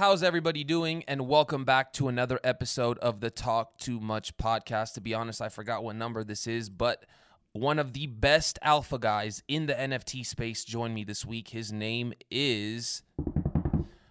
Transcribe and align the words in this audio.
How's 0.00 0.22
everybody 0.22 0.64
doing? 0.64 1.04
And 1.06 1.28
welcome 1.28 1.66
back 1.66 1.92
to 1.92 2.08
another 2.08 2.40
episode 2.42 2.96
of 3.00 3.20
the 3.20 3.28
Talk 3.28 3.76
Too 3.76 4.00
Much 4.00 4.34
podcast. 4.38 4.94
To 4.94 5.02
be 5.02 5.12
honest, 5.12 5.42
I 5.42 5.50
forgot 5.50 5.84
what 5.84 5.94
number 5.94 6.24
this 6.24 6.46
is, 6.46 6.70
but 6.70 7.04
one 7.52 7.78
of 7.78 7.92
the 7.92 8.06
best 8.06 8.58
alpha 8.62 8.98
guys 8.98 9.42
in 9.46 9.66
the 9.66 9.74
NFT 9.74 10.24
space 10.24 10.64
joined 10.64 10.94
me 10.94 11.04
this 11.04 11.26
week. 11.26 11.48
His 11.48 11.70
name 11.70 12.14
is 12.30 13.02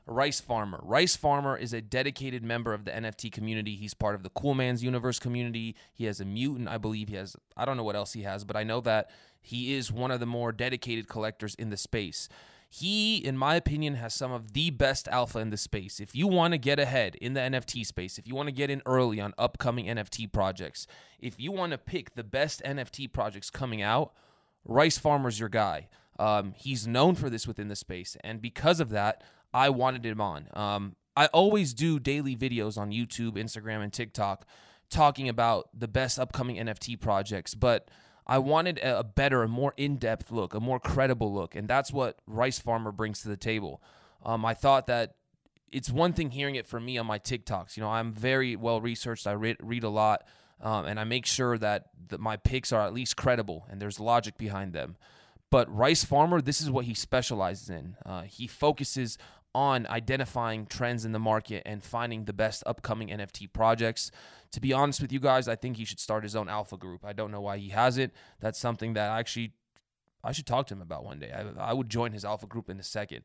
Rice 0.05 0.39
Farmer. 0.39 0.79
Rice 0.83 1.15
Farmer 1.15 1.57
is 1.57 1.74
a 1.74 1.81
dedicated 1.81 2.44
member 2.44 2.76
of 2.76 2.85
the 2.85 2.92
NFT 2.92 3.31
community. 3.31 3.76
He's 3.76 3.96
part 3.96 4.13
of 4.13 4.21
the 4.21 4.29
Cool 4.29 4.53
Man's 4.53 4.83
Universe 4.83 5.17
community. 5.17 5.76
He 5.92 6.06
has 6.06 6.21
a 6.21 6.26
mutant, 6.26 6.69
I 6.69 6.78
believe 6.78 7.10
he 7.10 7.15
has, 7.15 7.35
I 7.58 7.65
don't 7.65 7.78
know 7.78 7.83
what 7.83 7.96
else 7.96 8.13
he 8.13 8.21
has, 8.21 8.44
but 8.44 8.56
I 8.56 8.63
know 8.63 8.79
that 8.81 9.10
he 9.42 9.74
is 9.74 9.92
one 9.92 10.12
of 10.12 10.19
the 10.19 10.28
more 10.28 10.51
dedicated 10.51 11.08
collectors 11.08 11.56
in 11.56 11.71
the 11.71 11.78
space. 11.78 12.29
He, 12.72 13.17
in 13.17 13.36
my 13.36 13.56
opinion, 13.56 13.96
has 13.96 14.13
some 14.13 14.31
of 14.31 14.54
the 14.54 14.69
best 14.69 15.08
alpha 15.08 15.40
in 15.40 15.49
the 15.49 15.58
space. 15.58 15.99
If 15.99 16.16
you 16.16 16.27
want 16.27 16.54
to 16.54 16.59
get 16.59 16.80
ahead 16.80 17.16
in 17.16 17.34
the 17.34 17.40
NFT 17.40 17.84
space, 17.84 18.20
if 18.20 18.28
you 18.28 18.36
want 18.36 18.48
to 18.48 18.54
get 18.54 18.70
in 18.70 18.84
early 18.86 19.20
on 19.20 19.34
upcoming 19.40 19.88
NFT 19.88 20.32
projects, 20.32 20.86
if 21.20 21.40
you 21.40 21.52
want 21.52 21.72
to 21.72 21.80
pick 21.80 22.14
the 22.14 22.23
best 22.23 22.62
NFT 22.64 23.12
projects 23.12 23.50
coming 23.50 23.82
out, 23.82 24.14
Rice 24.66 25.00
Farmer's 25.00 25.40
your 25.40 25.50
guy. 25.50 25.90
Um, 26.20 26.54
he's 26.55 26.86
known 26.86 27.16
for 27.16 27.30
this 27.30 27.48
within 27.48 27.70
the 27.70 27.76
space, 27.76 28.16
and 28.23 28.40
because 28.40 28.80
of 28.80 28.90
that, 28.90 29.23
I 29.52 29.70
wanted 29.70 30.06
him 30.06 30.22
on. 30.22 30.48
Um, 30.54 30.95
I 31.16 31.26
always 31.28 31.73
do 31.73 32.00
daily 32.00 32.36
videos 32.36 32.78
on 32.78 32.92
YouTube, 32.92 33.31
Instagram, 33.31 33.81
and 33.81 33.92
TikTok 33.92 34.45
talking 34.90 35.28
about 35.28 35.70
the 35.73 35.88
best 35.88 36.20
upcoming 36.20 36.58
NFT 36.58 37.00
projects, 37.00 37.56
but 37.56 37.90
I 38.30 38.38
wanted 38.38 38.78
a 38.84 39.04
better, 39.04 39.42
a 39.42 39.48
more 39.48 39.74
in 39.76 39.98
depth 39.98 40.32
look, 40.32 40.54
a 40.54 40.60
more 40.60 40.80
credible 40.80 41.34
look. 41.34 41.56
And 41.56 41.68
that's 41.68 41.92
what 41.92 42.20
Rice 42.28 42.60
Farmer 42.60 42.92
brings 42.92 43.24
to 43.24 43.28
the 43.28 43.36
table. 43.36 43.82
Um, 44.24 44.46
I 44.46 44.54
thought 44.54 44.86
that 44.86 45.16
it's 45.72 45.90
one 45.90 46.14
thing 46.14 46.30
hearing 46.30 46.54
it 46.54 46.68
from 46.68 46.86
me 46.86 47.00
on 47.00 47.08
my 47.08 47.18
TikToks. 47.18 47.76
You 47.76 47.82
know, 47.82 47.90
I'm 47.90 48.14
very 48.14 48.56
well 48.56 48.82
researched, 48.82 49.26
I 49.26 49.32
read, 49.32 49.58
read 49.64 49.84
a 49.84 49.90
lot, 49.90 50.28
um, 50.62 50.86
and 50.86 51.00
I 51.00 51.06
make 51.06 51.26
sure 51.26 51.58
that 51.58 51.86
the, 52.08 52.20
my 52.20 52.38
picks 52.38 52.72
are 52.72 52.86
at 52.86 52.94
least 52.94 53.18
credible 53.18 53.66
and 53.68 53.81
there's 53.81 54.00
logic 54.00 54.38
behind 54.38 54.73
them. 54.73 54.96
But 55.50 55.75
Rice 55.75 56.03
Farmer, 56.03 56.40
this 56.40 56.62
is 56.62 56.70
what 56.70 56.86
he 56.86 56.94
specializes 56.94 57.68
in. 57.68 57.96
Uh, 58.06 58.22
he 58.22 58.46
focuses 58.46 59.18
on 59.56 59.88
identifying 59.88 60.68
trends 60.68 61.03
in 61.03 61.14
the 61.14 61.20
market 61.20 61.64
and 61.66 61.84
finding 61.84 62.25
the 62.25 62.34
best 62.34 62.62
upcoming 62.68 63.08
NFT 63.08 63.52
projects. 63.52 64.12
To 64.53 64.59
be 64.59 64.73
honest 64.73 65.02
with 65.02 65.11
you 65.11 65.19
guys, 65.19 65.47
I 65.47 65.55
think 65.55 65.78
he 65.78 65.86
should 65.86 66.00
start 66.00 66.23
his 66.23 66.36
own 66.36 66.50
alpha 66.50 66.75
group. 66.75 67.05
I 67.05 67.14
don't 67.14 67.31
know 67.31 67.42
why 67.42 67.58
he 67.58 67.69
hasn't. 67.69 68.14
That's 68.39 68.58
something 68.58 68.94
that 68.94 69.11
I 69.11 69.19
actually 69.19 69.53
I 70.23 70.31
should 70.31 70.45
talk 70.45 70.67
to 70.67 70.73
him 70.73 70.81
about 70.81 71.06
one 71.06 71.19
day. 71.19 71.31
I, 71.31 71.69
I 71.69 71.73
would 71.73 71.89
join 71.89 72.11
his 72.11 72.25
alpha 72.25 72.45
group 72.45 72.69
in 72.69 72.80
a 72.80 72.83
second. 72.83 73.23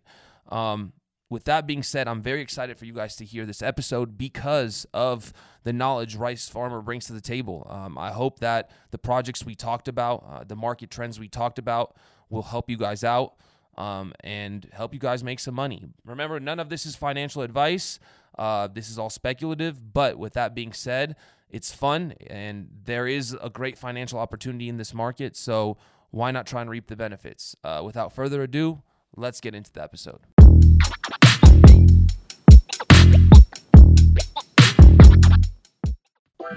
Um, 0.49 0.93
with 1.31 1.45
that 1.45 1.67
being 1.67 1.83
said, 1.83 2.07
I'm 2.07 2.23
very 2.23 2.41
excited 2.41 2.79
for 2.79 2.85
you 2.85 2.93
guys 2.93 3.17
to 3.17 3.25
hear 3.25 3.47
this 3.47 3.63
episode 3.63 4.17
because 4.17 4.87
of 4.93 5.33
the 5.65 5.73
knowledge 5.73 6.15
Rice 6.15 6.49
Farmer 6.49 6.81
brings 6.81 7.07
to 7.07 7.13
the 7.13 7.21
table. 7.21 7.67
Um, 7.69 7.99
I 7.99 8.13
hope 8.13 8.41
that 8.41 8.71
the 8.91 8.99
projects 8.99 9.45
we 9.45 9.55
talked 9.55 9.89
about, 9.89 10.25
uh, 10.31 10.45
the 10.45 10.55
market 10.55 10.91
trends 10.91 11.19
we 11.19 11.29
talked 11.29 11.59
about, 11.59 11.97
will 12.29 12.43
help 12.43 12.69
you 12.71 12.77
guys 12.77 13.03
out 13.03 13.35
um, 13.77 14.13
and 14.21 14.69
help 14.73 14.93
you 14.93 15.01
guys 15.01 15.25
make 15.25 15.41
some 15.41 15.55
money. 15.55 15.85
Remember, 16.05 16.39
none 16.39 16.61
of 16.61 16.69
this 16.69 16.87
is 16.87 16.95
financial 16.95 17.43
advice. 17.43 17.99
Uh, 18.39 18.69
this 18.69 18.91
is 18.91 18.99
all 18.99 19.11
speculative. 19.11 19.93
But 19.93 20.19
with 20.19 20.33
that 20.35 20.55
being 20.55 20.73
said, 20.73 21.17
it's 21.51 21.73
fun 21.73 22.15
and 22.27 22.69
there 22.85 23.07
is 23.07 23.37
a 23.41 23.49
great 23.49 23.79
financial 23.79 24.19
opportunity 24.19 24.69
in 24.69 24.77
this 24.77 24.93
market. 24.93 25.37
So 25.37 25.77
why 26.11 26.31
not 26.31 26.47
try 26.47 26.61
and 26.61 26.71
reap 26.71 26.89
the 26.89 26.97
benefits? 26.97 27.55
Uh, 27.63 27.83
without 27.85 28.13
further 28.13 28.43
ado, 28.43 28.83
let's 29.17 29.41
get 29.41 29.55
into 29.55 29.73
the 29.73 29.83
episode. 29.83 30.21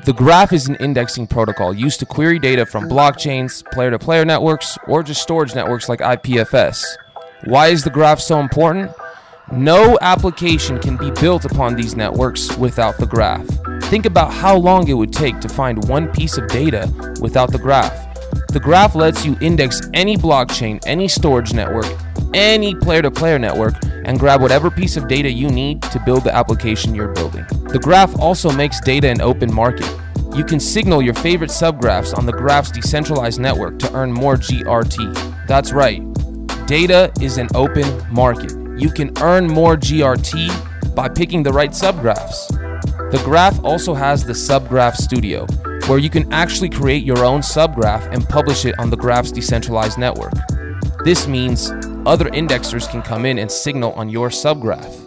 The 0.06 0.14
graph 0.14 0.54
is 0.54 0.68
an 0.68 0.76
indexing 0.76 1.28
protocol 1.28 1.74
used 1.74 2.00
to 2.00 2.06
query 2.06 2.40
data 2.40 2.66
from 2.66 2.88
blockchains, 2.88 3.64
peer 3.72 3.90
to 3.90 4.00
peer 4.00 4.24
networks, 4.24 4.78
or 4.88 5.04
just 5.04 5.22
storage 5.22 5.54
networks 5.54 5.90
like 5.90 6.00
IPFS. 6.00 6.84
Why 7.44 7.68
is 7.68 7.84
the 7.84 7.90
graph 7.90 8.20
so 8.20 8.40
important? 8.40 8.92
No 9.52 9.98
application 10.02 10.78
can 10.80 10.98
be 10.98 11.12
built 11.12 11.46
upon 11.46 11.76
these 11.76 11.96
networks 11.96 12.56
without 12.58 12.98
the 12.98 13.06
graph. 13.06 13.46
Think 13.90 14.06
about 14.06 14.34
how 14.34 14.58
long 14.58 14.88
it 14.88 14.94
would 14.94 15.14
take 15.14 15.40
to 15.40 15.50
find 15.50 15.88
one 15.88 16.12
piece 16.12 16.38
of 16.38 16.48
data 16.48 16.92
without 17.22 17.52
the 17.52 17.58
graph. 17.58 18.14
The 18.50 18.60
graph 18.60 18.96
lets 18.96 19.26
you 19.26 19.38
index 19.40 19.82
any 19.94 20.18
blockchain, 20.18 20.84
any 20.86 21.08
storage 21.08 21.54
network, 21.54 21.86
any 22.34 22.76
peer 22.76 23.02
to 23.02 23.10
peer 23.10 23.40
network, 23.40 23.76
and 24.06 24.20
grab 24.20 24.42
whatever 24.42 24.70
piece 24.70 24.98
of 24.98 25.08
data 25.08 25.32
you 25.32 25.50
need 25.50 25.82
to 25.84 26.00
build 26.06 26.24
the 26.24 26.36
application 26.36 26.94
you're 26.94 27.14
building. 27.14 27.46
The 27.70 27.80
graph 27.80 28.20
also 28.20 28.52
makes 28.52 28.82
data 28.82 29.10
an 29.10 29.22
open 29.22 29.54
market. 29.54 29.90
You 30.36 30.44
can 30.44 30.60
signal 30.60 31.02
your 31.02 31.14
favorite 31.14 31.52
subgraphs 31.52 32.18
on 32.18 32.26
the 32.26 32.34
graph's 32.34 32.72
decentralized 32.72 33.40
network 33.40 33.80
to 33.80 33.94
earn 33.94 34.12
more 34.12 34.36
GRT. 34.36 35.48
That's 35.48 35.72
right, 35.72 36.04
Data 36.68 37.14
is 37.22 37.38
an 37.38 37.48
open 37.56 37.86
market. 38.12 38.67
You 38.78 38.92
can 38.92 39.12
earn 39.22 39.48
more 39.48 39.76
GRT 39.76 40.96
by 40.96 41.10
picking 41.10 41.42
the 41.42 41.52
right 41.52 41.72
subgraphs. 41.72 42.48
The 43.12 43.22
graph 43.24 43.64
also 43.64 43.94
has 43.94 44.24
the 44.24 44.34
Subgraph 44.34 44.96
Studio, 44.96 45.48
where 45.88 45.98
you 45.98 46.10
can 46.10 46.32
actually 46.32 46.70
create 46.70 47.04
your 47.04 47.26
own 47.26 47.42
subgraph 47.42 48.12
and 48.14 48.28
publish 48.28 48.66
it 48.66 48.78
on 48.78 48.90
the 48.90 48.98
graph's 48.98 49.32
decentralized 49.32 49.98
network. 49.98 50.34
This 51.04 51.28
means 51.28 51.72
other 52.06 52.26
indexers 52.26 52.90
can 52.90 53.02
come 53.02 53.26
in 53.26 53.40
and 53.40 53.52
signal 53.52 53.94
on 53.94 54.10
your 54.10 54.30
subgraph. 54.30 55.04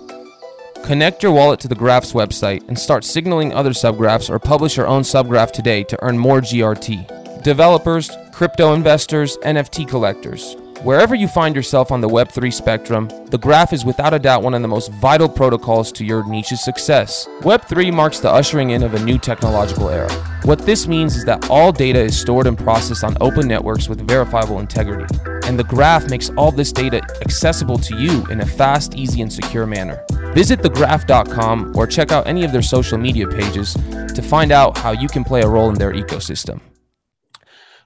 Connect 0.85 1.23
your 1.23 1.31
wallet 1.31 1.61
to 1.61 1.69
the 1.69 1.77
Graph's 1.77 2.15
website 2.15 2.67
and 2.67 2.77
start 2.77 3.05
signaling 3.05 3.53
other 3.53 3.71
subgraphs 3.71 4.29
or 4.29 4.41
publish 4.41 4.77
your 4.77 4.89
own 4.89 5.03
subgraph 5.03 5.53
today 5.53 5.85
to 5.85 6.03
earn 6.03 6.19
more 6.19 6.41
GRT. 6.41 7.43
Developers, 7.45 8.11
crypto 8.33 8.73
investors, 8.73 9.37
NFT 9.45 9.87
collectors, 9.87 10.57
Wherever 10.83 11.15
you 11.15 11.29
find 11.29 11.55
yourself 11.55 11.93
on 11.93 12.01
the 12.01 12.09
Web3 12.09 12.51
spectrum, 12.51 13.07
the 13.27 13.37
graph 13.37 13.75
is 13.75 13.85
without 13.85 14.15
a 14.15 14.19
doubt 14.19 14.43
one 14.43 14.55
of 14.55 14.63
the 14.63 14.69
most 14.69 14.91
vital 14.93 15.29
protocols 15.29 15.93
to 15.93 16.07
your 16.07 16.25
niche's 16.25 16.65
success. 16.65 17.27
Web3 17.41 17.93
marks 17.93 18.19
the 18.19 18.31
ushering 18.31 18.71
in 18.71 18.83
of 18.83 18.95
a 18.95 19.05
new 19.05 19.19
technological 19.19 19.91
era. 19.91 20.11
What 20.45 20.61
this 20.61 20.87
means 20.87 21.17
is 21.17 21.27
that 21.27 21.51
all 21.51 21.71
data 21.71 22.01
is 22.01 22.19
stored 22.19 22.47
and 22.47 22.57
processed 22.57 23.05
on 23.05 23.15
open 23.21 23.47
networks 23.47 23.91
with 23.91 24.09
verifiable 24.09 24.59
integrity. 24.59 25.15
And 25.45 25.59
the 25.59 25.65
graph 25.65 26.09
makes 26.09 26.31
all 26.31 26.51
this 26.51 26.73
data 26.73 27.03
accessible 27.21 27.77
to 27.77 27.99
you 27.99 28.25
in 28.29 28.41
a 28.41 28.47
fast, 28.47 28.95
easy, 28.95 29.21
and 29.21 29.31
secure 29.31 29.67
manner. 29.67 30.03
Visit 30.33 30.61
thegraph.com 30.61 31.77
or 31.77 31.87
check 31.87 32.11
out 32.11 32.27
any 32.27 32.43
of 32.43 32.53
their 32.53 32.63
social 32.63 32.97
media 32.97 33.27
pages 33.27 33.75
to 33.75 34.23
find 34.23 34.51
out 34.51 34.79
how 34.79 34.93
you 34.93 35.09
can 35.09 35.25
play 35.25 35.43
a 35.43 35.49
role 35.49 35.69
in 35.69 35.75
their 35.75 35.93
ecosystem 35.93 36.63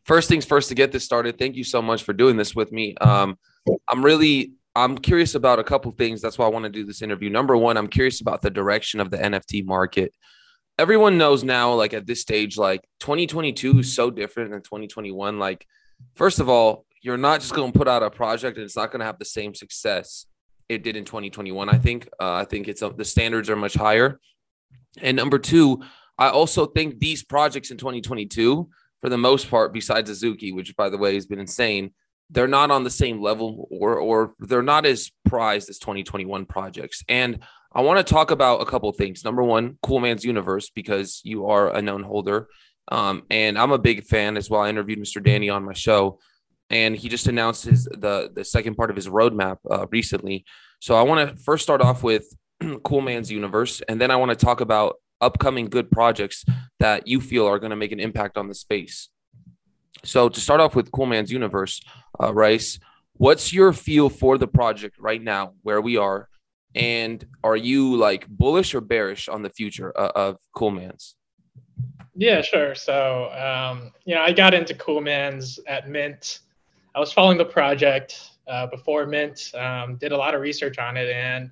first 0.04 0.28
things 0.28 0.44
first 0.44 0.68
to 0.68 0.74
get 0.74 0.92
this 0.92 1.04
started 1.04 1.38
thank 1.38 1.56
you 1.56 1.64
so 1.64 1.82
much 1.82 2.02
for 2.02 2.12
doing 2.12 2.36
this 2.36 2.54
with 2.54 2.72
me. 2.72 2.94
Um, 3.00 3.38
i'm 3.88 4.04
really 4.04 4.52
i'm 4.74 4.96
curious 4.98 5.34
about 5.34 5.58
a 5.58 5.64
couple 5.64 5.90
things. 5.92 6.20
That's 6.20 6.38
why 6.38 6.46
i 6.46 6.50
want 6.50 6.64
to 6.64 6.70
do 6.70 6.84
this 6.84 7.02
interview. 7.02 7.30
Number 7.30 7.56
one 7.56 7.76
i'm 7.76 7.88
curious 7.88 8.20
about 8.20 8.42
the 8.42 8.50
direction 8.50 9.00
of 9.00 9.10
the 9.10 9.18
nft 9.18 9.66
market. 9.66 10.14
Everyone 10.78 11.18
knows 11.18 11.44
now 11.44 11.74
like 11.74 11.94
at 11.94 12.06
this 12.06 12.20
stage 12.20 12.56
like 12.56 12.82
2022 13.00 13.80
is 13.80 13.94
so 13.94 14.10
different 14.10 14.50
than 14.50 14.62
2021 14.62 15.38
like 15.38 15.66
first 16.14 16.40
of 16.40 16.48
all 16.48 16.84
you're 17.02 17.16
not 17.16 17.40
just 17.40 17.54
going 17.54 17.70
to 17.70 17.78
put 17.78 17.86
out 17.86 18.02
a 18.02 18.10
project 18.10 18.56
and 18.56 18.64
it's 18.64 18.76
not 18.76 18.90
going 18.90 19.00
to 19.00 19.06
have 19.06 19.18
the 19.18 19.24
same 19.24 19.54
success 19.54 20.26
it 20.68 20.82
did 20.82 20.96
in 20.96 21.04
2021 21.04 21.68
i 21.68 21.78
think. 21.78 22.08
Uh, 22.20 22.34
i 22.34 22.44
think 22.44 22.68
it's 22.68 22.82
uh, 22.82 22.88
the 22.90 23.04
standards 23.04 23.48
are 23.48 23.56
much 23.56 23.74
higher. 23.74 24.20
And 25.00 25.16
number 25.16 25.38
two 25.38 25.82
i 26.18 26.28
also 26.28 26.66
think 26.66 26.98
these 26.98 27.22
projects 27.22 27.70
in 27.70 27.76
2022 27.76 28.68
for 29.04 29.10
the 29.10 29.18
most 29.18 29.50
part, 29.50 29.74
besides 29.74 30.10
Azuki, 30.10 30.54
which 30.54 30.74
by 30.76 30.88
the 30.88 30.96
way 30.96 31.12
has 31.12 31.26
been 31.26 31.38
insane, 31.38 31.92
they're 32.30 32.48
not 32.48 32.70
on 32.70 32.84
the 32.84 32.90
same 32.90 33.20
level 33.20 33.68
or 33.70 33.98
or 33.98 34.32
they're 34.38 34.62
not 34.62 34.86
as 34.86 35.12
prized 35.26 35.68
as 35.68 35.78
2021 35.78 36.46
projects. 36.46 37.04
And 37.06 37.40
I 37.70 37.82
want 37.82 37.98
to 37.98 38.14
talk 38.14 38.30
about 38.30 38.62
a 38.62 38.64
couple 38.64 38.90
things. 38.92 39.22
Number 39.22 39.42
one, 39.42 39.76
Cool 39.82 40.00
Man's 40.00 40.24
Universe, 40.24 40.70
because 40.70 41.20
you 41.22 41.48
are 41.48 41.68
a 41.68 41.82
known 41.82 42.02
holder. 42.02 42.48
Um, 42.90 43.24
and 43.28 43.58
I'm 43.58 43.72
a 43.72 43.78
big 43.78 44.04
fan 44.04 44.38
as 44.38 44.48
well. 44.48 44.62
I 44.62 44.70
interviewed 44.70 44.98
Mr. 45.00 45.22
Danny 45.22 45.50
on 45.50 45.66
my 45.66 45.74
show, 45.74 46.18
and 46.70 46.96
he 46.96 47.10
just 47.10 47.26
announced 47.26 47.66
his 47.66 47.84
the 47.84 48.30
the 48.34 48.42
second 48.42 48.74
part 48.74 48.88
of 48.88 48.96
his 48.96 49.08
roadmap 49.08 49.58
uh, 49.70 49.86
recently. 49.90 50.46
So 50.80 50.94
I 50.94 51.02
want 51.02 51.28
to 51.28 51.36
first 51.42 51.62
start 51.62 51.82
off 51.82 52.02
with 52.02 52.24
Cool 52.84 53.02
Man's 53.02 53.30
Universe, 53.30 53.82
and 53.86 54.00
then 54.00 54.10
I 54.10 54.16
want 54.16 54.30
to 54.30 54.46
talk 54.46 54.62
about 54.62 54.96
upcoming 55.24 55.66
good 55.66 55.90
projects 55.90 56.44
that 56.78 57.06
you 57.06 57.20
feel 57.20 57.46
are 57.46 57.58
going 57.58 57.70
to 57.70 57.76
make 57.76 57.92
an 57.92 58.00
impact 58.00 58.36
on 58.36 58.48
the 58.48 58.54
space. 58.54 59.08
So 60.04 60.28
to 60.28 60.40
start 60.40 60.60
off 60.60 60.74
with 60.76 60.92
Cool 60.92 61.06
Man's 61.06 61.32
Universe, 61.32 61.80
uh, 62.20 62.32
Rice, 62.34 62.78
what's 63.14 63.52
your 63.52 63.72
feel 63.72 64.08
for 64.10 64.36
the 64.38 64.46
project 64.46 64.96
right 64.98 65.22
now, 65.22 65.54
where 65.62 65.80
we 65.80 65.96
are, 65.96 66.28
and 66.74 67.24
are 67.42 67.56
you 67.56 67.96
like 67.96 68.26
bullish 68.28 68.74
or 68.74 68.80
bearish 68.80 69.28
on 69.28 69.42
the 69.42 69.50
future 69.50 69.92
uh, 69.96 70.12
of 70.14 70.36
Cool 70.54 70.72
Man's? 70.72 71.16
Yeah, 72.16 72.42
sure. 72.42 72.74
So, 72.74 73.30
um, 73.32 73.92
you 74.04 74.14
know, 74.14 74.22
I 74.22 74.32
got 74.32 74.54
into 74.54 74.74
Cool 74.74 75.00
Man's 75.00 75.58
at 75.66 75.88
Mint. 75.88 76.40
I 76.94 77.00
was 77.00 77.12
following 77.12 77.38
the 77.38 77.44
project 77.44 78.30
uh, 78.46 78.66
before 78.66 79.06
Mint, 79.06 79.52
um, 79.54 79.96
did 79.96 80.12
a 80.12 80.16
lot 80.16 80.34
of 80.34 80.40
research 80.40 80.78
on 80.78 80.96
it, 80.96 81.08
and 81.10 81.50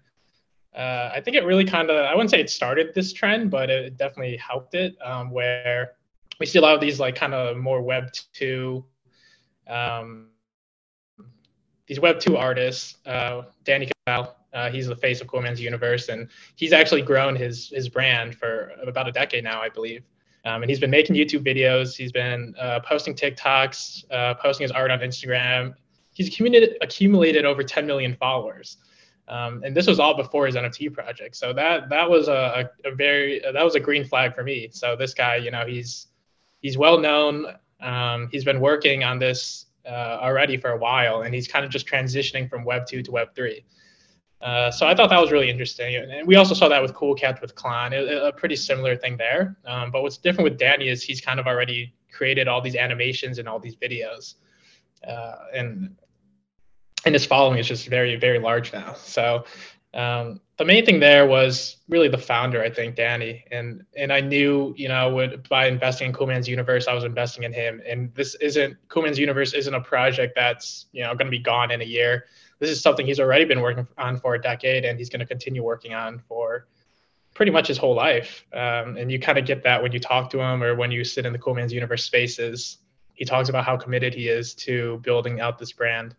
uh, 0.74 1.10
I 1.14 1.20
think 1.20 1.36
it 1.36 1.44
really 1.44 1.64
kind 1.64 1.90
of, 1.90 2.04
I 2.04 2.14
wouldn't 2.14 2.30
say 2.30 2.40
it 2.40 2.50
started 2.50 2.94
this 2.94 3.12
trend, 3.12 3.50
but 3.50 3.70
it 3.70 3.96
definitely 3.96 4.36
helped 4.36 4.74
it 4.74 4.96
um, 5.04 5.30
where 5.30 5.92
we 6.40 6.46
see 6.46 6.58
a 6.58 6.62
lot 6.62 6.74
of 6.74 6.80
these 6.80 6.98
like 6.98 7.14
kind 7.14 7.34
of 7.34 7.56
more 7.56 7.82
web 7.82 8.10
two, 8.32 8.84
um, 9.68 10.28
these 11.86 12.00
web 12.00 12.20
two 12.20 12.36
artists, 12.36 12.96
uh, 13.06 13.42
Danny 13.64 13.90
Cole, 14.06 14.34
uh, 14.52 14.70
he's 14.70 14.86
the 14.86 14.96
face 14.96 15.20
of 15.20 15.26
Cool 15.26 15.42
Man's 15.42 15.60
Universe, 15.60 16.08
and 16.08 16.28
he's 16.56 16.72
actually 16.72 17.02
grown 17.02 17.34
his 17.36 17.68
his 17.70 17.88
brand 17.88 18.34
for 18.34 18.72
about 18.86 19.08
a 19.08 19.12
decade 19.12 19.44
now, 19.44 19.62
I 19.62 19.68
believe. 19.68 20.02
Um, 20.44 20.62
and 20.62 20.70
he's 20.70 20.80
been 20.80 20.90
making 20.90 21.16
YouTube 21.16 21.44
videos. 21.44 21.96
He's 21.96 22.12
been 22.12 22.54
uh, 22.58 22.80
posting 22.80 23.14
TikToks, 23.14 24.04
uh, 24.10 24.34
posting 24.34 24.64
his 24.64 24.72
art 24.72 24.90
on 24.90 24.98
Instagram. 24.98 25.74
He's 26.12 26.28
accumulated, 26.28 26.76
accumulated 26.80 27.44
over 27.44 27.62
10 27.62 27.86
million 27.86 28.16
followers. 28.16 28.78
Um, 29.28 29.62
and 29.64 29.74
this 29.74 29.86
was 29.86 30.00
all 30.00 30.14
before 30.16 30.46
his 30.46 30.56
NFT 30.56 30.92
project. 30.92 31.36
So 31.36 31.52
that 31.52 31.88
that 31.88 32.08
was 32.08 32.28
a, 32.28 32.70
a, 32.84 32.94
very 32.94 33.40
that 33.40 33.64
was 33.64 33.74
a 33.74 33.80
green 33.80 34.04
flag 34.04 34.34
for 34.34 34.42
me. 34.42 34.68
So 34.72 34.96
this 34.96 35.14
guy, 35.14 35.36
you 35.36 35.50
know, 35.50 35.64
he's 35.66 36.08
he's 36.60 36.76
well 36.76 36.98
known. 36.98 37.46
Um, 37.80 38.28
he's 38.30 38.44
been 38.44 38.60
working 38.60 39.04
on 39.04 39.18
this 39.18 39.66
uh, 39.86 40.18
already 40.20 40.56
for 40.56 40.70
a 40.70 40.76
while, 40.76 41.22
and 41.22 41.34
he's 41.34 41.48
kind 41.48 41.64
of 41.64 41.70
just 41.70 41.86
transitioning 41.86 42.48
from 42.48 42.64
Web 42.64 42.86
two 42.86 43.02
to 43.02 43.10
Web 43.10 43.34
three. 43.34 43.64
Uh, 44.40 44.72
so 44.72 44.88
I 44.88 44.94
thought 44.94 45.08
that 45.10 45.20
was 45.20 45.30
really 45.30 45.48
interesting, 45.48 45.94
and 45.94 46.26
we 46.26 46.34
also 46.34 46.52
saw 46.52 46.68
that 46.68 46.82
with 46.82 46.94
Cool 46.94 47.14
Cats 47.14 47.40
with 47.40 47.54
Clon, 47.54 47.92
a, 47.92 48.26
a 48.26 48.32
pretty 48.32 48.56
similar 48.56 48.96
thing 48.96 49.16
there. 49.16 49.56
Um, 49.64 49.92
but 49.92 50.02
what's 50.02 50.18
different 50.18 50.50
with 50.50 50.58
Danny 50.58 50.88
is 50.88 51.00
he's 51.00 51.20
kind 51.20 51.38
of 51.38 51.46
already 51.46 51.94
created 52.10 52.48
all 52.48 52.60
these 52.60 52.74
animations 52.74 53.38
and 53.38 53.48
all 53.48 53.60
these 53.60 53.76
videos, 53.76 54.34
uh, 55.06 55.36
and 55.54 55.94
and 57.04 57.14
his 57.14 57.26
following 57.26 57.58
is 57.58 57.68
just 57.68 57.88
very 57.88 58.16
very 58.16 58.38
large 58.38 58.72
now. 58.72 58.94
So 58.94 59.44
um, 59.94 60.40
the 60.56 60.64
main 60.64 60.86
thing 60.86 61.00
there 61.00 61.26
was 61.26 61.76
really 61.88 62.08
the 62.08 62.18
founder, 62.18 62.62
I 62.62 62.70
think, 62.70 62.94
Danny, 62.94 63.44
and 63.50 63.84
and 63.96 64.12
I 64.12 64.20
knew, 64.20 64.74
you 64.76 64.88
know, 64.88 65.12
would 65.14 65.48
by 65.48 65.66
investing 65.66 66.08
in 66.08 66.14
Coolman's 66.14 66.48
Universe, 66.48 66.88
I 66.88 66.94
was 66.94 67.04
investing 67.04 67.42
in 67.44 67.52
him. 67.52 67.82
And 67.86 68.14
this 68.14 68.34
isn't 68.36 68.76
Coolman's 68.88 69.18
Universe 69.18 69.52
isn't 69.52 69.74
a 69.74 69.80
project 69.80 70.34
that's 70.34 70.86
you 70.92 71.02
know 71.02 71.14
going 71.14 71.26
to 71.26 71.30
be 71.30 71.38
gone 71.38 71.70
in 71.70 71.82
a 71.82 71.84
year. 71.84 72.26
This 72.58 72.70
is 72.70 72.80
something 72.80 73.04
he's 73.04 73.20
already 73.20 73.44
been 73.44 73.60
working 73.60 73.86
on 73.98 74.18
for 74.18 74.34
a 74.34 74.40
decade, 74.40 74.84
and 74.84 74.98
he's 74.98 75.10
going 75.10 75.20
to 75.20 75.26
continue 75.26 75.62
working 75.62 75.94
on 75.94 76.20
for 76.28 76.68
pretty 77.34 77.52
much 77.52 77.68
his 77.68 77.76
whole 77.76 77.94
life. 77.94 78.46
Um, 78.52 78.96
and 78.96 79.10
you 79.10 79.18
kind 79.18 79.38
of 79.38 79.44
get 79.44 79.62
that 79.64 79.82
when 79.82 79.92
you 79.92 79.98
talk 79.98 80.30
to 80.30 80.40
him 80.40 80.62
or 80.62 80.74
when 80.74 80.90
you 80.90 81.04
sit 81.04 81.26
in 81.26 81.32
the 81.32 81.38
Coolman's 81.38 81.72
Universe 81.72 82.04
spaces. 82.04 82.78
He 83.14 83.24
talks 83.26 83.48
about 83.50 83.64
how 83.64 83.76
committed 83.76 84.14
he 84.14 84.28
is 84.28 84.54
to 84.54 84.98
building 85.02 85.40
out 85.40 85.58
this 85.58 85.72
brand. 85.72 86.14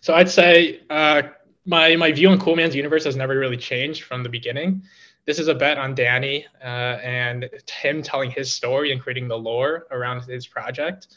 So 0.00 0.14
I'd 0.14 0.28
say 0.28 0.80
uh, 0.90 1.22
my 1.64 1.96
my 1.96 2.12
view 2.12 2.28
on 2.30 2.38
Cool 2.38 2.56
Man's 2.56 2.74
universe 2.74 3.04
has 3.04 3.16
never 3.16 3.38
really 3.38 3.56
changed 3.56 4.04
from 4.04 4.22
the 4.22 4.28
beginning. 4.28 4.82
This 5.26 5.38
is 5.38 5.48
a 5.48 5.54
bet 5.54 5.76
on 5.76 5.94
Danny 5.94 6.46
uh, 6.62 6.98
and 7.02 7.50
him 7.70 8.02
telling 8.02 8.30
his 8.30 8.52
story 8.52 8.92
and 8.92 9.00
creating 9.00 9.28
the 9.28 9.36
lore 9.36 9.86
around 9.90 10.22
his 10.22 10.46
project. 10.46 11.08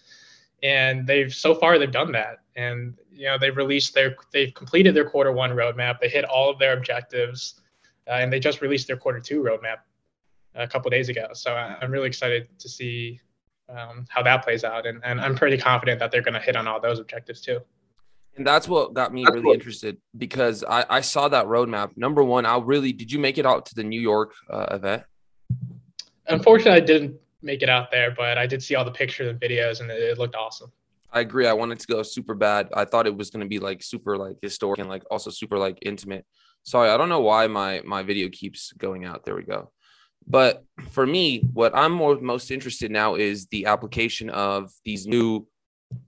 And 0.64 1.08
they've 1.08 1.34
so 1.34 1.56
far 1.56 1.80
they've 1.80 1.92
done 1.92 2.12
that, 2.12 2.40
and 2.56 2.96
you 3.12 3.28
know 3.28 3.38
they've 3.38 3.56
released 3.56 3.94
their 3.94 4.16
they've 4.32 4.54
completed 4.54 4.94
their 4.94 5.10
quarter 5.10 5.32
one 5.32 5.52
roadmap. 5.52 6.00
They 6.00 6.10
hit 6.10 6.26
all 6.26 6.50
of 6.50 6.60
their 6.60 6.74
objectives, 6.74 7.62
uh, 8.08 8.14
and 8.14 8.32
they 8.32 8.40
just 8.40 8.62
released 8.62 8.88
their 8.88 8.98
quarter 8.98 9.20
two 9.20 9.42
roadmap 9.42 9.78
a 10.54 10.68
couple 10.68 10.92
days 10.92 11.10
ago. 11.10 11.30
So 11.34 11.54
I'm 11.54 11.92
really 11.92 12.08
excited 12.08 12.48
to 12.60 12.70
see 12.70 13.20
um, 13.70 14.06
how 14.10 14.22
that 14.24 14.44
plays 14.44 14.64
out, 14.64 14.86
and, 14.86 15.02
and 15.04 15.20
I'm 15.22 15.36
pretty 15.36 15.58
confident 15.58 16.00
that 16.00 16.12
they're 16.12 16.22
going 16.22 16.34
to 16.34 16.40
hit 16.40 16.56
on 16.56 16.68
all 16.68 16.80
those 16.80 17.00
objectives 17.00 17.42
too. 17.42 17.62
And 18.38 18.48
that's 18.48 18.68
what 18.68 18.94
got 18.94 19.14
me 19.14 19.26
really 19.26 19.54
interested 19.54 19.98
because 20.18 20.64
I, 20.64 20.86
I 20.90 21.02
saw 21.02 21.28
that 21.28 21.46
roadmap. 21.46 21.98
Number 21.98 22.24
one, 22.24 22.46
I 22.46 22.58
really 22.58 22.94
did 22.94 23.12
you 23.12 23.20
make 23.20 23.38
it 23.38 23.46
out 23.46 23.66
to 23.68 23.76
the 23.76 23.84
New 23.84 24.00
York 24.00 24.34
uh, 24.50 24.68
event? 24.72 25.04
Unfortunately, 26.28 26.82
I 26.82 26.86
didn't 26.86 27.16
make 27.42 27.62
it 27.62 27.70
out 27.70 27.92
there, 27.92 28.12
but 28.12 28.38
I 28.38 28.48
did 28.48 28.64
see 28.64 28.76
all 28.76 28.86
the 28.86 28.92
pictures 28.92 29.30
and 29.30 29.40
videos, 29.40 29.82
and 29.82 29.92
it, 29.92 30.02
it 30.02 30.18
looked 30.18 30.36
awesome. 30.36 30.72
I 31.12 31.20
agree. 31.20 31.46
I 31.46 31.54
wanted 31.54 31.80
to 31.80 31.88
go 31.88 32.04
super 32.04 32.34
bad. 32.34 32.70
I 32.74 32.86
thought 32.86 33.06
it 33.06 33.16
was 33.16 33.30
going 33.30 33.42
to 33.42 33.50
be 33.50 33.60
like 33.60 33.84
super 33.84 34.18
like 34.18 34.38
historic 34.42 34.80
and 34.80 34.88
like 34.88 35.04
also 35.12 35.30
super 35.30 35.58
like 35.58 35.78
intimate. 35.82 36.26
Sorry, 36.64 36.90
I 36.90 36.98
don't 36.98 37.10
know 37.10 37.20
why 37.22 37.48
my 37.48 37.82
my 37.84 38.02
video 38.04 38.30
keeps 38.30 38.72
going 38.74 39.06
out. 39.06 39.26
There 39.26 39.36
we 39.36 39.44
go. 39.44 39.72
But 40.28 40.64
for 40.92 41.06
me, 41.06 41.40
what 41.54 41.76
I'm 41.76 41.92
more 41.92 42.16
most 42.22 42.52
interested 42.52 42.92
now 42.92 43.16
is 43.16 43.48
the 43.48 43.66
application 43.66 44.30
of 44.30 44.72
these 44.86 45.08
new 45.08 45.48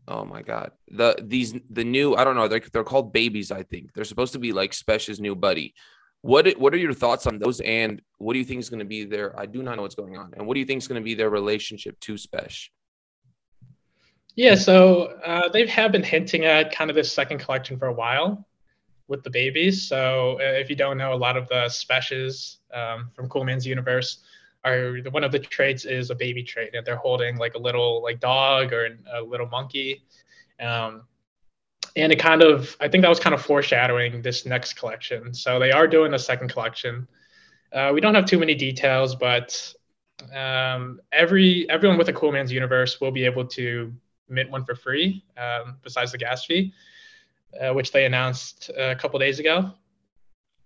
Oh 0.08 0.26
my 0.26 0.42
god. 0.42 0.72
The 0.90 1.18
these 1.22 1.54
the 1.70 1.84
new 1.84 2.16
I 2.16 2.24
don't 2.24 2.36
know 2.36 2.48
they're 2.48 2.62
they're 2.72 2.84
called 2.84 3.14
babies 3.14 3.52
I 3.52 3.64
think. 3.64 3.94
They're 3.94 4.04
supposed 4.04 4.34
to 4.34 4.40
be 4.40 4.52
like 4.52 4.72
Spesh's 4.72 5.20
new 5.20 5.36
buddy. 5.36 5.74
What 6.22 6.50
what 6.60 6.74
are 6.74 6.78
your 6.78 6.94
thoughts 6.94 7.28
on 7.28 7.40
those 7.40 7.60
and 7.62 8.02
what 8.18 8.34
do 8.34 8.40
you 8.40 8.46
think 8.46 8.60
is 8.60 8.70
going 8.70 8.80
to 8.80 8.86
be 8.86 9.06
their 9.06 9.38
I 9.40 9.46
do 9.46 9.64
not 9.64 9.76
know 9.76 9.84
what's 9.84 9.96
going 9.96 10.18
on. 10.18 10.34
And 10.36 10.48
what 10.48 10.54
do 10.56 10.60
you 10.60 10.66
think 10.66 10.80
is 10.80 10.88
going 10.88 11.02
to 11.02 11.06
be 11.06 11.16
their 11.16 11.30
relationship 11.30 12.00
to 12.02 12.14
Spesh? 12.14 12.70
Yeah, 14.36 14.56
so 14.56 15.20
uh, 15.24 15.50
they 15.50 15.68
have 15.68 15.92
been 15.92 16.02
hinting 16.02 16.46
at 16.46 16.74
kind 16.74 16.90
of 16.90 16.96
this 16.96 17.12
second 17.12 17.38
collection 17.38 17.78
for 17.78 17.88
a 17.88 17.94
while 17.94 18.48
with 19.08 19.24
the 19.24 19.30
babies. 19.30 19.88
So 19.88 20.40
uh, 20.40 20.60
if 20.60 20.70
you 20.70 20.76
don't 20.76 20.98
know, 20.98 21.14
a 21.14 21.16
lot 21.16 21.38
of 21.38 21.48
the 21.50 21.66
Speshes 21.66 22.58
um, 22.74 23.12
from 23.16 23.30
Cool 23.30 23.44
Man's 23.44 23.68
universe 23.68 24.20
are 24.66 24.98
one 25.12 25.24
of 25.24 25.32
the 25.32 25.40
traits 25.40 25.86
is 25.86 26.10
a 26.10 26.16
baby 26.16 26.44
trait 26.44 26.74
and 26.74 26.86
they're 26.86 26.96
holding 26.96 27.38
like 27.38 27.56
a 27.56 27.58
little 27.58 28.02
like 28.02 28.20
dog 28.20 28.72
or 28.72 28.98
a 29.14 29.22
little 29.22 29.48
monkey. 29.48 30.04
Um, 30.60 31.04
and 31.96 32.12
it 32.12 32.18
kind 32.18 32.42
of 32.42 32.76
i 32.80 32.88
think 32.88 33.02
that 33.04 33.10
was 33.10 33.20
kind 33.20 33.34
of 33.34 33.42
foreshadowing 33.42 34.22
this 34.22 34.46
next 34.46 34.74
collection. 34.74 35.34
So 35.34 35.60
they 35.60 35.72
are 35.72 35.88
doing 35.88 36.14
a 36.14 36.20
second 36.20 36.50
collection. 36.50 37.08
Uh, 37.72 37.92
we 37.94 38.02
don't 38.02 38.16
have 38.16 38.26
too 38.26 38.40
many 38.40 38.56
details 38.56 39.16
but 39.16 39.74
um, 40.34 41.02
every 41.12 41.70
everyone 41.70 41.98
with 41.98 42.10
a 42.10 42.14
cool 42.14 42.32
man's 42.32 42.52
universe 42.52 43.02
will 43.02 43.12
be 43.12 43.26
able 43.26 43.46
to 43.48 43.92
mint 44.30 44.50
one 44.50 44.64
for 44.64 44.76
free 44.76 45.24
um, 45.38 45.78
besides 45.84 46.12
the 46.12 46.18
gas 46.18 46.46
fee 46.46 46.74
uh, 47.60 47.74
which 47.74 47.92
they 47.92 48.06
announced 48.06 48.72
a 48.78 48.96
couple 48.96 49.20
days 49.20 49.40
ago. 49.40 49.72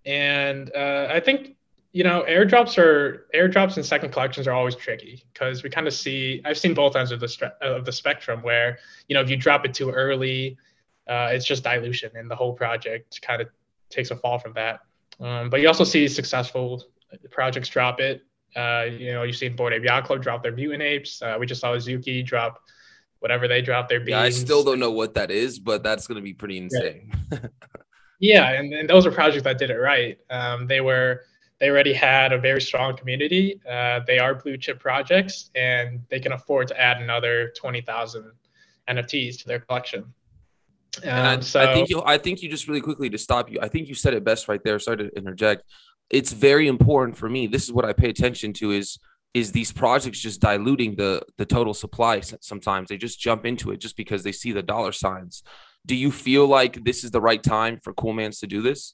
And 0.06 0.72
uh, 0.74 1.08
i 1.10 1.20
think 1.20 1.56
you 1.94 2.04
know, 2.04 2.24
airdrops 2.28 2.78
are 2.78 3.28
airdrops 3.34 3.78
and 3.78 3.86
second 3.86 4.12
collections 4.12 4.48
are 4.48 4.54
always 4.54 4.75
tricky 4.75 5.24
because 5.34 5.63
we 5.63 5.69
kind 5.69 5.88
of 5.88 5.94
see. 5.94 6.42
I've 6.45 6.57
seen 6.57 6.74
both 6.74 6.95
ends 6.95 7.12
of 7.12 7.19
the 7.19 7.54
of 7.62 7.86
the 7.86 7.92
spectrum 7.92 8.42
where 8.42 8.80
you 9.07 9.13
know 9.13 9.22
if 9.22 9.30
you 9.30 9.38
drop 9.38 9.66
it 9.66 9.74
too 9.74 9.89
early, 9.89 10.57
uh, 11.07 11.30
it's 11.31 11.45
just 11.45 11.63
dilution, 11.63 12.12
and 12.16 12.30
the 12.30 12.36
whole 12.36 12.54
project 12.54 13.22
kind 13.22 13.42
of 13.42 13.48
takes 13.89 14.12
a 14.12 14.16
fall 14.16 14.38
from 14.39 14.54
that. 14.54 14.81
Um, 15.19 15.50
but 15.50 15.62
you 15.62 15.68
also 15.68 15.84
see 15.84 16.07
successful 16.07 16.84
projects 17.31 17.69
drop 17.69 18.00
it. 18.00 18.23
Uh, 18.56 18.85
you 18.90 19.14
know, 19.14 19.23
you've 19.23 19.35
seen 19.35 19.56
Bored 19.56 19.73
Ape 19.73 19.83
Yacht 19.83 20.06
Club 20.06 20.21
drop 20.21 20.44
their 20.44 20.52
mutant 20.52 20.81
apes. 20.81 21.21
Uh, 21.21 21.38
we 21.40 21.45
just 21.45 21.62
saw 21.62 21.76
Azuki 21.76 22.26
drop 22.26 22.62
whatever 23.19 23.47
they 23.47 23.62
drop 23.62 23.90
their 23.90 24.00
beans. 24.00 24.09
Yeah, 24.09 24.21
I 24.21 24.30
still 24.30 24.64
don't 24.64 24.80
know 24.80 24.92
what 24.92 25.16
that 25.16 25.31
is, 25.31 25.59
but 25.59 25.83
that's 25.83 26.07
going 26.07 26.18
to 26.18 26.21
be 26.21 26.33
pretty 26.33 26.57
insane. 26.57 27.12
yeah, 28.19 28.52
and, 28.52 28.73
and 28.73 28.90
those 28.90 29.06
are 29.06 29.12
projects 29.12 29.44
that 29.44 29.57
did 29.57 29.69
it 29.69 29.78
right. 29.78 30.19
Um, 30.30 30.68
they 30.68 30.81
were 30.81 31.23
they 31.59 31.69
already 31.69 31.94
had 31.94 32.33
a 32.33 32.37
very 32.37 32.61
strong 32.61 32.95
community. 32.95 33.59
Uh, 33.69 34.02
they 34.06 34.19
are 34.19 34.35
blue 34.35 34.57
chip 34.57 34.80
projects, 34.80 35.49
and 35.56 36.02
they 36.09 36.19
can 36.19 36.33
afford 36.33 36.68
to 36.69 36.80
add 36.80 37.02
another 37.02 37.52
twenty 37.56 37.81
thousand 37.81 38.31
NFTs 38.87 39.40
to 39.40 39.47
their 39.47 39.59
collection. 39.59 40.14
Um, 41.04 41.11
I, 41.11 41.40
so 41.40 41.61
I 41.61 41.73
think 41.73 41.90
you, 41.90 42.02
I 42.06 42.18
think 42.18 42.42
you 42.42 42.49
just 42.49 42.68
really 42.68 42.81
quickly 42.81 43.09
to 43.09 43.18
stop 43.18 43.52
you. 43.52 43.59
I 43.61 43.68
think 43.68 43.87
you 43.87 43.95
said 43.95 44.14
it 44.14 44.23
best 44.23 44.47
right 44.47 44.64
there. 44.64 44.80
Sorry 44.80 44.97
to 44.97 45.09
interject. 45.18 45.64
It's 46.09 46.31
very 46.31 46.68
important 46.68 47.18
for 47.18 47.30
me. 47.30 47.47
This 47.47 47.64
is 47.64 47.71
what 47.71 47.85
I 47.85 47.94
pay 47.94 48.09
attention 48.09 48.54
to. 48.54 48.71
Is 48.71 48.99
is 49.33 49.52
these 49.52 49.71
projects 49.71 50.19
just 50.19 50.40
diluting 50.40 50.95
the 50.95 51.23
the 51.37 51.45
total 51.45 51.73
supply? 51.73 52.21
Sometimes 52.21 52.90
they 52.90 52.97
just 52.97 53.19
jump 53.19 53.45
into 53.45 53.71
it 53.71 53.78
just 53.78 53.97
because 53.97 54.23
they 54.23 54.31
see 54.31 54.52
the 54.52 54.64
dollar 54.64 54.92
signs. 54.92 55.44
Do 55.85 55.95
you 55.95 56.11
feel 56.11 56.47
like 56.47 56.83
this 56.83 57.04
is 57.04 57.11
the 57.11 57.21
right 57.21 57.42
time 57.42 57.80
for 57.81 57.94
Coolmans 57.94 58.40
to 58.40 58.47
do 58.47 58.61
this? 58.61 58.94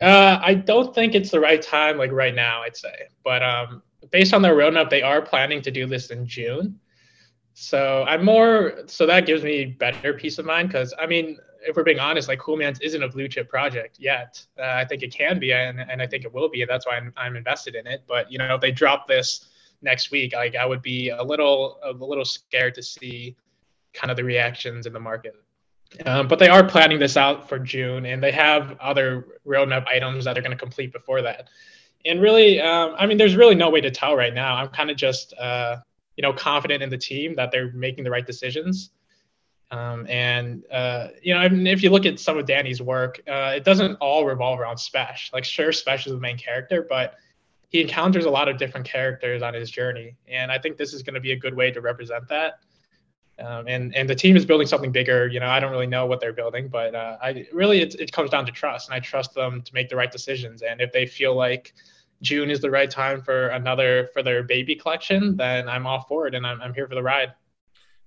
Uh, 0.00 0.38
I 0.42 0.54
don't 0.54 0.94
think 0.94 1.14
it's 1.14 1.30
the 1.30 1.40
right 1.40 1.62
time, 1.62 1.98
like 1.98 2.10
right 2.10 2.34
now, 2.34 2.62
I'd 2.62 2.76
say. 2.76 3.08
But 3.22 3.42
um, 3.42 3.82
based 4.10 4.34
on 4.34 4.42
their 4.42 4.54
roadmap, 4.54 4.90
they 4.90 5.02
are 5.02 5.22
planning 5.22 5.62
to 5.62 5.70
do 5.70 5.86
this 5.86 6.10
in 6.10 6.26
June. 6.26 6.78
So 7.54 8.04
I'm 8.08 8.24
more, 8.24 8.82
so 8.86 9.06
that 9.06 9.26
gives 9.26 9.44
me 9.44 9.64
better 9.64 10.12
peace 10.12 10.38
of 10.38 10.46
mind 10.46 10.68
because 10.68 10.92
I 10.98 11.06
mean, 11.06 11.38
if 11.66 11.76
we're 11.76 11.84
being 11.84 12.00
honest, 12.00 12.28
like 12.28 12.40
Coolmans 12.40 12.80
isn't 12.80 13.02
a 13.02 13.08
blue 13.08 13.28
chip 13.28 13.48
project 13.48 13.96
yet. 13.98 14.44
Uh, 14.58 14.64
I 14.64 14.84
think 14.84 15.02
it 15.02 15.14
can 15.14 15.38
be, 15.38 15.52
and, 15.52 15.80
and 15.80 16.02
I 16.02 16.06
think 16.06 16.24
it 16.24 16.34
will 16.34 16.48
be, 16.48 16.62
and 16.62 16.68
that's 16.68 16.86
why 16.86 16.96
I'm, 16.96 17.12
I'm 17.16 17.36
invested 17.36 17.74
in 17.74 17.86
it. 17.86 18.02
But 18.06 18.30
you 18.30 18.38
know, 18.38 18.54
if 18.54 18.60
they 18.60 18.72
drop 18.72 19.06
this 19.06 19.48
next 19.80 20.10
week, 20.10 20.34
like 20.34 20.56
I 20.56 20.66
would 20.66 20.82
be 20.82 21.10
a 21.10 21.22
little 21.22 21.78
a 21.84 21.92
little 21.92 22.24
scared 22.24 22.74
to 22.74 22.82
see 22.82 23.36
kind 23.92 24.10
of 24.10 24.16
the 24.16 24.24
reactions 24.24 24.86
in 24.86 24.92
the 24.92 25.00
market. 25.00 25.34
Um, 26.04 26.28
but 26.28 26.38
they 26.38 26.48
are 26.48 26.66
planning 26.66 26.98
this 26.98 27.16
out 27.16 27.48
for 27.48 27.58
June, 27.58 28.06
and 28.06 28.22
they 28.22 28.32
have 28.32 28.76
other 28.80 29.38
roadmap 29.46 29.86
items 29.86 30.24
that 30.24 30.34
they're 30.34 30.42
going 30.42 30.56
to 30.56 30.58
complete 30.58 30.92
before 30.92 31.22
that. 31.22 31.48
And 32.04 32.20
really, 32.20 32.60
um, 32.60 32.94
I 32.98 33.06
mean, 33.06 33.16
there's 33.16 33.36
really 33.36 33.54
no 33.54 33.70
way 33.70 33.80
to 33.80 33.90
tell 33.90 34.16
right 34.16 34.34
now. 34.34 34.56
I'm 34.56 34.68
kind 34.68 34.90
of 34.90 34.96
just, 34.96 35.34
uh, 35.34 35.76
you 36.16 36.22
know, 36.22 36.32
confident 36.32 36.82
in 36.82 36.90
the 36.90 36.98
team 36.98 37.34
that 37.36 37.50
they're 37.50 37.72
making 37.72 38.04
the 38.04 38.10
right 38.10 38.26
decisions. 38.26 38.90
Um, 39.70 40.06
and 40.08 40.64
uh, 40.70 41.08
you 41.22 41.34
know, 41.34 41.40
I 41.40 41.48
mean, 41.48 41.66
if 41.66 41.82
you 41.82 41.90
look 41.90 42.06
at 42.06 42.20
some 42.20 42.38
of 42.38 42.46
Danny's 42.46 42.82
work, 42.82 43.20
uh, 43.26 43.52
it 43.56 43.64
doesn't 43.64 43.96
all 43.96 44.24
revolve 44.24 44.60
around 44.60 44.76
Spesh. 44.76 45.32
Like, 45.32 45.44
sure, 45.44 45.70
Spesh 45.70 46.06
is 46.06 46.12
the 46.12 46.20
main 46.20 46.38
character, 46.38 46.86
but 46.88 47.14
he 47.70 47.80
encounters 47.80 48.24
a 48.24 48.30
lot 48.30 48.48
of 48.48 48.56
different 48.56 48.86
characters 48.86 49.42
on 49.42 49.54
his 49.54 49.70
journey, 49.70 50.16
and 50.28 50.52
I 50.52 50.58
think 50.58 50.76
this 50.76 50.92
is 50.92 51.02
going 51.02 51.14
to 51.14 51.20
be 51.20 51.32
a 51.32 51.36
good 51.36 51.54
way 51.54 51.72
to 51.72 51.80
represent 51.80 52.28
that. 52.28 52.60
Um, 53.38 53.66
and 53.66 53.94
and 53.96 54.08
the 54.08 54.14
team 54.14 54.36
is 54.36 54.46
building 54.46 54.66
something 54.66 54.92
bigger. 54.92 55.26
You 55.26 55.40
know, 55.40 55.48
I 55.48 55.58
don't 55.58 55.72
really 55.72 55.86
know 55.86 56.06
what 56.06 56.20
they're 56.20 56.32
building, 56.32 56.68
but 56.68 56.94
uh, 56.94 57.18
I 57.20 57.46
really 57.52 57.80
it, 57.80 57.94
it 57.96 58.12
comes 58.12 58.30
down 58.30 58.46
to 58.46 58.52
trust, 58.52 58.88
and 58.88 58.94
I 58.94 59.00
trust 59.00 59.34
them 59.34 59.62
to 59.62 59.74
make 59.74 59.88
the 59.88 59.96
right 59.96 60.10
decisions. 60.10 60.62
And 60.62 60.80
if 60.80 60.92
they 60.92 61.06
feel 61.06 61.34
like 61.34 61.74
June 62.22 62.50
is 62.50 62.60
the 62.60 62.70
right 62.70 62.90
time 62.90 63.22
for 63.22 63.48
another 63.48 64.08
for 64.12 64.22
their 64.22 64.44
baby 64.44 64.76
collection, 64.76 65.36
then 65.36 65.68
I'm 65.68 65.86
all 65.86 66.02
for 66.08 66.28
it, 66.28 66.34
and 66.34 66.46
I'm 66.46 66.60
I'm 66.62 66.74
here 66.74 66.86
for 66.86 66.94
the 66.94 67.02
ride. 67.02 67.32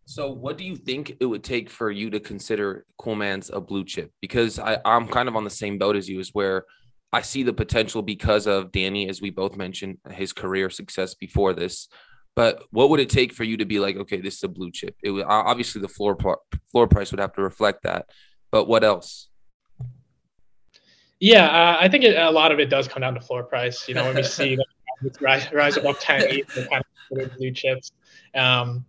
So, 0.05 0.31
what 0.31 0.57
do 0.57 0.63
you 0.63 0.77
think 0.77 1.17
it 1.19 1.25
would 1.25 1.43
take 1.43 1.69
for 1.69 1.91
you 1.91 2.09
to 2.11 2.21
consider 2.21 2.85
Coolman's 2.97 3.49
a 3.49 3.59
blue 3.59 3.83
chip? 3.83 4.13
Because 4.21 4.57
I, 4.57 4.77
I'm 4.85 5.05
kind 5.09 5.27
of 5.27 5.35
on 5.35 5.43
the 5.43 5.49
same 5.49 5.77
boat 5.77 5.97
as 5.97 6.07
you, 6.07 6.21
is 6.21 6.33
where 6.33 6.63
I 7.11 7.21
see 7.21 7.43
the 7.43 7.51
potential 7.51 8.01
because 8.01 8.47
of 8.47 8.71
Danny, 8.71 9.09
as 9.09 9.21
we 9.21 9.31
both 9.31 9.57
mentioned, 9.57 9.97
his 10.09 10.31
career 10.31 10.69
success 10.69 11.13
before 11.13 11.53
this. 11.53 11.89
But 12.37 12.61
what 12.69 12.91
would 12.91 12.99
it 12.99 13.09
take 13.09 13.33
for 13.33 13.43
you 13.43 13.57
to 13.57 13.65
be 13.65 13.79
like, 13.79 13.95
okay, 13.95 14.21
this 14.21 14.35
is 14.35 14.43
a 14.43 14.47
blue 14.47 14.69
chip? 14.69 14.95
It 15.01 15.09
would 15.09 15.25
obviously 15.25 15.81
the 15.81 15.87
floor 15.87 16.15
floor 16.71 16.87
price 16.87 17.09
would 17.09 17.19
have 17.19 17.33
to 17.33 17.41
reflect 17.41 17.81
that. 17.81 18.11
But 18.51 18.67
what 18.67 18.83
else? 18.83 19.29
Yeah, 21.19 21.47
uh, 21.47 21.77
I 21.79 21.89
think 21.89 22.03
it, 22.03 22.15
a 22.15 22.29
lot 22.29 22.51
of 22.51 22.59
it 22.59 22.69
does 22.69 22.87
come 22.87 23.01
down 23.01 23.15
to 23.15 23.21
floor 23.21 23.41
price. 23.41 23.87
You 23.87 23.95
know, 23.95 24.05
when 24.05 24.17
we 24.17 24.21
see 24.39 24.55
rise, 25.19 25.51
rise 25.51 25.77
above 25.77 25.99
10, 25.99 26.25
8, 26.29 26.47
kind 26.69 26.83
of 27.13 27.37
blue 27.37 27.49
chips. 27.49 27.91
Um, 28.35 28.85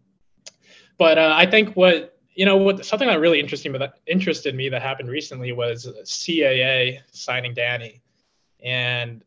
but 0.99 1.17
uh, 1.17 1.33
I 1.35 1.47
think 1.47 1.75
what 1.75 2.19
you 2.35 2.45
know 2.45 2.59
what 2.59 2.85
something 2.85 3.09
that 3.09 3.19
really 3.19 3.41
interesting 3.41 3.73
but 3.73 3.79
that 3.79 3.95
interested 4.07 4.55
me 4.55 4.69
that 4.69 4.83
happened 4.83 5.09
recently 5.09 5.53
was 5.53 5.87
CAA 6.05 6.99
signing 7.13 7.55
Danny, 7.55 8.03
and 8.63 9.25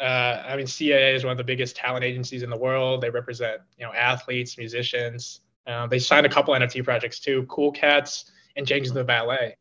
uh, 0.00 0.44
I 0.46 0.56
mean 0.56 0.66
CAA 0.66 1.14
is 1.14 1.24
one 1.24 1.32
of 1.32 1.38
the 1.38 1.44
biggest 1.44 1.76
talent 1.76 2.04
agencies 2.04 2.42
in 2.42 2.50
the 2.50 2.56
world. 2.56 3.00
They 3.00 3.10
represent 3.10 3.60
you 3.78 3.86
know 3.86 3.92
athletes, 3.92 4.56
musicians. 4.58 5.40
Um, 5.66 5.88
they 5.88 5.98
signed 5.98 6.26
a 6.26 6.28
couple 6.28 6.54
NFT 6.54 6.82
projects 6.84 7.20
too, 7.20 7.44
Cool 7.48 7.70
Cats 7.70 8.32
and 8.56 8.66
Jenkins 8.66 8.92
the 8.92 9.04
Valet. 9.04 9.56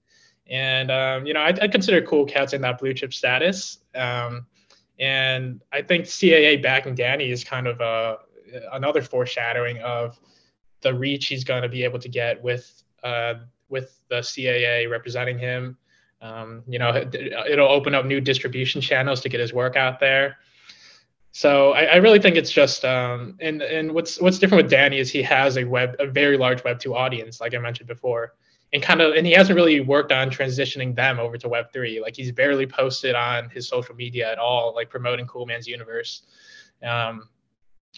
And 0.47 0.89
um, 0.89 1.25
you 1.25 1.33
know, 1.33 1.41
I, 1.41 1.53
I, 1.61 1.67
consider 1.67 2.01
Cool 2.01 2.25
Cats 2.25 2.53
in 2.53 2.61
that 2.61 2.79
blue 2.79 2.93
chip 2.93 3.13
status. 3.13 3.79
Um, 3.93 4.47
and 4.99 5.61
I 5.71 5.81
think 5.81 6.05
CAA 6.05 6.61
backing 6.61 6.95
Danny 6.95 7.31
is 7.31 7.43
kind 7.43 7.67
of 7.67 7.79
a, 7.79 8.17
another 8.73 9.01
foreshadowing 9.01 9.79
of 9.79 10.19
the 10.81 10.93
reach 10.93 11.27
he's 11.27 11.43
going 11.43 11.61
to 11.61 11.69
be 11.69 11.83
able 11.83 11.99
to 11.99 12.09
get 12.09 12.41
with 12.41 12.83
uh, 13.03 13.35
with 13.69 13.99
the 14.09 14.17
CAA 14.17 14.89
representing 14.89 15.37
him. 15.37 15.77
Um, 16.21 16.63
you 16.67 16.79
know, 16.79 16.95
it'll 16.95 17.69
open 17.69 17.95
up 17.95 18.05
new 18.05 18.19
distribution 18.19 18.81
channels 18.81 19.21
to 19.21 19.29
get 19.29 19.39
his 19.39 19.53
work 19.53 19.75
out 19.75 19.99
there. 19.99 20.37
So 21.31 21.71
I, 21.71 21.83
I 21.83 21.95
really 21.97 22.19
think 22.19 22.35
it's 22.35 22.51
just 22.51 22.83
um, 22.83 23.37
and 23.39 23.61
and 23.61 23.93
what's 23.93 24.19
what's 24.19 24.39
different 24.39 24.63
with 24.63 24.71
Danny 24.71 24.97
is 24.97 25.09
he 25.09 25.21
has 25.23 25.57
a 25.57 25.63
web 25.63 25.95
a 25.99 26.07
very 26.07 26.37
large 26.37 26.63
Web 26.63 26.79
two 26.79 26.95
audience, 26.95 27.39
like 27.39 27.53
I 27.53 27.59
mentioned 27.59 27.87
before, 27.87 28.33
and 28.73 28.81
kind 28.81 28.99
of 28.99 29.13
and 29.13 29.25
he 29.25 29.33
hasn't 29.33 29.55
really 29.55 29.79
worked 29.79 30.11
on 30.11 30.29
transitioning 30.29 30.95
them 30.95 31.19
over 31.19 31.37
to 31.37 31.47
Web 31.47 31.71
three. 31.71 32.01
Like 32.01 32.15
he's 32.15 32.31
barely 32.31 32.65
posted 32.65 33.15
on 33.15 33.49
his 33.49 33.67
social 33.67 33.95
media 33.95 34.31
at 34.31 34.39
all, 34.39 34.73
like 34.75 34.89
promoting 34.89 35.27
Cool 35.27 35.45
Man's 35.45 35.67
universe. 35.67 36.23
Um, 36.83 37.29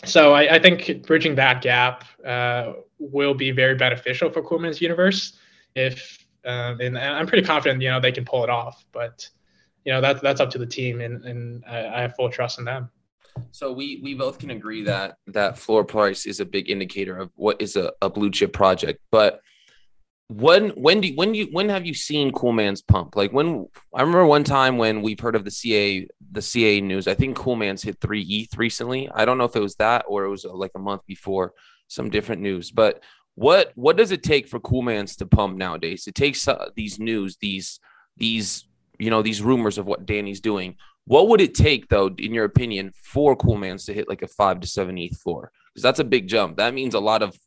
so 0.05 0.33
I, 0.33 0.55
I, 0.55 0.59
think 0.59 1.05
bridging 1.05 1.35
that 1.35 1.61
gap 1.61 2.05
uh, 2.25 2.73
will 2.97 3.33
be 3.33 3.51
very 3.51 3.75
beneficial 3.75 4.31
for 4.31 4.41
Coolman's 4.41 4.81
universe. 4.81 5.33
If 5.75 6.20
um, 6.45 6.81
and, 6.81 6.97
I'm 6.97 7.27
pretty 7.27 7.45
confident, 7.45 7.81
you 7.81 7.89
know, 7.89 7.99
they 7.99 8.11
can 8.11 8.25
pull 8.25 8.43
it 8.43 8.49
off. 8.49 8.83
But 8.91 9.27
you 9.85 9.91
know, 9.91 10.01
that's 10.01 10.21
that's 10.21 10.41
up 10.41 10.51
to 10.51 10.57
the 10.57 10.65
team, 10.65 11.01
and 11.01 11.23
and 11.25 11.63
I, 11.67 11.87
I 11.87 12.01
have 12.01 12.15
full 12.15 12.29
trust 12.29 12.59
in 12.59 12.65
them. 12.65 12.89
So 13.51 13.71
we 13.71 13.99
we 14.03 14.13
both 14.13 14.39
can 14.39 14.51
agree 14.51 14.83
that 14.83 15.15
that 15.27 15.57
floor 15.57 15.83
price 15.83 16.25
is 16.25 16.39
a 16.39 16.45
big 16.45 16.69
indicator 16.69 17.17
of 17.17 17.31
what 17.35 17.61
is 17.61 17.75
a, 17.75 17.91
a 18.01 18.09
blue 18.09 18.29
chip 18.29 18.53
project. 18.53 18.99
But 19.11 19.41
when 20.27 20.69
when 20.71 21.01
do 21.01 21.11
when 21.15 21.33
you 21.33 21.47
when 21.51 21.69
have 21.69 21.85
you 21.85 21.93
seen 21.93 22.31
Cool 22.31 22.53
Man's 22.53 22.81
pump? 22.81 23.15
Like 23.15 23.33
when 23.33 23.67
I 23.93 24.01
remember 24.01 24.25
one 24.25 24.43
time 24.43 24.77
when 24.77 25.01
we've 25.01 25.19
heard 25.19 25.35
of 25.35 25.43
the 25.43 25.51
CA 25.51 26.07
the 26.31 26.41
CA 26.41 26.79
news. 26.81 27.07
I 27.07 27.13
think 27.13 27.35
Cool 27.35 27.55
Man's 27.55 27.83
hit 27.83 27.99
three 27.99 28.21
ETH 28.21 28.57
recently. 28.57 29.09
I 29.13 29.25
don't 29.25 29.37
know 29.37 29.43
if 29.43 29.55
it 29.55 29.61
was 29.61 29.75
that 29.75 30.05
or 30.07 30.23
it 30.23 30.29
was 30.29 30.45
uh, 30.45 30.53
like 30.53 30.71
a 30.75 30.79
month 30.79 31.05
before 31.05 31.53
some 31.87 32.09
different 32.09 32.41
news. 32.41 32.71
But 32.71 33.03
what 33.35 33.71
what 33.75 33.97
does 33.97 34.11
it 34.11 34.23
take 34.23 34.47
for 34.47 34.59
Cool 34.59 34.81
Man's 34.81 35.15
to 35.17 35.25
pump 35.25 35.57
nowadays? 35.57 36.07
It 36.07 36.15
takes 36.15 36.47
uh, 36.47 36.69
these 36.75 36.99
news, 36.99 37.37
these 37.37 37.79
these 38.17 38.65
you 38.99 39.09
know 39.09 39.21
these 39.21 39.41
rumors 39.41 39.77
of 39.77 39.85
what 39.85 40.05
Danny's 40.05 40.41
doing. 40.41 40.75
What 41.05 41.29
would 41.29 41.41
it 41.41 41.55
take 41.55 41.89
though, 41.89 42.07
in 42.17 42.33
your 42.33 42.45
opinion, 42.45 42.93
for 42.95 43.35
Cool 43.35 43.57
Man's 43.57 43.85
to 43.85 43.93
hit 43.93 44.07
like 44.07 44.21
a 44.21 44.27
five 44.27 44.59
to 44.59 44.67
seven 44.67 44.97
ETH 44.97 45.17
floor? 45.17 45.51
Because 45.73 45.83
that's 45.83 45.99
a 45.99 46.03
big 46.03 46.27
jump. 46.27 46.57
That 46.57 46.73
means 46.73 46.93
a 46.93 46.99
lot 46.99 47.23
of 47.23 47.37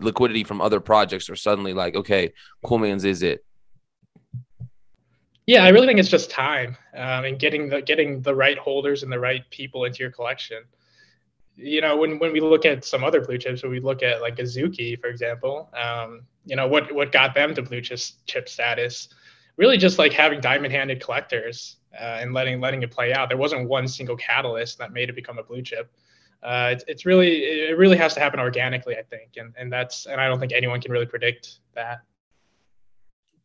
liquidity 0.00 0.44
from 0.44 0.60
other 0.60 0.80
projects 0.80 1.30
are 1.30 1.36
suddenly 1.36 1.72
like, 1.72 1.94
okay, 1.94 2.32
Coolman's 2.64 3.04
is 3.04 3.22
it. 3.22 3.44
Yeah, 5.46 5.64
I 5.64 5.70
really 5.70 5.86
think 5.86 5.98
it's 5.98 6.10
just 6.10 6.30
time 6.30 6.76
um, 6.94 7.24
and 7.24 7.38
getting 7.38 7.70
the 7.70 7.80
getting 7.80 8.20
the 8.20 8.34
right 8.34 8.58
holders 8.58 9.02
and 9.02 9.10
the 9.10 9.18
right 9.18 9.48
people 9.50 9.84
into 9.84 10.00
your 10.00 10.10
collection. 10.10 10.62
You 11.60 11.80
know, 11.80 11.96
when 11.96 12.18
when 12.18 12.32
we 12.32 12.40
look 12.40 12.64
at 12.64 12.84
some 12.84 13.02
other 13.02 13.20
blue 13.20 13.36
chips, 13.36 13.62
when 13.62 13.72
we 13.72 13.80
look 13.80 14.02
at 14.02 14.20
like 14.20 14.36
Azuki, 14.36 14.98
for 15.00 15.08
example, 15.08 15.70
um, 15.76 16.22
you 16.46 16.56
know 16.56 16.68
what 16.68 16.92
what 16.94 17.12
got 17.12 17.34
them 17.34 17.54
to 17.54 17.62
blue 17.62 17.80
chip, 17.80 17.98
chip 18.26 18.48
status, 18.48 19.08
really 19.56 19.76
just 19.76 19.98
like 19.98 20.12
having 20.12 20.40
diamond-handed 20.40 21.02
collectors 21.02 21.76
uh, 21.98 22.18
and 22.20 22.32
letting 22.32 22.60
letting 22.60 22.82
it 22.82 22.90
play 22.90 23.12
out. 23.12 23.28
There 23.28 23.36
wasn't 23.36 23.68
one 23.68 23.88
single 23.88 24.16
catalyst 24.16 24.78
that 24.78 24.92
made 24.92 25.08
it 25.08 25.16
become 25.16 25.38
a 25.38 25.42
blue 25.42 25.62
chip 25.62 25.90
uh, 26.42 26.70
it's, 26.72 26.84
it's 26.86 27.06
really 27.06 27.42
it 27.42 27.76
really 27.76 27.96
has 27.96 28.14
to 28.14 28.20
happen 28.20 28.38
organically, 28.38 28.96
I 28.96 29.02
think, 29.02 29.32
and 29.36 29.52
and 29.56 29.72
that's 29.72 30.06
and 30.06 30.20
I 30.20 30.28
don't 30.28 30.38
think 30.38 30.52
anyone 30.52 30.80
can 30.80 30.92
really 30.92 31.06
predict 31.06 31.58
that. 31.74 32.02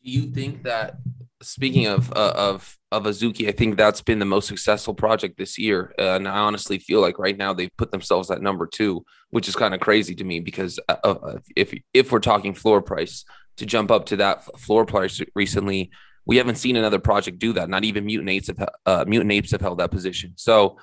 Do 0.04 0.12
you 0.12 0.30
think 0.30 0.64
that 0.64 0.98
speaking 1.44 1.88
of 1.88 2.12
uh, 2.14 2.34
of 2.36 2.78
of 2.92 3.04
Azuki, 3.04 3.48
I 3.48 3.52
think 3.52 3.78
that's 3.78 4.02
been 4.02 4.20
the 4.20 4.26
most 4.26 4.48
successful 4.48 4.94
project 4.94 5.38
this 5.38 5.58
year, 5.58 5.94
uh, 6.00 6.16
and 6.16 6.28
I 6.28 6.40
honestly 6.40 6.80
feel 6.80 7.02
like 7.02 7.20
right 7.20 7.38
now 7.38 7.54
they've 7.54 7.76
put 7.78 7.92
themselves 7.92 8.32
at 8.32 8.42
number 8.42 8.66
two, 8.68 9.06
which 9.30 9.48
is 9.48 9.56
kind 9.56 9.74
of 9.74 9.80
crazy 9.80 10.16
to 10.16 10.24
me 10.24 10.40
because 10.40 10.80
uh, 10.88 11.36
if 11.56 11.74
if 11.94 12.12
we're 12.12 12.20
talking 12.20 12.54
floor 12.54 12.82
price 12.82 13.26
to 13.58 13.66
jump 13.66 13.92
up 13.92 14.06
to 14.08 14.16
that 14.18 14.44
floor 14.60 14.86
price 14.86 15.22
recently, 15.36 15.92
we 16.26 16.38
haven't 16.38 16.56
seen 16.56 16.76
another 16.76 17.00
project 17.00 17.40
do 17.40 17.54
that. 17.54 17.70
Not 17.70 17.84
even 17.84 18.06
Mutant 18.06 18.30
Apes 18.30 18.48
have 18.48 18.70
uh, 18.86 19.06
Mutant 19.08 19.32
Apes 19.32 19.52
have 19.52 19.62
held 19.62 19.80
that 19.80 19.92
position. 19.92 20.34
So 20.36 20.78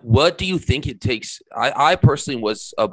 what 0.00 0.38
do 0.38 0.46
you 0.46 0.58
think 0.58 0.86
it 0.86 1.00
takes? 1.00 1.40
I, 1.56 1.92
I 1.92 1.96
personally 1.96 2.40
was 2.40 2.74
uh, 2.78 2.88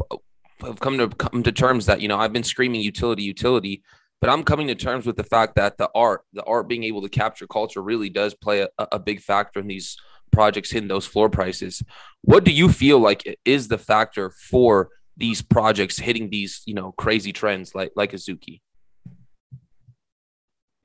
have 0.61 0.79
come 0.79 0.97
to 0.97 1.09
come 1.09 1.43
to 1.43 1.51
terms 1.51 1.85
that 1.87 2.01
you 2.01 2.07
know 2.07 2.17
I've 2.17 2.33
been 2.33 2.43
screaming 2.43 2.81
utility, 2.81 3.23
utility, 3.23 3.83
but 4.25 4.31
I'm 4.31 4.43
coming 4.43 4.65
to 4.69 4.75
terms 4.75 5.05
with 5.05 5.17
the 5.17 5.23
fact 5.23 5.53
that 5.57 5.77
the 5.77 5.87
art, 5.93 6.23
the 6.33 6.43
art 6.45 6.67
being 6.67 6.83
able 6.83 7.03
to 7.03 7.09
capture 7.09 7.45
culture, 7.45 7.79
really 7.79 8.09
does 8.09 8.33
play 8.33 8.61
a, 8.61 8.69
a 8.91 8.97
big 8.97 9.21
factor 9.21 9.59
in 9.59 9.67
these 9.67 9.97
projects 10.31 10.71
hitting 10.71 10.87
those 10.87 11.05
floor 11.05 11.29
prices. 11.29 11.83
What 12.23 12.43
do 12.43 12.49
you 12.49 12.69
feel 12.69 12.97
like 12.97 13.37
is 13.45 13.67
the 13.67 13.77
factor 13.77 14.31
for 14.31 14.89
these 15.15 15.43
projects 15.43 15.99
hitting 15.99 16.31
these 16.31 16.63
you 16.65 16.73
know 16.73 16.91
crazy 16.93 17.33
trends 17.33 17.75
like 17.75 17.91
like 17.95 18.13
Azuki? 18.13 18.61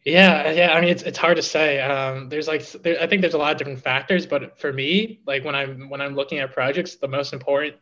Yeah, 0.05 0.51
yeah. 0.51 0.75
I 0.75 0.83
mean, 0.83 0.91
it's 0.91 1.03
it's 1.03 1.17
hard 1.17 1.39
to 1.39 1.43
say. 1.43 1.81
Um, 1.81 2.29
there's 2.29 2.47
like, 2.47 2.71
there, 2.83 3.01
I 3.01 3.07
think 3.07 3.23
there's 3.23 3.33
a 3.33 3.39
lot 3.39 3.53
of 3.53 3.57
different 3.57 3.81
factors, 3.81 4.27
but 4.27 4.61
for 4.61 4.71
me, 4.71 5.23
like 5.27 5.47
when 5.47 5.55
I'm 5.55 5.89
when 5.89 6.03
I'm 6.03 6.15
looking 6.15 6.41
at 6.41 6.53
projects, 6.53 6.97
the 6.97 7.09
most 7.09 7.33
important, 7.33 7.77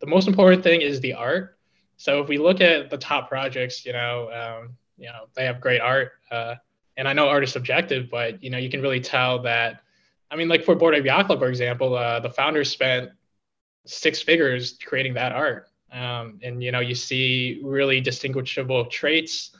the 0.00 0.08
most 0.08 0.26
important 0.26 0.64
thing 0.64 0.80
is 0.80 0.98
the 0.98 1.14
art. 1.14 1.56
So 1.96 2.20
if 2.20 2.28
we 2.28 2.38
look 2.38 2.60
at 2.60 2.90
the 2.90 2.98
top 2.98 3.28
projects, 3.28 3.86
you 3.86 3.92
know, 3.92 4.30
um, 4.32 4.76
you 4.96 5.06
know, 5.06 5.26
they 5.34 5.44
have 5.44 5.60
great 5.60 5.80
art, 5.80 6.12
uh, 6.30 6.54
and 6.96 7.06
I 7.06 7.12
know 7.12 7.28
art 7.28 7.44
is 7.44 7.52
subjective, 7.52 8.08
but 8.10 8.42
you 8.42 8.50
know, 8.50 8.58
you 8.58 8.70
can 8.70 8.80
really 8.80 9.00
tell 9.00 9.42
that. 9.42 9.82
I 10.30 10.36
mean, 10.36 10.48
like 10.48 10.64
for 10.64 10.94
Ape 10.94 11.04
Yacht 11.04 11.26
Club, 11.26 11.38
for 11.38 11.48
example, 11.48 11.94
uh, 11.94 12.18
the 12.20 12.30
founders 12.30 12.70
spent 12.70 13.10
six 13.84 14.20
figures 14.20 14.76
creating 14.84 15.14
that 15.14 15.32
art, 15.32 15.68
um, 15.92 16.40
and 16.42 16.62
you 16.62 16.72
know, 16.72 16.80
you 16.80 16.94
see 16.94 17.60
really 17.62 18.00
distinguishable 18.00 18.86
traits 18.86 19.52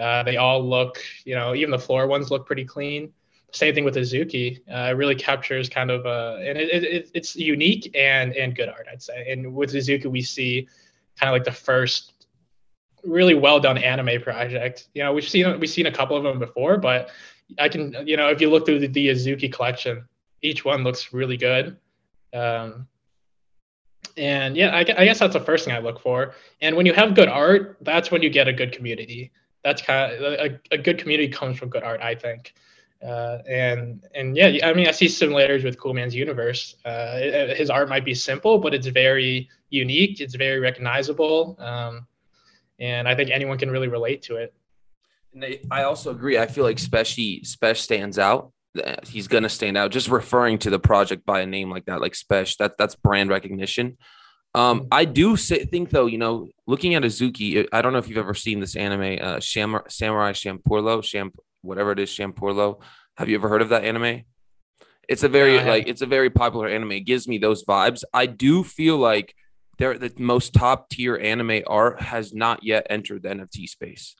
uh, 0.00 0.22
they 0.22 0.38
all 0.38 0.66
look, 0.66 0.98
you 1.24 1.34
know, 1.34 1.54
even 1.54 1.70
the 1.70 1.78
floor 1.78 2.06
ones 2.06 2.30
look 2.30 2.46
pretty 2.46 2.64
clean. 2.64 3.12
Same 3.52 3.74
thing 3.74 3.84
with 3.84 3.96
Azuki. 3.96 4.60
Uh, 4.60 4.90
it 4.90 4.96
really 4.96 5.14
captures 5.14 5.68
kind 5.68 5.90
of, 5.90 6.06
uh, 6.06 6.38
and 6.40 6.56
it, 6.56 6.84
it, 6.84 7.10
it's 7.12 7.36
unique 7.36 7.90
and 7.94 8.32
and 8.34 8.56
good 8.56 8.68
art, 8.68 8.86
I'd 8.90 9.02
say. 9.02 9.30
And 9.30 9.54
with 9.54 9.74
Azuki, 9.74 10.06
we 10.06 10.22
see 10.22 10.68
kind 11.18 11.28
of 11.28 11.34
like 11.34 11.44
the 11.44 11.52
first 11.52 12.19
really 13.04 13.34
well 13.34 13.60
done 13.60 13.78
anime 13.78 14.20
project. 14.22 14.88
You 14.94 15.02
know, 15.02 15.12
we've 15.12 15.28
seen 15.28 15.58
we've 15.60 15.70
seen 15.70 15.86
a 15.86 15.92
couple 15.92 16.16
of 16.16 16.22
them 16.22 16.38
before, 16.38 16.78
but 16.78 17.10
I 17.58 17.68
can, 17.68 17.94
you 18.06 18.16
know, 18.16 18.28
if 18.28 18.40
you 18.40 18.50
look 18.50 18.66
through 18.66 18.80
the, 18.80 18.86
the 18.86 19.08
Azuki 19.08 19.52
collection, 19.52 20.04
each 20.42 20.64
one 20.64 20.84
looks 20.84 21.12
really 21.12 21.36
good. 21.36 21.76
Um, 22.32 22.86
and 24.16 24.56
yeah, 24.56 24.70
I, 24.70 24.80
I, 24.80 25.04
guess 25.04 25.18
that's 25.18 25.32
the 25.32 25.40
first 25.40 25.64
thing 25.64 25.74
I 25.74 25.78
look 25.78 26.00
for. 26.00 26.34
And 26.60 26.76
when 26.76 26.86
you 26.86 26.92
have 26.92 27.14
good 27.14 27.28
art, 27.28 27.76
that's 27.80 28.10
when 28.10 28.22
you 28.22 28.30
get 28.30 28.48
a 28.48 28.52
good 28.52 28.72
community. 28.72 29.32
That's 29.64 29.82
kind 29.82 30.12
of 30.12 30.22
a, 30.22 30.60
a 30.70 30.78
good 30.78 30.98
community 30.98 31.28
comes 31.28 31.58
from 31.58 31.68
good 31.68 31.82
art, 31.82 32.00
I 32.00 32.14
think. 32.14 32.54
Uh, 33.02 33.38
and 33.48 34.04
and 34.14 34.36
yeah, 34.36 34.68
I 34.68 34.74
mean, 34.74 34.86
I 34.86 34.90
see 34.90 35.08
similarities 35.08 35.64
with 35.64 35.78
Cool 35.78 35.94
Man's 35.94 36.14
universe. 36.14 36.76
Uh, 36.84 37.18
his 37.54 37.70
art 37.70 37.88
might 37.88 38.04
be 38.04 38.14
simple, 38.14 38.58
but 38.58 38.74
it's 38.74 38.86
very 38.88 39.48
unique. 39.70 40.20
It's 40.20 40.34
very 40.34 40.60
recognizable, 40.60 41.56
um, 41.58 42.06
and 42.80 43.06
I 43.06 43.14
think 43.14 43.30
anyone 43.30 43.58
can 43.58 43.70
really 43.70 43.88
relate 43.88 44.22
to 44.22 44.36
it. 44.36 44.54
And 45.32 45.58
I 45.70 45.84
also 45.84 46.10
agree. 46.10 46.38
I 46.38 46.46
feel 46.46 46.64
like 46.64 46.78
Spesh 46.78 47.42
Spesh 47.44 47.76
stands 47.78 48.18
out. 48.18 48.52
He's 49.04 49.28
gonna 49.28 49.48
stand 49.48 49.76
out. 49.76 49.90
Just 49.90 50.08
referring 50.08 50.58
to 50.58 50.70
the 50.70 50.78
project 50.78 51.24
by 51.24 51.40
a 51.40 51.46
name 51.46 51.70
like 51.70 51.86
that, 51.86 52.00
like 52.00 52.14
Spesh, 52.14 52.56
that 52.56 52.78
that's 52.78 52.94
brand 52.96 53.30
recognition. 53.30 53.98
Um, 54.54 54.80
mm-hmm. 54.80 54.88
I 54.90 55.04
do 55.04 55.36
say, 55.36 55.64
think 55.64 55.90
though, 55.90 56.06
you 56.06 56.18
know, 56.18 56.48
looking 56.66 56.94
at 56.94 57.02
Azuki, 57.02 57.68
I 57.72 57.82
don't 57.82 57.92
know 57.92 58.00
if 58.00 58.08
you've 58.08 58.18
ever 58.18 58.34
seen 58.34 58.58
this 58.58 58.74
anime, 58.74 59.18
uh, 59.20 59.38
Sham- 59.38 59.82
Samurai 59.88 60.32
Champloo, 60.32 61.04
Sham 61.04 61.32
whatever 61.62 61.92
it 61.92 62.00
is, 62.00 62.10
Champloo. 62.10 62.80
Have 63.16 63.28
you 63.28 63.36
ever 63.36 63.48
heard 63.48 63.62
of 63.62 63.68
that 63.68 63.84
anime? 63.84 64.22
It's 65.08 65.22
a 65.24 65.28
very 65.28 65.56
yeah, 65.56 65.68
like 65.68 65.88
it's 65.88 66.02
a 66.02 66.06
very 66.06 66.30
popular 66.30 66.68
anime. 66.68 66.92
It 66.92 67.00
gives 67.00 67.26
me 67.26 67.38
those 67.38 67.64
vibes. 67.64 68.04
I 68.12 68.26
do 68.26 68.62
feel 68.62 68.96
like 68.96 69.34
the 69.80 70.12
most 70.18 70.54
top 70.54 70.88
tier 70.90 71.16
anime 71.16 71.62
art 71.66 72.00
has 72.00 72.32
not 72.32 72.62
yet 72.62 72.86
entered 72.90 73.22
the 73.22 73.30
NFT 73.30 73.68
space. 73.68 74.14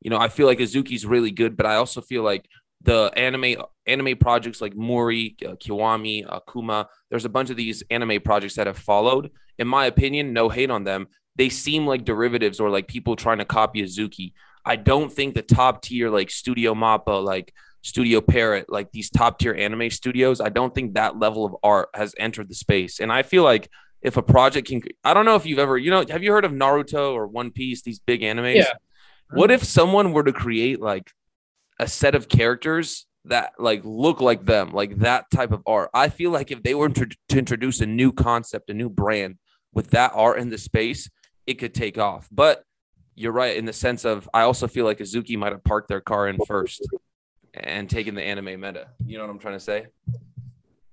You 0.00 0.10
know, 0.10 0.18
I 0.18 0.28
feel 0.28 0.46
like 0.46 0.58
Azuki's 0.58 1.06
really 1.06 1.30
good, 1.30 1.56
but 1.56 1.66
I 1.66 1.76
also 1.76 2.00
feel 2.00 2.22
like 2.22 2.46
the 2.82 3.10
anime 3.16 3.56
anime 3.86 4.18
projects 4.18 4.60
like 4.60 4.76
Mori, 4.76 5.34
uh, 5.44 5.52
Kiwami, 5.52 6.26
Akuma, 6.26 6.86
there's 7.10 7.24
a 7.24 7.30
bunch 7.30 7.50
of 7.50 7.56
these 7.56 7.82
anime 7.90 8.20
projects 8.20 8.56
that 8.56 8.66
have 8.66 8.78
followed. 8.78 9.30
In 9.58 9.66
my 9.66 9.86
opinion, 9.86 10.32
no 10.32 10.48
hate 10.48 10.70
on 10.70 10.84
them. 10.84 11.08
They 11.36 11.48
seem 11.48 11.86
like 11.86 12.04
derivatives 12.04 12.60
or 12.60 12.70
like 12.70 12.86
people 12.86 13.16
trying 13.16 13.38
to 13.38 13.44
copy 13.44 13.82
Azuki. 13.82 14.32
I 14.64 14.76
don't 14.76 15.12
think 15.12 15.34
the 15.34 15.42
top 15.42 15.82
tier 15.82 16.10
like 16.10 16.30
Studio 16.30 16.74
Mappa, 16.74 17.22
like 17.24 17.52
Studio 17.82 18.20
Pierrot, 18.20 18.68
like 18.68 18.90
these 18.90 19.10
top 19.10 19.38
tier 19.38 19.54
anime 19.54 19.90
studios, 19.90 20.40
I 20.40 20.48
don't 20.48 20.74
think 20.74 20.94
that 20.94 21.18
level 21.18 21.44
of 21.44 21.56
art 21.62 21.88
has 21.94 22.14
entered 22.18 22.48
the 22.48 22.54
space. 22.54 22.98
And 22.98 23.12
I 23.12 23.22
feel 23.22 23.44
like 23.44 23.70
if 24.06 24.16
a 24.16 24.22
project 24.22 24.68
can, 24.68 24.80
I 25.02 25.14
don't 25.14 25.24
know 25.24 25.34
if 25.34 25.44
you've 25.44 25.58
ever, 25.58 25.76
you 25.76 25.90
know, 25.90 26.04
have 26.08 26.22
you 26.22 26.30
heard 26.30 26.44
of 26.44 26.52
Naruto 26.52 27.12
or 27.12 27.26
One 27.26 27.50
Piece, 27.50 27.82
these 27.82 27.98
big 27.98 28.20
animes? 28.20 28.54
Yeah. 28.54 28.72
What 29.32 29.50
if 29.50 29.64
someone 29.64 30.12
were 30.12 30.22
to 30.22 30.32
create 30.32 30.80
like 30.80 31.10
a 31.80 31.88
set 31.88 32.14
of 32.14 32.28
characters 32.28 33.06
that 33.24 33.54
like 33.58 33.80
look 33.82 34.20
like 34.20 34.44
them, 34.44 34.70
like 34.72 34.98
that 34.98 35.28
type 35.32 35.50
of 35.50 35.64
art? 35.66 35.90
I 35.92 36.08
feel 36.08 36.30
like 36.30 36.52
if 36.52 36.62
they 36.62 36.72
were 36.72 36.88
to, 36.88 37.08
to 37.30 37.38
introduce 37.38 37.80
a 37.80 37.86
new 37.86 38.12
concept, 38.12 38.70
a 38.70 38.74
new 38.74 38.88
brand 38.88 39.38
with 39.74 39.90
that 39.90 40.12
art 40.14 40.38
in 40.38 40.50
the 40.50 40.58
space, 40.58 41.10
it 41.44 41.54
could 41.54 41.74
take 41.74 41.98
off. 41.98 42.28
But 42.30 42.62
you're 43.16 43.32
right 43.32 43.56
in 43.56 43.64
the 43.64 43.72
sense 43.72 44.04
of 44.04 44.30
I 44.32 44.42
also 44.42 44.68
feel 44.68 44.84
like 44.84 44.98
Azuki 44.98 45.36
might 45.36 45.50
have 45.50 45.64
parked 45.64 45.88
their 45.88 46.00
car 46.00 46.28
in 46.28 46.38
first 46.46 46.86
and 47.54 47.90
taken 47.90 48.14
the 48.14 48.22
anime 48.22 48.60
meta. 48.60 48.86
You 49.04 49.18
know 49.18 49.24
what 49.24 49.32
I'm 49.32 49.40
trying 49.40 49.54
to 49.54 49.60
say? 49.60 49.88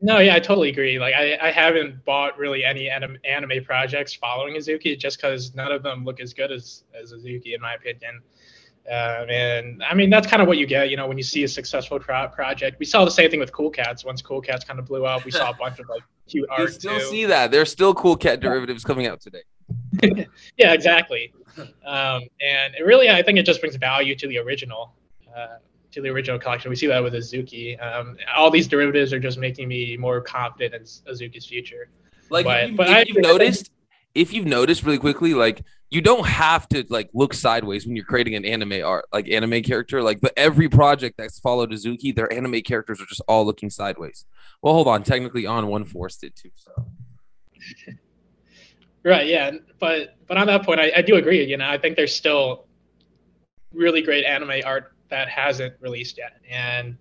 No, 0.04 0.20
yeah, 0.20 0.36
I 0.36 0.40
totally 0.42 0.68
agree. 0.68 1.00
Like 1.00 1.16
I, 1.16 1.38
I 1.42 1.50
haven't 1.50 2.04
bought 2.04 2.38
really 2.38 2.66
any 2.66 2.90
anime, 2.90 3.18
anime 3.24 3.64
projects 3.64 4.14
following 4.14 4.56
Azuki 4.56 5.00
just 5.00 5.18
because 5.18 5.56
none 5.56 5.72
of 5.72 5.82
them 5.82 6.04
look 6.04 6.20
as 6.20 6.34
good 6.34 6.52
as 6.52 6.84
as 6.94 7.14
Azuki 7.14 7.56
in 7.56 7.62
my 7.62 7.76
opinion. 7.76 8.22
Um, 8.92 9.30
and 9.30 9.82
I 9.82 9.94
mean 9.94 10.10
that's 10.10 10.28
kind 10.28 10.42
of 10.42 10.50
what 10.50 10.58
you 10.58 10.68
get, 10.68 10.90
you 10.90 10.98
know, 10.98 11.08
when 11.08 11.16
you 11.16 11.24
see 11.24 11.46
a 11.46 11.48
successful 11.48 12.00
pro- 12.00 12.28
project. 12.28 12.80
We 12.80 12.86
saw 12.86 13.06
the 13.06 13.12
same 13.12 13.32
thing 13.32 13.40
with 13.40 13.54
Cool 13.54 13.70
Cats. 13.70 14.04
Once 14.04 14.22
Cool 14.22 14.42
Cats 14.42 14.66
kind 14.66 14.78
of 14.78 14.86
blew 14.86 15.06
up, 15.06 15.24
we 15.24 15.32
saw 15.32 15.52
a 15.52 15.54
bunch 15.54 15.80
of 15.80 15.88
like 15.88 16.04
cute 16.28 16.50
art. 16.50 16.60
You 16.60 16.68
still 16.68 17.00
too. 17.00 17.06
see 17.06 17.24
that. 17.26 17.52
There's 17.52 17.72
still 17.72 17.94
Cool 17.94 18.18
Cat 18.18 18.42
derivatives 18.42 18.84
coming 18.84 19.08
out 19.08 19.22
today. 19.22 19.44
yeah, 20.58 20.74
exactly. 20.74 21.34
Um, 21.58 22.24
and 22.42 22.76
it 22.78 22.86
really, 22.86 23.10
I 23.10 23.24
think 23.24 23.40
it 23.40 23.46
just 23.46 23.62
brings 23.62 23.78
value 23.78 24.16
to 24.16 24.28
the 24.28 24.40
original, 24.40 24.92
uh, 25.34 25.60
to 25.94 26.02
the 26.02 26.10
original 26.10 26.40
collection. 26.40 26.70
We 26.70 26.76
see 26.76 26.88
that 26.88 27.04
with 27.04 27.14
Azuki. 27.14 27.82
Um, 27.82 28.18
all 28.36 28.50
these 28.50 28.68
derivatives 28.68 29.14
are 29.14 29.20
just 29.20 29.38
making 29.38 29.68
me 29.68 29.96
more 29.98 30.22
confident 30.22 30.74
in 30.74 30.82
Azuki's 31.12 31.46
future. 31.46 31.90
Like, 32.30 32.46
but, 32.46 32.64
if, 32.64 32.70
you, 32.72 32.76
but 32.78 32.90
if 32.90 33.10
you've 33.10 33.24
noticed, 33.24 33.72
if 34.15 34.34
you've 34.34 34.46
noticed 34.46 34.84
really 34.84 34.98
quickly, 34.98 35.34
like 35.34 35.63
you 35.89 36.02
don't 36.02 36.26
have 36.26 36.67
to 36.70 36.84
like 36.89 37.10
look 37.13 37.34
sideways 37.34 37.86
when 37.86 37.96
you're 37.96 38.06
creating 38.06 38.36
an 38.36 38.46
anime 38.46 38.84
art, 38.84 39.06
like 39.13 39.30
anime 39.30 39.62
character. 39.62 40.02
Like, 40.02 40.20
but 40.22 40.34
every 40.36 40.67
project 40.67 41.17
that's 41.17 41.39
followed 41.39 41.72
Azuki, 41.72 42.15
their 42.15 42.32
anime 42.34 42.62
characters 42.62 43.00
are 43.00 43.06
just 43.06 43.22
all 43.28 43.46
looking 43.46 43.70
sideways. 43.70 44.26
Well, 44.62 44.74
hold 44.74 44.88
on. 44.88 45.04
Technically, 45.04 45.46
on 45.46 45.67
one 45.67 45.86
force 45.86 46.17
did 46.17 46.36
too. 46.36 46.52
So. 46.56 46.88
Right. 49.06 49.28
Yeah. 49.28 49.52
But 49.80 50.15
but 50.28 50.38
on 50.38 50.48
that 50.48 50.63
point, 50.63 50.80
I, 50.80 50.89
I 50.96 51.02
do 51.02 51.15
agree. 51.17 51.44
You 51.44 51.58
know, 51.58 51.67
I 51.67 51.78
think 51.78 51.98
there's 51.98 52.15
still 52.15 52.67
really 53.74 54.02
great 54.02 54.24
anime 54.24 54.62
art 54.65 54.94
that 55.10 55.30
hasn't 55.30 55.76
released 55.80 56.18
yet, 56.18 56.39
and 56.50 56.98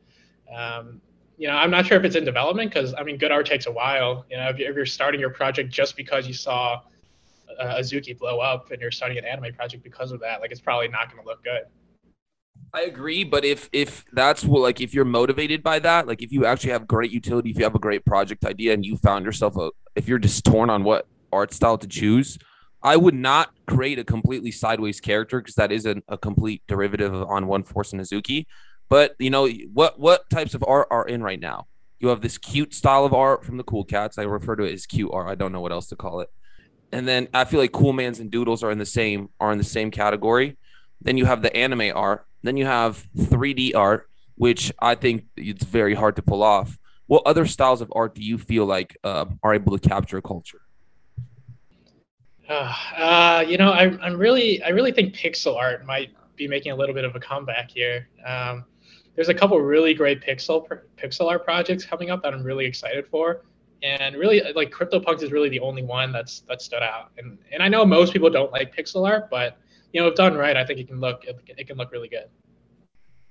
um, 0.55 1.01
you 1.39 1.49
know, 1.49 1.55
I'm 1.55 1.71
not 1.71 1.87
sure 1.87 1.99
if 1.99 2.05
it's 2.05 2.17
in 2.17 2.25
development 2.25 2.71
because 2.73 2.95
I 2.97 3.03
mean, 3.03 3.17
good 3.17 3.33
art 3.33 3.47
takes 3.47 3.67
a 3.67 3.73
while. 3.73 4.25
You 4.31 4.37
know, 4.37 4.49
if, 4.49 4.61
if 4.61 4.77
you're 4.77 4.87
starting 4.87 5.21
your 5.21 5.31
project 5.31 5.71
just 5.71 5.97
because 5.97 6.27
you 6.27 6.35
saw 6.35 6.81
uh, 7.59 7.79
Azuki 7.79 8.17
blow 8.17 8.39
up 8.39 8.71
and 8.71 8.81
you're 8.81 8.91
starting 8.91 9.19
an 9.19 9.25
anime 9.25 9.53
project 9.55 9.83
because 9.83 10.13
of 10.13 10.21
that, 10.21 10.41
like 10.41 10.51
it's 10.51 10.61
probably 10.61 10.89
not 10.89 11.11
going 11.11 11.23
to 11.23 11.29
look 11.29 11.43
good. 11.43 11.63
I 12.75 12.83
agree, 12.83 13.25
but 13.25 13.45
if 13.45 13.69
if 13.73 14.05
that's 14.13 14.45
what 14.45 14.61
like 14.61 14.81
if 14.81 14.95
you're 14.95 15.05
motivated 15.05 15.63
by 15.63 15.79
that, 15.81 16.07
like 16.07 16.23
if 16.23 16.33
you 16.33 16.47
actually 16.47 16.71
have 16.71 16.87
great 16.87 17.11
utility, 17.11 17.51
if 17.51 17.59
you 17.59 17.65
have 17.65 17.75
a 17.75 17.81
great 17.81 18.05
project 18.05 18.45
idea 18.45 18.73
and 18.73 18.85
you 18.85 18.97
found 18.97 19.25
yourself 19.25 19.57
a 19.57 19.71
if 19.95 20.09
you're 20.09 20.19
just 20.19 20.45
torn 20.45 20.71
on 20.71 20.85
what 20.85 21.07
art 21.33 21.53
style 21.53 21.79
to 21.79 21.87
choose. 21.87 22.39
I 22.83 22.97
would 22.97 23.15
not 23.15 23.51
create 23.67 23.99
a 23.99 24.05
completely 24.05 24.51
sideways 24.51 25.01
character 25.01 25.41
because 25.41 25.55
that 25.55 25.71
isn't 25.71 26.05
a 26.09 26.19
complete 26.19 26.63
derivative 26.67 27.15
on 27.15 27.47
One 27.47 27.63
Force 27.63 27.93
and 27.93 28.01
Azuki. 28.01 28.47
But 28.89 29.15
you 29.19 29.31
know 29.31 29.49
what 29.73 29.99
what 29.99 30.29
types 30.29 30.55
of 30.55 30.65
art 30.67 30.89
are 30.91 31.07
in 31.07 31.23
right 31.23 31.41
now? 31.41 31.67
You 32.01 32.09
have 32.09 32.21
this 32.21 32.39
cute 32.39 32.75
style 32.75 33.05
of 33.05 33.15
art 33.15 33.45
from 33.45 33.57
the 33.57 33.65
Cool 33.65 33.85
Cats. 33.85 34.19
I 34.19 34.25
refer 34.25 34.57
to 34.57 34.65
it 34.65 34.73
as 34.73 34.87
cute 34.87 35.11
art. 35.13 35.29
I 35.29 35.37
don't 35.37 35.53
know 35.53 35.61
what 35.61 35.73
else 35.73 35.87
to 35.89 35.97
call 35.97 36.21
it. 36.21 36.29
And 36.91 37.07
then 37.07 37.29
I 37.33 37.45
feel 37.45 37.61
like 37.61 37.73
Cool 37.73 37.93
Mans 37.93 38.19
and 38.19 38.31
Doodles 38.31 38.63
are 38.63 38.71
in 38.71 38.79
the 38.79 38.87
same 38.87 39.29
are 39.39 39.53
in 39.53 39.59
the 39.59 39.65
same 39.65 39.91
category. 39.91 40.57
Then 41.01 41.17
you 41.17 41.25
have 41.27 41.43
the 41.43 41.57
anime 41.57 41.93
art. 41.95 42.27
Then 42.43 42.57
you 42.57 42.67
have 42.67 43.07
3D 43.17 43.77
art, 43.77 44.09
which 44.35 44.73
I 44.81 44.97
think 44.97 45.27
it's 45.37 45.65
very 45.65 45.95
hard 45.95 46.17
to 46.17 46.23
pull 46.23 46.43
off. 46.43 46.79
What 47.07 47.23
other 47.27 47.47
styles 47.47 47.81
of 47.81 47.93
art 47.95 48.15
do 48.15 48.23
you 48.23 48.39
feel 48.39 48.67
like 48.67 48.97
uh, 49.05 49.27
are 49.43 49.55
able 49.55 49.79
to 49.79 49.89
capture 49.89 50.21
culture? 50.21 50.62
Uh, 52.53 52.75
uh, 52.99 53.45
you 53.49 53.57
know, 53.57 53.71
I, 53.71 53.85
I'm 54.03 54.19
really, 54.19 54.63
I 54.63 54.69
really 54.69 54.93
think 54.93 55.15
pixel 55.15 55.57
art 55.57 55.87
might 55.87 56.11
be 56.37 56.47
making 56.47 56.73
a 56.73 56.77
little 56.77 56.95
bit 56.95 57.05
of 57.05 57.17
a 57.17 57.21
comeback 57.21 57.71
here. 57.71 58.09
Um, 58.27 58.67
there's 59.15 59.31
a 59.31 59.35
couple 59.35 59.59
really 59.59 59.95
great 59.95 60.21
pixel 60.21 60.67
pixel 61.03 61.31
art 61.31 61.45
projects 61.45 61.85
coming 61.85 62.11
up 62.11 62.23
that 62.23 62.35
I'm 62.35 62.43
really 62.43 62.67
excited 62.67 63.07
for, 63.07 63.47
and 63.83 64.17
really 64.17 64.43
like 64.55 64.71
CryptoPunks 64.71 65.23
is 65.23 65.33
really 65.33 65.49
the 65.49 65.61
only 65.61 65.83
one 65.83 66.13
that's 66.13 66.41
that 66.41 66.61
stood 66.61 66.83
out. 66.83 67.11
And 67.17 67.39
and 67.53 67.63
I 67.63 67.69
know 67.69 67.87
most 67.87 68.13
people 68.13 68.29
don't 68.29 68.53
like 68.53 68.75
pixel 68.75 69.09
art, 69.09 69.31
but 69.31 69.57
you 69.95 70.03
know, 70.03 70.09
if 70.09 70.15
done 70.15 70.35
right, 70.35 70.57
I 70.57 70.65
think 70.67 70.79
it 70.79 70.89
can 70.89 71.01
look 71.01 71.25
it, 71.25 71.41
it 71.47 71.67
can 71.67 71.79
look 71.79 71.91
really 71.91 72.09
good. 72.09 72.29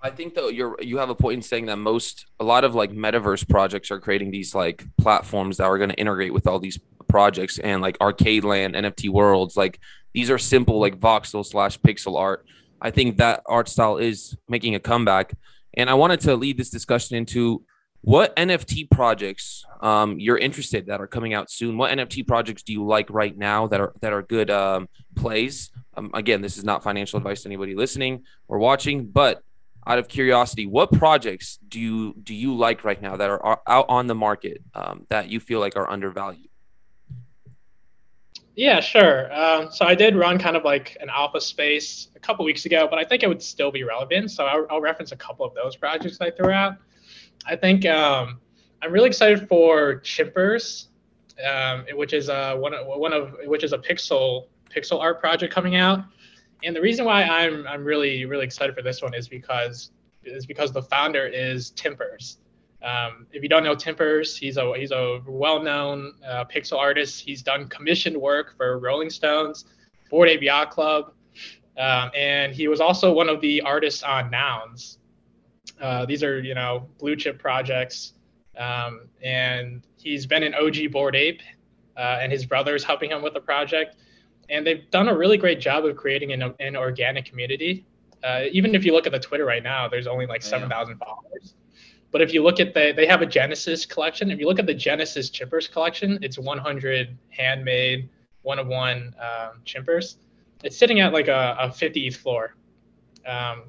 I 0.03 0.09
think 0.09 0.33
though 0.33 0.49
you're 0.49 0.77
you 0.81 0.97
have 0.97 1.11
a 1.11 1.15
point 1.15 1.35
in 1.35 1.41
saying 1.43 1.67
that 1.67 1.77
most 1.77 2.25
a 2.39 2.43
lot 2.43 2.63
of 2.63 2.73
like 2.73 2.91
metaverse 2.91 3.47
projects 3.47 3.91
are 3.91 3.99
creating 3.99 4.31
these 4.31 4.55
like 4.55 4.83
platforms 4.97 5.57
that 5.57 5.65
are 5.65 5.77
going 5.77 5.91
to 5.91 5.95
integrate 5.95 6.33
with 6.33 6.47
all 6.47 6.57
these 6.57 6.79
projects 7.11 7.59
and 7.59 7.81
like 7.81 7.97
arcade 7.99 8.43
land 8.43 8.73
nft 8.73 9.09
worlds 9.09 9.57
like 9.57 9.79
these 10.13 10.29
are 10.29 10.37
simple 10.37 10.79
like 10.79 10.99
voxel 10.99 11.45
slash 11.45 11.79
pixel 11.79 12.17
art. 12.19 12.45
I 12.81 12.91
think 12.91 13.17
that 13.17 13.43
art 13.45 13.69
style 13.69 13.97
is 13.97 14.35
making 14.49 14.75
a 14.75 14.79
comeback. 14.79 15.33
And 15.75 15.89
i 15.89 15.93
wanted 15.93 16.19
to 16.21 16.35
lead 16.35 16.57
this 16.57 16.69
discussion 16.69 17.15
into 17.15 17.63
what 18.03 18.35
nft 18.35 18.89
projects 18.89 19.63
um, 19.81 20.19
you're 20.19 20.37
interested 20.37 20.87
that 20.87 20.99
are 20.99 21.07
coming 21.07 21.33
out 21.33 21.51
soon. 21.51 21.77
What 21.77 21.91
nft 21.91 22.27
projects 22.27 22.63
do 22.63 22.73
you 22.73 22.85
like 22.85 23.09
right 23.09 23.37
now 23.37 23.67
that 23.67 23.79
are 23.79 23.93
that 24.01 24.13
are 24.13 24.21
good 24.21 24.49
um, 24.49 24.89
plays? 25.15 25.71
Um, 25.95 26.11
again 26.13 26.41
this 26.41 26.57
is 26.57 26.63
not 26.63 26.83
financial 26.83 27.17
advice 27.17 27.43
to 27.43 27.49
anybody 27.49 27.75
listening 27.75 28.23
or 28.47 28.59
watching 28.59 29.05
but 29.05 29.43
out 29.87 29.97
of 29.97 30.07
curiosity, 30.07 30.67
what 30.67 30.91
projects 30.91 31.57
do 31.67 31.79
you 31.79 32.13
do 32.21 32.35
you 32.35 32.55
like 32.55 32.83
right 32.83 33.01
now 33.01 33.15
that 33.17 33.29
are, 33.29 33.43
are 33.43 33.61
out 33.65 33.85
on 33.89 34.05
the 34.05 34.13
market 34.13 34.61
um, 34.75 35.07
that 35.09 35.29
you 35.29 35.39
feel 35.39 35.59
like 35.59 35.75
are 35.75 35.89
undervalued? 35.89 36.50
Yeah, 38.55 38.81
sure. 38.81 39.33
Um, 39.33 39.71
so 39.71 39.85
I 39.85 39.95
did 39.95 40.15
run 40.15 40.37
kind 40.37 40.57
of 40.57 40.63
like 40.63 40.97
an 40.99 41.09
alpha 41.09 41.39
space 41.39 42.09
a 42.15 42.19
couple 42.19 42.43
weeks 42.43 42.65
ago, 42.65 42.87
but 42.89 42.99
I 42.99 43.05
think 43.05 43.23
it 43.23 43.27
would 43.27 43.41
still 43.41 43.71
be 43.71 43.83
relevant. 43.83 44.29
So 44.31 44.45
I'll, 44.45 44.67
I'll 44.69 44.81
reference 44.81 45.13
a 45.13 45.15
couple 45.15 45.45
of 45.45 45.53
those 45.55 45.75
projects 45.77 46.19
I 46.19 46.31
threw 46.31 46.51
out. 46.51 46.75
I 47.45 47.55
think 47.55 47.85
um, 47.85 48.39
I'm 48.81 48.91
really 48.91 49.07
excited 49.07 49.47
for 49.47 50.01
Chimpers, 50.01 50.87
um, 51.49 51.85
which 51.93 52.13
is 52.13 52.29
a 52.29 52.55
one 52.55 52.73
of, 52.73 52.85
one 52.87 53.13
of 53.13 53.35
which 53.45 53.63
is 53.63 53.73
a 53.73 53.77
pixel 53.77 54.47
pixel 54.69 54.99
art 54.99 55.19
project 55.19 55.53
coming 55.53 55.75
out. 55.75 55.99
And 56.63 56.75
the 56.75 56.81
reason 56.81 57.05
why 57.05 57.23
I'm 57.23 57.65
I'm 57.67 57.83
really 57.83 58.25
really 58.25 58.45
excited 58.45 58.75
for 58.75 58.81
this 58.81 59.01
one 59.01 59.13
is 59.13 59.27
because 59.27 59.91
is 60.23 60.45
because 60.45 60.71
the 60.71 60.83
founder 60.83 61.25
is 61.25 61.71
Timpers, 61.71 62.37
Um, 62.83 63.27
if 63.31 63.43
you 63.43 63.49
don't 63.49 63.63
know 63.63 63.75
Timpers, 63.75 64.35
he's 64.35 64.57
a 64.57 64.73
he's 64.75 64.91
a 64.91 65.19
well-known 65.27 66.13
uh, 66.27 66.45
pixel 66.45 66.77
artist. 66.77 67.21
He's 67.21 67.43
done 67.43 67.67
commissioned 67.67 68.17
work 68.17 68.57
for 68.57 68.79
Rolling 68.79 69.09
Stones, 69.09 69.65
Bored 70.09 70.29
Ape 70.29 70.41
Yacht 70.41 70.71
Club, 70.71 71.13
um, 71.77 72.09
and 72.15 72.53
he 72.53 72.67
was 72.67 72.81
also 72.81 73.13
one 73.13 73.29
of 73.29 73.39
the 73.39 73.61
artists 73.61 74.01
on 74.01 74.31
Nouns. 74.31 74.97
Uh, 75.79 76.05
these 76.05 76.23
are 76.23 76.39
you 76.39 76.55
know 76.55 76.89
blue 76.97 77.15
chip 77.15 77.37
projects, 77.37 78.13
um, 78.57 79.01
and 79.21 79.85
he's 79.97 80.25
been 80.25 80.41
an 80.41 80.55
OG 80.55 80.91
Bored 80.91 81.15
Ape, 81.15 81.41
uh, 81.97 82.17
and 82.19 82.31
his 82.31 82.47
brother 82.47 82.73
is 82.75 82.83
helping 82.83 83.11
him 83.11 83.21
with 83.21 83.35
the 83.35 83.41
project, 83.41 83.95
and 84.49 84.65
they've 84.65 84.89
done 84.89 85.07
a 85.07 85.15
really 85.15 85.37
great 85.37 85.59
job 85.59 85.85
of 85.85 85.95
creating 85.95 86.31
an, 86.31 86.51
an 86.59 86.75
organic 86.75 87.25
community. 87.25 87.85
Uh, 88.23 88.43
even 88.51 88.73
if 88.73 88.83
you 88.85 88.91
look 88.91 89.05
at 89.05 89.11
the 89.11 89.19
Twitter 89.19 89.45
right 89.45 89.63
now, 89.63 89.87
there's 89.87 90.07
only 90.07 90.25
like 90.25 90.41
seven 90.41 90.67
thousand 90.67 90.97
followers 90.97 91.53
but 92.11 92.21
if 92.21 92.33
you 92.33 92.43
look 92.43 92.59
at 92.59 92.73
the, 92.73 92.93
they 92.95 93.05
have 93.05 93.21
a 93.21 93.25
Genesis 93.25 93.85
collection. 93.85 94.31
If 94.31 94.39
you 94.39 94.45
look 94.45 94.59
at 94.59 94.65
the 94.65 94.73
Genesis 94.73 95.29
Chimpers 95.29 95.71
collection, 95.71 96.19
it's 96.21 96.37
100 96.37 97.17
handmade, 97.29 98.09
one 98.41 98.59
of 98.59 98.67
one 98.67 99.15
um, 99.19 99.61
Chimpers. 99.65 100.17
It's 100.63 100.77
sitting 100.77 100.99
at 100.99 101.13
like 101.13 101.29
a, 101.29 101.55
a 101.59 101.69
50th 101.69 102.17
floor. 102.17 102.55
Um, 103.25 103.63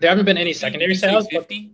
there 0.00 0.08
haven't 0.08 0.24
been 0.24 0.38
any 0.38 0.54
secondary 0.54 0.94
sales. 0.94 1.28
50? 1.28 1.72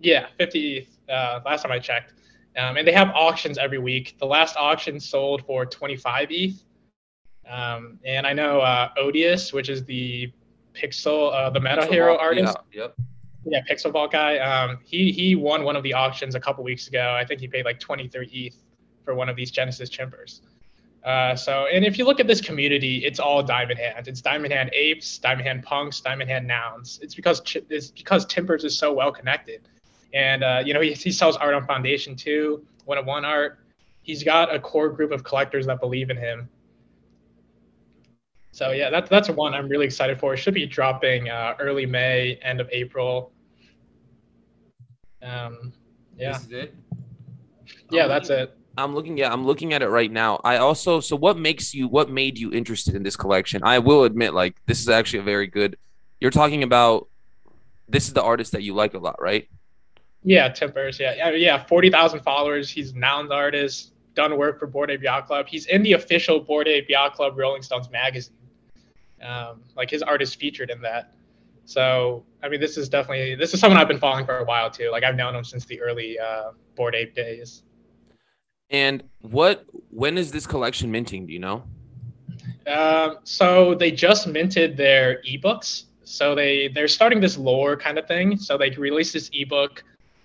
Yeah, 0.00 0.26
50th. 0.38 0.88
Uh, 1.08 1.40
last 1.44 1.62
time 1.62 1.72
I 1.72 1.78
checked. 1.78 2.12
Um, 2.56 2.76
and 2.76 2.86
they 2.86 2.92
have 2.92 3.08
auctions 3.14 3.56
every 3.58 3.78
week. 3.78 4.16
The 4.18 4.26
last 4.26 4.56
auction 4.56 5.00
sold 5.00 5.44
for 5.46 5.64
25 5.64 6.28
ETH. 6.30 6.64
Um, 7.50 7.98
and 8.04 8.26
I 8.26 8.32
know 8.32 8.60
uh, 8.60 8.90
Odious, 8.98 9.52
which 9.52 9.68
is 9.68 9.84
the 9.84 10.30
Pixel, 10.74 11.32
uh, 11.32 11.50
the 11.50 11.60
Meta 11.60 11.86
Hero 11.86 12.16
artist. 12.16 12.56
Yeah, 12.72 12.82
yep 12.82 12.96
yeah, 13.46 13.60
Pixel 13.68 13.92
Vault 13.92 14.12
guy. 14.12 14.38
Um, 14.38 14.78
he 14.84 15.12
he 15.12 15.34
won 15.34 15.64
one 15.64 15.76
of 15.76 15.82
the 15.82 15.94
auctions 15.94 16.34
a 16.34 16.40
couple 16.40 16.64
weeks 16.64 16.88
ago. 16.88 17.16
I 17.18 17.24
think 17.24 17.40
he 17.40 17.48
paid 17.48 17.64
like 17.64 17.80
23 17.80 18.28
ETH 18.32 18.56
for 19.04 19.14
one 19.14 19.28
of 19.28 19.36
these 19.36 19.50
Genesis 19.50 19.90
chimpers. 19.90 20.40
Uh, 21.04 21.36
so, 21.36 21.66
and 21.66 21.84
if 21.84 21.98
you 21.98 22.06
look 22.06 22.18
at 22.18 22.26
this 22.26 22.40
community, 22.40 23.04
it's 23.04 23.20
all 23.20 23.42
Diamond 23.42 23.78
Hand. 23.78 24.08
It's 24.08 24.22
Diamond 24.22 24.54
Hand 24.54 24.70
apes, 24.72 25.18
Diamond 25.18 25.46
Hand 25.46 25.62
punks, 25.62 26.00
Diamond 26.00 26.30
Hand 26.30 26.46
nouns. 26.46 26.98
It's 27.02 27.14
because 27.14 27.42
it's 27.70 27.90
because 27.90 28.24
Timpers 28.24 28.64
is 28.64 28.76
so 28.76 28.92
well 28.92 29.12
connected, 29.12 29.68
and 30.14 30.42
uh, 30.42 30.62
you 30.64 30.72
know 30.72 30.80
he, 30.80 30.92
he 30.92 31.12
sells 31.12 31.36
art 31.36 31.54
on 31.54 31.66
Foundation 31.66 32.16
too, 32.16 32.64
one 32.86 32.98
of 32.98 33.06
one 33.06 33.24
art. 33.24 33.58
He's 34.02 34.22
got 34.22 34.54
a 34.54 34.58
core 34.58 34.90
group 34.90 35.12
of 35.12 35.24
collectors 35.24 35.66
that 35.66 35.80
believe 35.80 36.10
in 36.10 36.16
him, 36.16 36.48
so 38.54 38.70
yeah, 38.70 38.88
that's 38.88 39.10
that's 39.10 39.28
one 39.28 39.52
I'm 39.52 39.68
really 39.68 39.84
excited 39.84 40.20
for. 40.20 40.32
It 40.32 40.36
should 40.36 40.54
be 40.54 40.64
dropping 40.64 41.28
uh, 41.28 41.56
early 41.58 41.86
May, 41.86 42.38
end 42.40 42.60
of 42.60 42.68
April. 42.70 43.32
Um, 45.24 45.72
yeah. 46.16 46.32
This 46.32 46.42
is 46.42 46.52
it. 46.52 46.74
Yeah, 47.90 48.06
that's 48.06 48.30
it. 48.30 48.56
I'm 48.76 48.94
looking 48.94 49.20
at 49.20 49.32
I'm 49.32 49.46
looking 49.46 49.72
at 49.72 49.82
it 49.82 49.88
right 49.88 50.10
now. 50.10 50.40
I 50.44 50.56
also 50.56 51.00
so 51.00 51.16
what 51.16 51.38
makes 51.38 51.74
you 51.74 51.86
what 51.88 52.10
made 52.10 52.38
you 52.38 52.52
interested 52.52 52.94
in 52.94 53.02
this 53.02 53.16
collection? 53.16 53.62
I 53.62 53.78
will 53.78 54.04
admit 54.04 54.34
like 54.34 54.56
this 54.66 54.80
is 54.80 54.88
actually 54.88 55.20
a 55.20 55.22
very 55.22 55.46
good. 55.46 55.76
You're 56.20 56.32
talking 56.32 56.62
about 56.62 57.08
this 57.88 58.08
is 58.08 58.14
the 58.14 58.22
artist 58.22 58.52
that 58.52 58.62
you 58.62 58.74
like 58.74 58.94
a 58.94 58.98
lot, 58.98 59.20
right? 59.20 59.48
Yeah, 60.24 60.48
Timpers. 60.48 60.98
Yeah, 60.98 61.30
yeah. 61.30 61.64
Forty 61.66 61.90
thousand 61.90 62.20
followers. 62.20 62.70
He's 62.70 62.94
nouns 62.94 63.30
artist. 63.30 63.92
Done 64.14 64.36
work 64.36 64.58
for 64.58 64.66
Bored 64.66 64.90
Ape 64.90 65.02
Yacht 65.02 65.26
Club. 65.26 65.46
He's 65.48 65.66
in 65.66 65.82
the 65.82 65.92
official 65.92 66.40
Bored 66.40 66.68
Ape 66.68 66.88
Yacht 66.88 67.14
Club 67.14 67.36
Rolling 67.36 67.62
Stones 67.62 67.90
magazine. 67.90 68.36
Um, 69.22 69.62
like 69.76 69.90
his 69.90 70.02
art 70.02 70.22
is 70.22 70.34
featured 70.34 70.70
in 70.70 70.80
that. 70.82 71.14
So 71.64 72.24
I 72.44 72.48
mean, 72.48 72.60
this 72.60 72.76
is 72.76 72.90
definitely 72.90 73.34
this 73.36 73.54
is 73.54 73.60
someone 73.60 73.80
I've 73.80 73.88
been 73.88 73.98
following 73.98 74.26
for 74.26 74.38
a 74.38 74.44
while 74.44 74.70
too. 74.70 74.90
Like 74.92 75.02
I've 75.02 75.16
known 75.16 75.34
him 75.34 75.44
since 75.44 75.64
the 75.64 75.80
early 75.80 76.18
uh, 76.18 76.50
Bored 76.76 76.94
Ape 76.94 77.14
days. 77.14 77.62
And 78.68 79.02
what 79.22 79.64
when 79.90 80.18
is 80.18 80.30
this 80.30 80.46
collection 80.46 80.90
minting? 80.90 81.26
Do 81.26 81.32
you 81.32 81.38
know? 81.38 81.64
Um, 82.66 83.18
so 83.24 83.74
they 83.74 83.90
just 83.90 84.26
minted 84.26 84.76
their 84.76 85.22
ebooks. 85.22 85.84
So 86.04 86.34
they 86.34 86.68
they're 86.68 86.86
starting 86.86 87.18
this 87.18 87.38
lore 87.38 87.78
kind 87.78 87.98
of 87.98 88.06
thing. 88.06 88.36
So 88.36 88.58
they 88.58 88.70
released 88.70 89.14
this 89.14 89.30
ebook. 89.32 89.82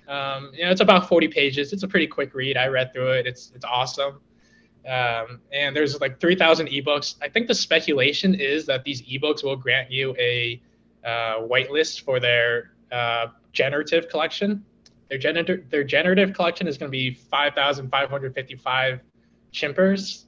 Um, 0.10 0.52
you 0.54 0.66
know, 0.66 0.72
it's 0.72 0.82
about 0.82 1.08
40 1.08 1.30
pages. 1.30 1.72
It's 1.72 1.84
a 1.84 1.88
pretty 1.88 2.08
quick 2.08 2.34
read. 2.34 2.58
I 2.58 2.68
read 2.68 2.92
through 2.92 3.12
it. 3.12 3.28
It's 3.28 3.54
it's 3.56 3.64
awesome. 3.64 4.20
Um, 4.88 5.42
and 5.54 5.76
there's 5.76 6.00
like 6.02 6.20
3,000 6.20 6.68
ebooks. 6.68 7.16
I 7.22 7.30
think 7.30 7.48
the 7.48 7.54
speculation 7.54 8.34
is 8.34 8.66
that 8.66 8.84
these 8.84 9.04
ebooks 9.04 9.44
will 9.44 9.58
grant 9.58 9.92
you 9.92 10.16
a 10.18 10.60
uh, 11.06 11.42
whitelist 11.42 12.02
for 12.04 12.20
their 12.20 12.72
uh, 12.92 13.28
generative 13.54 14.10
collection. 14.10 14.64
Their 15.10 15.18
generative 15.18 15.70
their 15.70 15.84
generative 15.84 16.34
collection 16.34 16.68
is 16.68 16.78
going 16.78 16.90
to 16.90 16.92
be 16.92 17.12
5,555 17.14 19.00
chimpers. 19.52 20.26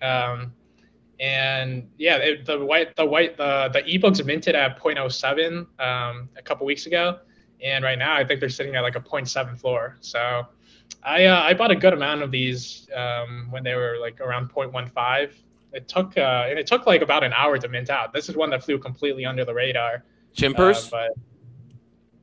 Um, 0.00 0.52
and 1.20 1.88
yeah, 1.98 2.16
it, 2.16 2.46
the 2.46 2.64
white 2.64 2.96
the 2.96 3.04
white 3.04 3.36
the 3.36 3.70
the 3.72 3.82
ebooks 3.82 4.24
minted 4.24 4.54
at 4.54 4.80
0.07 4.80 5.66
um, 5.80 6.28
a 6.36 6.42
couple 6.42 6.66
weeks 6.66 6.86
ago, 6.86 7.18
and 7.62 7.84
right 7.84 7.98
now 7.98 8.14
I 8.14 8.24
think 8.24 8.40
they're 8.40 8.48
sitting 8.48 8.74
at 8.74 8.80
like 8.80 8.96
a 8.96 9.00
0.7 9.00 9.58
floor. 9.58 9.96
So 10.00 10.46
I 11.02 11.26
uh, 11.26 11.40
I 11.42 11.54
bought 11.54 11.70
a 11.70 11.76
good 11.76 11.92
amount 11.92 12.22
of 12.22 12.30
these 12.30 12.88
um, 12.94 13.48
when 13.50 13.62
they 13.62 13.74
were 13.74 13.98
like 14.00 14.20
around 14.20 14.50
0.15. 14.50 15.32
It 15.74 15.88
took 15.88 16.16
uh, 16.16 16.46
and 16.48 16.58
it 16.58 16.66
took 16.66 16.86
like 16.86 17.02
about 17.02 17.24
an 17.24 17.32
hour 17.32 17.58
to 17.58 17.68
mint 17.68 17.90
out. 17.90 18.12
This 18.12 18.28
is 18.28 18.36
one 18.36 18.50
that 18.50 18.64
flew 18.64 18.78
completely 18.78 19.26
under 19.26 19.44
the 19.44 19.52
radar. 19.52 20.04
Chimpers, 20.36 20.86
uh, 20.92 21.08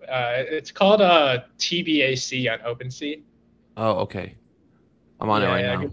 but 0.02 0.10
uh, 0.10 0.44
it's 0.50 0.72
called 0.72 1.02
uh, 1.02 1.40
TBAC 1.58 2.52
on 2.52 2.60
OpenSea. 2.60 3.22
Oh, 3.78 3.92
okay. 4.00 4.36
I'm 5.20 5.30
on 5.30 5.42
yeah, 5.42 5.48
it 5.48 5.52
right 5.52 5.64
yeah, 5.64 5.76
now. 5.76 5.90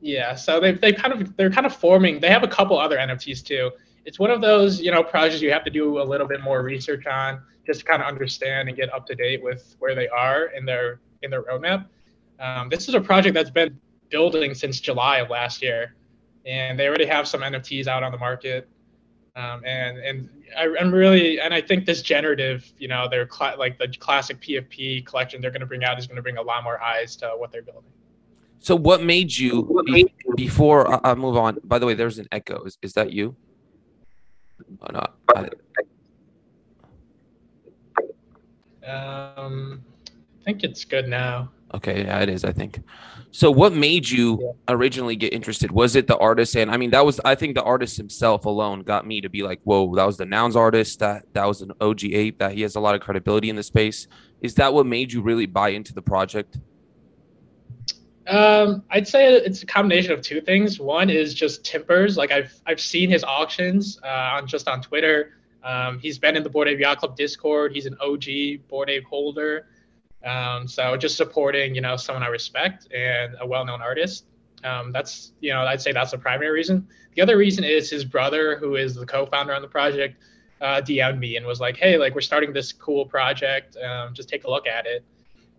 Yeah, 0.00 0.34
so 0.34 0.60
they 0.60 0.72
they 0.72 0.92
kind 0.92 1.14
of 1.14 1.36
they're 1.36 1.50
kind 1.50 1.66
of 1.66 1.74
forming. 1.74 2.20
They 2.20 2.28
have 2.28 2.42
a 2.42 2.48
couple 2.48 2.78
other 2.78 2.98
NFTs 2.98 3.42
too. 3.42 3.70
It's 4.04 4.18
one 4.18 4.30
of 4.30 4.42
those 4.42 4.80
you 4.80 4.90
know 4.90 5.02
projects 5.02 5.40
you 5.40 5.50
have 5.52 5.64
to 5.64 5.70
do 5.70 6.00
a 6.00 6.04
little 6.04 6.26
bit 6.26 6.42
more 6.42 6.62
research 6.62 7.06
on 7.06 7.40
just 7.66 7.80
to 7.80 7.86
kind 7.86 8.02
of 8.02 8.08
understand 8.08 8.68
and 8.68 8.76
get 8.76 8.92
up 8.92 9.06
to 9.06 9.14
date 9.14 9.42
with 9.42 9.76
where 9.78 9.94
they 9.94 10.08
are 10.08 10.46
in 10.56 10.66
their 10.66 11.00
in 11.22 11.30
their 11.30 11.42
roadmap. 11.44 11.86
Um, 12.38 12.68
this 12.68 12.88
is 12.88 12.94
a 12.94 13.00
project 13.00 13.34
that's 13.34 13.50
been 13.50 13.78
building 14.10 14.54
since 14.54 14.80
July 14.80 15.18
of 15.18 15.30
last 15.30 15.62
year, 15.62 15.94
and 16.46 16.78
they 16.78 16.88
already 16.88 17.06
have 17.06 17.26
some 17.26 17.40
NFTs 17.40 17.86
out 17.86 18.02
on 18.02 18.12
the 18.12 18.18
market. 18.18 18.68
Um, 19.36 19.62
and 19.64 19.98
and 19.98 20.28
I, 20.56 20.66
am 20.78 20.94
really 20.94 21.40
and 21.40 21.52
I 21.52 21.60
think 21.60 21.86
this 21.86 22.02
generative, 22.02 22.72
you 22.78 22.86
know, 22.86 23.08
their 23.08 23.28
cl- 23.28 23.58
like 23.58 23.78
the 23.78 23.88
classic 23.98 24.40
PFP 24.40 25.04
collection 25.06 25.40
they're 25.40 25.50
going 25.50 25.60
to 25.60 25.66
bring 25.66 25.82
out 25.82 25.98
is 25.98 26.06
going 26.06 26.16
to 26.16 26.22
bring 26.22 26.36
a 26.36 26.42
lot 26.42 26.62
more 26.62 26.80
eyes 26.80 27.16
to 27.16 27.32
what 27.36 27.50
they're 27.50 27.62
building. 27.62 27.90
So 28.60 28.74
what 28.76 29.02
made 29.02 29.36
you 29.36 29.82
be, 29.84 30.06
before 30.36 31.04
I 31.06 31.14
move 31.14 31.36
on? 31.36 31.58
By 31.64 31.78
the 31.78 31.86
way, 31.86 31.94
there's 31.94 32.18
an 32.18 32.28
echo. 32.32 32.64
Is, 32.64 32.78
is 32.80 32.94
that 32.94 33.12
you? 33.12 33.36
Oh, 34.80 34.86
no. 34.90 35.06
I, 38.86 39.36
um, 39.36 39.84
I 40.40 40.44
think 40.44 40.64
it's 40.64 40.84
good 40.84 41.08
now. 41.08 41.50
Okay, 41.74 42.04
yeah, 42.04 42.20
it 42.20 42.28
is. 42.28 42.44
I 42.44 42.52
think. 42.52 42.80
So, 43.32 43.50
what 43.50 43.72
made 43.72 44.08
you 44.08 44.38
yeah. 44.40 44.74
originally 44.74 45.16
get 45.16 45.32
interested? 45.32 45.72
Was 45.72 45.96
it 45.96 46.06
the 46.06 46.16
artist? 46.18 46.54
And 46.54 46.70
I 46.70 46.76
mean, 46.76 46.90
that 46.90 47.04
was 47.04 47.20
I 47.24 47.34
think 47.34 47.56
the 47.56 47.64
artist 47.64 47.96
himself 47.96 48.44
alone 48.44 48.82
got 48.82 49.06
me 49.06 49.20
to 49.20 49.28
be 49.28 49.42
like, 49.42 49.60
"Whoa, 49.64 49.92
that 49.96 50.04
was 50.04 50.16
the 50.16 50.24
nouns 50.24 50.54
artist. 50.54 51.00
That 51.00 51.24
that 51.32 51.46
was 51.46 51.60
an 51.60 51.72
OG 51.80 52.04
ape. 52.04 52.38
That 52.38 52.52
he 52.52 52.62
has 52.62 52.76
a 52.76 52.80
lot 52.80 52.94
of 52.94 53.00
credibility 53.00 53.50
in 53.50 53.56
the 53.56 53.64
space." 53.64 54.06
Is 54.40 54.54
that 54.54 54.72
what 54.72 54.86
made 54.86 55.12
you 55.12 55.20
really 55.20 55.46
buy 55.46 55.70
into 55.70 55.92
the 55.92 56.02
project? 56.02 56.58
Um, 58.28 58.84
I'd 58.90 59.08
say 59.08 59.34
it's 59.34 59.62
a 59.62 59.66
combination 59.66 60.12
of 60.12 60.22
two 60.22 60.40
things. 60.40 60.78
One 60.78 61.10
is 61.10 61.34
just 61.34 61.64
Timpers. 61.64 62.16
Like 62.16 62.30
I've 62.30 62.54
I've 62.66 62.80
seen 62.80 63.10
his 63.10 63.24
auctions 63.24 63.98
uh, 64.04 64.36
on 64.36 64.46
just 64.46 64.68
on 64.68 64.80
Twitter. 64.80 65.32
Um, 65.64 65.98
he's 65.98 66.18
been 66.18 66.36
in 66.36 66.42
the 66.42 66.50
Bored 66.50 66.68
Ape 66.68 66.78
Yacht 66.78 66.98
Club 66.98 67.16
Discord. 67.16 67.72
He's 67.72 67.86
an 67.86 67.96
OG 68.00 68.68
Bored 68.68 68.90
Ape 68.90 69.04
holder. 69.04 69.66
Um, 70.24 70.66
so 70.66 70.96
just 70.96 71.16
supporting, 71.16 71.74
you 71.74 71.80
know, 71.80 71.96
someone 71.96 72.22
I 72.22 72.28
respect 72.28 72.92
and 72.92 73.36
a 73.40 73.46
well-known 73.46 73.82
artist. 73.82 74.26
Um, 74.64 74.92
that's, 74.92 75.32
you 75.40 75.52
know, 75.52 75.60
I'd 75.60 75.82
say 75.82 75.92
that's 75.92 76.12
the 76.12 76.18
primary 76.18 76.50
reason. 76.50 76.88
The 77.14 77.22
other 77.22 77.36
reason 77.36 77.64
is 77.64 77.90
his 77.90 78.04
brother, 78.04 78.56
who 78.56 78.76
is 78.76 78.94
the 78.94 79.04
co-founder 79.04 79.52
on 79.52 79.60
the 79.60 79.68
project, 79.68 80.16
uh, 80.60 80.80
DM'd 80.80 81.20
me 81.20 81.36
and 81.36 81.44
was 81.44 81.60
like, 81.60 81.76
"Hey, 81.76 81.98
like 81.98 82.14
we're 82.14 82.22
starting 82.22 82.52
this 82.52 82.72
cool 82.72 83.04
project. 83.04 83.76
Um, 83.76 84.14
just 84.14 84.28
take 84.28 84.44
a 84.44 84.50
look 84.50 84.66
at 84.66 84.86
it." 84.86 85.04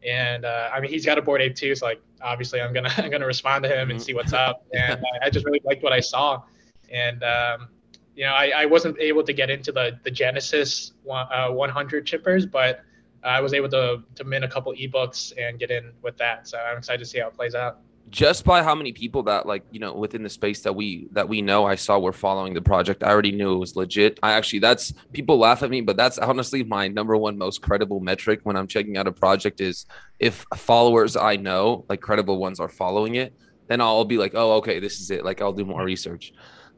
And 0.06 0.46
uh, 0.46 0.70
I 0.74 0.80
mean, 0.80 0.90
he's 0.90 1.06
got 1.06 1.18
a 1.18 1.22
Bored 1.22 1.42
Ape 1.42 1.56
too, 1.56 1.76
so 1.76 1.86
like 1.86 2.02
obviously 2.22 2.62
I'm 2.62 2.74
gonna 2.74 2.92
I'm 2.98 3.12
gonna 3.12 3.28
respond 3.28 3.64
to 3.64 3.70
him 3.70 3.92
and 3.92 4.02
see 4.02 4.14
what's 4.14 4.34
up. 4.34 4.66
And 4.74 5.00
I, 5.00 5.28
I 5.28 5.30
just 5.30 5.46
really 5.46 5.62
liked 5.64 5.84
what 5.84 5.94
I 5.94 6.00
saw. 6.00 6.44
And 6.92 7.24
um, 7.24 7.70
you 8.16 8.26
know, 8.26 8.32
I, 8.32 8.52
I 8.56 8.66
wasn't 8.66 8.98
able 9.00 9.24
to 9.24 9.34
get 9.34 9.50
into 9.50 9.72
the 9.72 10.00
the 10.04 10.12
Genesis 10.12 10.94
one, 11.04 11.28
uh, 11.32 11.52
100 11.52 12.06
Chimpers, 12.06 12.50
but 12.50 12.82
I 13.26 13.42
was 13.42 13.54
able 13.54 13.70
to 13.70 14.04
to 14.16 14.24
mint 14.24 14.46
a 14.46 14.48
couple 14.48 14.74
ebooks 14.74 15.34
and 15.38 15.60
get 15.60 15.72
in 15.72 15.92
with 16.02 16.18
that. 16.18 16.48
So 16.48 16.58
I'm 16.58 16.78
excited 16.78 17.00
to 17.00 17.06
see 17.06 17.20
how 17.20 17.28
it 17.28 17.34
plays 17.36 17.56
out. 17.56 17.80
just 18.10 18.46
by 18.46 18.62
how 18.62 18.76
many 18.76 18.92
people 18.94 19.24
that 19.24 19.48
like 19.48 19.64
you 19.72 19.80
know 19.80 19.92
within 19.94 20.22
the 20.22 20.30
space 20.30 20.62
that 20.62 20.74
we 20.74 21.08
that 21.12 21.28
we 21.28 21.42
know 21.42 21.66
i 21.66 21.74
saw 21.74 21.98
were 21.98 22.14
following 22.14 22.54
the 22.54 22.62
project 22.62 23.02
i 23.04 23.10
already 23.10 23.32
knew 23.32 23.54
it 23.56 23.58
was 23.58 23.76
legit. 23.76 24.20
I 24.22 24.34
actually 24.34 24.60
that's 24.60 24.94
people 25.12 25.40
laugh 25.40 25.64
at 25.64 25.72
me 25.72 25.82
but 25.82 25.98
that's 25.98 26.20
honestly 26.20 26.64
my 26.64 26.88
number 26.88 27.18
one 27.18 27.36
most 27.46 27.64
credible 27.64 28.00
metric 28.00 28.42
when 28.44 28.56
i'm 28.56 28.68
checking 28.68 28.96
out 28.98 29.08
a 29.08 29.12
project 29.12 29.60
is 29.60 29.88
if 30.20 30.46
followers 30.56 31.18
i 31.18 31.36
know 31.36 31.84
like 31.90 32.00
credible 32.00 32.38
ones 32.38 32.60
are 32.60 32.70
following 32.70 33.16
it 33.16 33.34
then 33.70 33.82
i'll 33.82 34.06
be 34.06 34.20
like 34.20 34.34
oh 34.36 34.50
okay 34.60 34.80
this 34.80 35.00
is 35.00 35.10
it. 35.10 35.26
Like 35.26 35.42
i'll 35.42 35.58
do 35.62 35.66
more 35.66 35.84
research. 35.84 36.32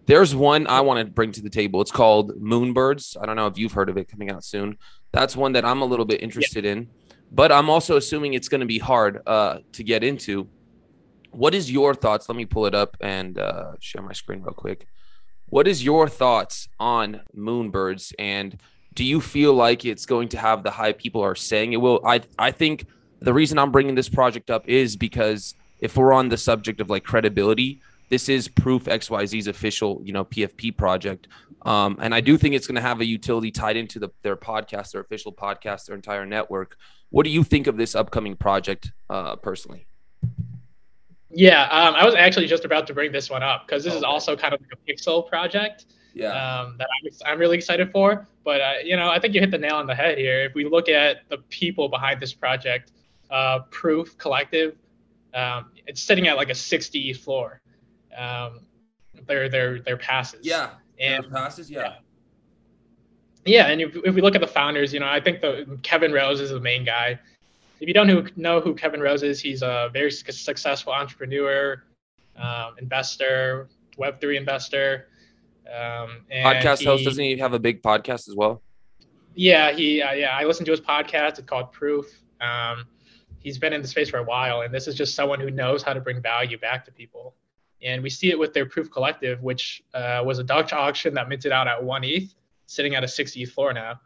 There's 0.06 0.34
one 0.34 0.66
i 0.68 0.80
want 0.80 0.98
to 1.06 1.06
bring 1.20 1.34
to 1.34 1.42
the 1.42 1.50
table. 1.50 1.82
It's 1.82 1.92
called 1.92 2.40
moonbirds. 2.52 3.18
I 3.22 3.26
don't 3.26 3.36
know 3.36 3.48
if 3.48 3.58
you've 3.58 3.74
heard 3.74 3.90
of 3.90 3.98
it 3.98 4.08
coming 4.08 4.30
out 4.32 4.46
soon 4.46 4.78
that's 5.12 5.36
one 5.36 5.54
that 5.54 5.65
i'm 5.65 5.82
a 5.82 5.86
little 5.86 6.06
bit 6.06 6.22
interested 6.22 6.65
yeah. 6.65 6.72
in 6.72 6.89
but 7.32 7.52
i'm 7.52 7.70
also 7.70 7.98
assuming 7.98 8.34
it's 8.34 8.50
going 8.50 8.62
to 8.62 8.67
be 8.67 8.80
hard 8.80 9.22
uh, 9.28 9.60
to 9.72 9.84
get 9.84 10.04
into 10.04 10.48
what 11.38 11.54
is 11.54 11.72
your 11.72 11.93
thoughts? 11.93 12.28
Let 12.28 12.36
me 12.36 12.46
pull 12.46 12.65
it 12.65 12.74
up 12.74 12.98
and 13.00 13.38
uh, 13.38 13.74
share 13.80 14.02
my 14.02 14.13
screen 14.13 14.41
real 14.41 14.54
quick. 14.54 14.88
What 15.50 15.67
is 15.67 15.84
your 15.84 16.10
thoughts 16.10 16.67
on 16.80 17.22
Moonbirds 17.36 18.13
and 18.17 18.60
do 18.96 19.04
you 19.04 19.22
feel 19.22 19.54
like 19.54 19.86
it's 19.86 20.08
going 20.08 20.30
to 20.30 20.39
have 20.39 20.63
the 20.63 20.72
hype 20.72 20.98
people 20.98 21.22
are 21.22 21.36
saying 21.36 21.74
it 21.74 21.78
will? 21.78 22.02
I 22.04 22.22
I 22.39 22.52
think 22.52 22.88
the 23.20 23.34
reason 23.34 23.60
I'm 23.60 23.72
bringing 23.72 23.93
this 23.93 24.10
project 24.10 24.50
up 24.50 24.67
is 24.67 24.96
because 24.96 25.54
if 25.80 25.96
we're 25.96 26.12
on 26.12 26.30
the 26.30 26.38
subject 26.38 26.82
of 26.82 26.89
like 26.89 27.04
credibility, 27.04 27.82
this 28.10 28.30
is 28.30 28.48
Proof 28.48 28.86
XYZ's 28.86 29.48
official, 29.48 30.02
you 30.04 30.13
know, 30.13 30.26
PFP 30.26 30.78
project. 30.78 31.28
Um, 31.63 31.98
and 32.02 32.15
I 32.15 32.22
do 32.22 32.38
think 32.38 32.56
it's 32.56 32.67
going 32.67 32.76
to 32.76 32.82
have 32.82 33.02
a 33.02 33.06
utility 33.06 33.52
tied 33.52 33.76
into 33.78 34.00
the, 34.00 34.10
their 34.22 34.38
podcast, 34.38 34.91
their 34.91 35.02
official 35.02 35.34
podcast, 35.34 35.88
their 35.88 35.96
entire 35.96 36.26
network. 36.26 36.78
What 37.10 37.24
do 37.24 37.30
you 37.30 37.43
think 37.43 37.67
of 37.67 37.78
this 37.78 37.96
upcoming 37.96 38.36
project 38.36 38.91
uh, 39.10 39.36
personally? 39.38 39.88
Yeah, 41.30 41.63
um, 41.63 41.96
I 41.96 42.06
was 42.06 42.15
actually 42.15 42.48
just 42.48 42.63
about 42.63 42.88
to 42.88 42.93
bring 42.93 43.12
this 43.12 43.30
one 43.30 43.43
up 43.43 43.67
because 43.67 43.84
this 43.84 43.91
okay. 43.91 43.98
is 43.98 44.04
also 44.04 44.36
kind 44.36 44.54
of 44.54 44.62
like 44.62 44.72
a 44.74 44.91
pixel 44.91 45.28
project. 45.28 45.86
Yeah. 46.13 46.30
Um, 46.30 46.78
that 46.80 46.88
I'm, 47.06 47.34
I'm 47.34 47.39
really 47.39 47.58
excited 47.58 47.91
for. 47.91 48.28
But 48.43 48.62
uh, 48.62 48.74
you 48.84 48.96
know, 48.96 49.10
I 49.10 49.20
think 49.20 49.34
you 49.34 49.41
hit 49.41 49.52
the 49.52 49.58
nail 49.58 49.76
on 49.76 49.88
the 49.88 49.93
head 49.93 50.17
here. 50.17 50.46
If 50.46 50.56
we 50.56 50.65
look 50.65 50.89
at 50.89 51.30
the 51.30 51.38
people 51.50 51.89
behind 51.89 52.22
this 52.22 52.34
project, 52.34 52.91
uh, 53.30 53.60
Proof 53.70 54.17
Collective, 54.17 54.78
um, 55.34 55.72
it's 55.86 56.02
sitting 56.02 56.28
at 56.28 56.38
like 56.38 56.50
a 56.50 56.56
60 56.56 57.13
floor. 57.13 57.62
Um, 58.18 58.62
their 59.28 59.50
their 59.50 59.80
their 59.82 59.98
passes. 59.98 60.46
Yeah. 60.46 60.72
And 61.00 61.24
their 61.24 61.32
passes. 61.32 61.70
Yeah. 61.70 61.80
yeah. 61.80 61.96
Yeah, 63.46 63.68
and 63.68 63.80
if, 63.80 63.96
if 64.04 64.14
we 64.14 64.20
look 64.20 64.36
at 64.36 64.42
the 64.42 64.48
founders, 64.48 64.94
you 64.94 65.00
know, 65.00 65.08
I 65.08 65.22
think 65.22 65.40
the 65.40 65.80
Kevin 65.82 66.12
Rose 66.12 66.42
is 66.42 66.50
the 66.50 66.60
main 66.60 66.84
guy 66.84 67.18
if 67.80 67.88
you 67.88 67.94
don't 67.94 68.36
know 68.38 68.60
who 68.60 68.74
Kevin 68.74 69.02
Rose 69.02 69.24
is, 69.24 69.40
he's 69.40 69.62
a 69.62 69.90
very 69.94 70.12
successful 70.12 70.94
entrepreneur, 70.94 71.84
um, 72.36 72.76
investor, 72.80 73.70
Web3 73.98 74.38
investor. 74.38 75.08
Um, 75.68 76.22
podcast 76.32 76.80
he, 76.80 76.86
host, 76.86 77.04
doesn't 77.04 77.24
he 77.24 77.38
have 77.38 77.54
a 77.54 77.60
big 77.60 77.84
podcast 77.84 78.28
as 78.30 78.36
well? 78.36 78.62
Yeah, 79.36 79.72
he 79.72 80.02
uh, 80.02 80.14
yeah, 80.14 80.36
I 80.36 80.46
listened 80.46 80.66
to 80.68 80.72
his 80.72 80.82
podcast. 80.82 81.38
It's 81.38 81.42
called 81.42 81.72
Proof. 81.72 82.08
Um, 82.42 82.86
he's 83.40 83.58
been 83.60 83.74
in 83.74 83.82
the 83.82 83.88
space 83.88 84.10
for 84.10 84.18
a 84.18 84.24
while, 84.24 84.62
and 84.62 84.74
this 84.74 84.88
is 84.88 84.96
just 84.96 85.14
someone 85.14 85.40
who 85.40 85.52
knows 85.52 85.84
how 85.84 85.94
to 85.94 86.00
bring 86.00 86.22
value 86.22 86.58
back 86.58 86.86
to 86.86 86.92
people. 86.92 87.36
And 87.82 88.02
we 88.02 88.10
see 88.10 88.30
it 88.32 88.40
with 88.40 88.54
their 88.54 88.66
Proof 88.66 88.90
Collective, 88.92 89.42
which 89.44 89.84
uh, 89.94 90.24
was 90.26 90.40
a 90.40 90.44
Dutch 90.44 90.74
auction 90.74 91.13
that 91.13 91.30
minted 91.30 91.52
out 91.52 91.68
at 91.68 91.84
one 91.84 92.04
ETH, 92.04 92.34
sitting 92.66 92.96
at 92.96 93.04
a 93.04 93.08
six 93.08 93.36
ETH 93.36 93.52
floor 93.52 93.74
now. 93.74 94.00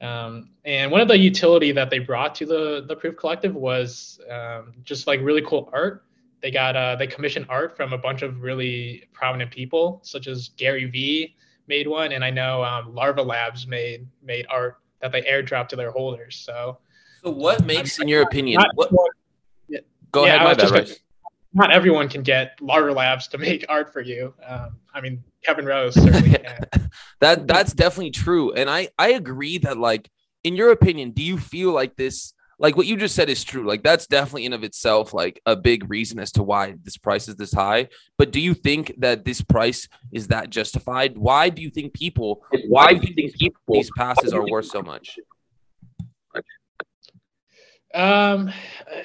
Um, 0.00 0.50
and 0.64 0.90
one 0.90 1.00
of 1.00 1.08
the 1.08 1.16
utility 1.16 1.72
that 1.72 1.88
they 1.88 1.98
brought 1.98 2.34
to 2.36 2.46
the 2.46 2.84
the 2.86 2.94
Proof 2.94 3.16
Collective 3.16 3.54
was 3.54 4.20
um, 4.30 4.74
just 4.84 5.06
like 5.06 5.20
really 5.20 5.42
cool 5.42 5.70
art. 5.72 6.04
They 6.42 6.50
got 6.50 6.76
uh, 6.76 6.96
they 6.96 7.06
commissioned 7.06 7.46
art 7.48 7.76
from 7.76 7.94
a 7.94 7.98
bunch 7.98 8.20
of 8.20 8.42
really 8.42 9.08
prominent 9.14 9.50
people, 9.50 10.00
such 10.02 10.26
as 10.26 10.50
Gary 10.56 10.84
Vee 10.84 11.34
made 11.66 11.88
one, 11.88 12.12
and 12.12 12.22
I 12.22 12.30
know 12.30 12.62
um, 12.62 12.94
Larva 12.94 13.22
Labs 13.22 13.66
made 13.66 14.06
made 14.22 14.46
art 14.50 14.78
that 15.00 15.12
they 15.12 15.22
airdropped 15.22 15.68
to 15.68 15.76
their 15.76 15.90
holders. 15.90 16.36
So, 16.36 16.78
so 17.22 17.30
what 17.30 17.64
makes, 17.64 17.98
in 17.98 18.08
your 18.08 18.22
opinion, 18.22 18.62
what, 18.74 18.90
yeah, 19.68 19.80
go 20.12 20.26
yeah, 20.26 20.34
ahead, 20.36 20.44
my 20.44 20.54
bad. 20.54 20.70
Right. 20.70 21.00
Not 21.56 21.72
everyone 21.72 22.10
can 22.10 22.22
get 22.22 22.60
Larva 22.60 22.92
Labs 22.92 23.28
to 23.28 23.38
make 23.38 23.64
art 23.70 23.90
for 23.90 24.02
you. 24.02 24.34
Um, 24.46 24.76
I 24.92 25.00
mean, 25.00 25.24
Kevin 25.42 25.64
Rose 25.64 25.94
certainly 25.94 26.38
can. 26.38 26.90
that 27.20 27.46
that's 27.46 27.72
definitely 27.72 28.10
true, 28.10 28.52
and 28.52 28.68
I 28.68 28.90
I 28.98 29.12
agree 29.12 29.56
that 29.58 29.78
like 29.78 30.10
in 30.44 30.54
your 30.54 30.70
opinion, 30.70 31.12
do 31.12 31.22
you 31.22 31.38
feel 31.38 31.72
like 31.72 31.96
this? 31.96 32.34
Like 32.58 32.76
what 32.76 32.86
you 32.86 32.98
just 32.98 33.14
said 33.14 33.30
is 33.30 33.42
true. 33.42 33.66
Like 33.66 33.82
that's 33.82 34.06
definitely 34.06 34.44
in 34.44 34.52
of 34.52 34.64
itself 34.64 35.14
like 35.14 35.40
a 35.46 35.56
big 35.56 35.88
reason 35.90 36.18
as 36.18 36.30
to 36.32 36.42
why 36.42 36.74
this 36.82 36.98
price 36.98 37.26
is 37.26 37.36
this 37.36 37.54
high. 37.54 37.88
But 38.18 38.32
do 38.32 38.40
you 38.40 38.52
think 38.52 38.92
that 38.98 39.24
this 39.24 39.40
price 39.40 39.88
is 40.12 40.28
that 40.28 40.50
justified? 40.50 41.16
Why 41.16 41.48
do 41.48 41.62
you 41.62 41.70
think 41.70 41.94
people? 41.94 42.44
Why 42.68 42.92
do 42.92 43.08
you 43.08 43.14
think 43.14 43.34
people, 43.34 43.60
these 43.70 43.90
passes 43.96 44.34
are 44.34 44.46
worth 44.46 44.66
so 44.66 44.82
much? 44.82 45.18
Um, 47.96 48.52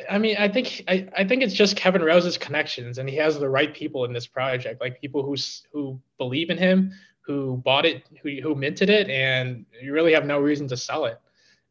I 0.09 0.17
mean, 0.17 0.35
I 0.37 0.49
think 0.49 0.83
I, 0.87 1.07
I 1.17 1.23
think 1.23 1.41
it's 1.43 1.53
just 1.53 1.77
Kevin 1.77 2.01
Rose's 2.01 2.37
connections, 2.37 2.97
and 2.97 3.09
he 3.09 3.15
has 3.15 3.39
the 3.39 3.47
right 3.47 3.73
people 3.73 4.03
in 4.03 4.11
this 4.11 4.27
project, 4.27 4.81
like 4.81 4.99
people 4.99 5.23
who 5.23 5.35
who 5.71 5.99
believe 6.17 6.49
in 6.49 6.57
him, 6.57 6.91
who 7.21 7.57
bought 7.63 7.85
it, 7.85 8.03
who 8.21 8.29
who 8.41 8.53
minted 8.53 8.89
it, 8.89 9.09
and 9.09 9.65
you 9.81 9.93
really 9.93 10.11
have 10.11 10.25
no 10.25 10.39
reason 10.39 10.67
to 10.67 10.75
sell 10.75 11.05
it, 11.05 11.19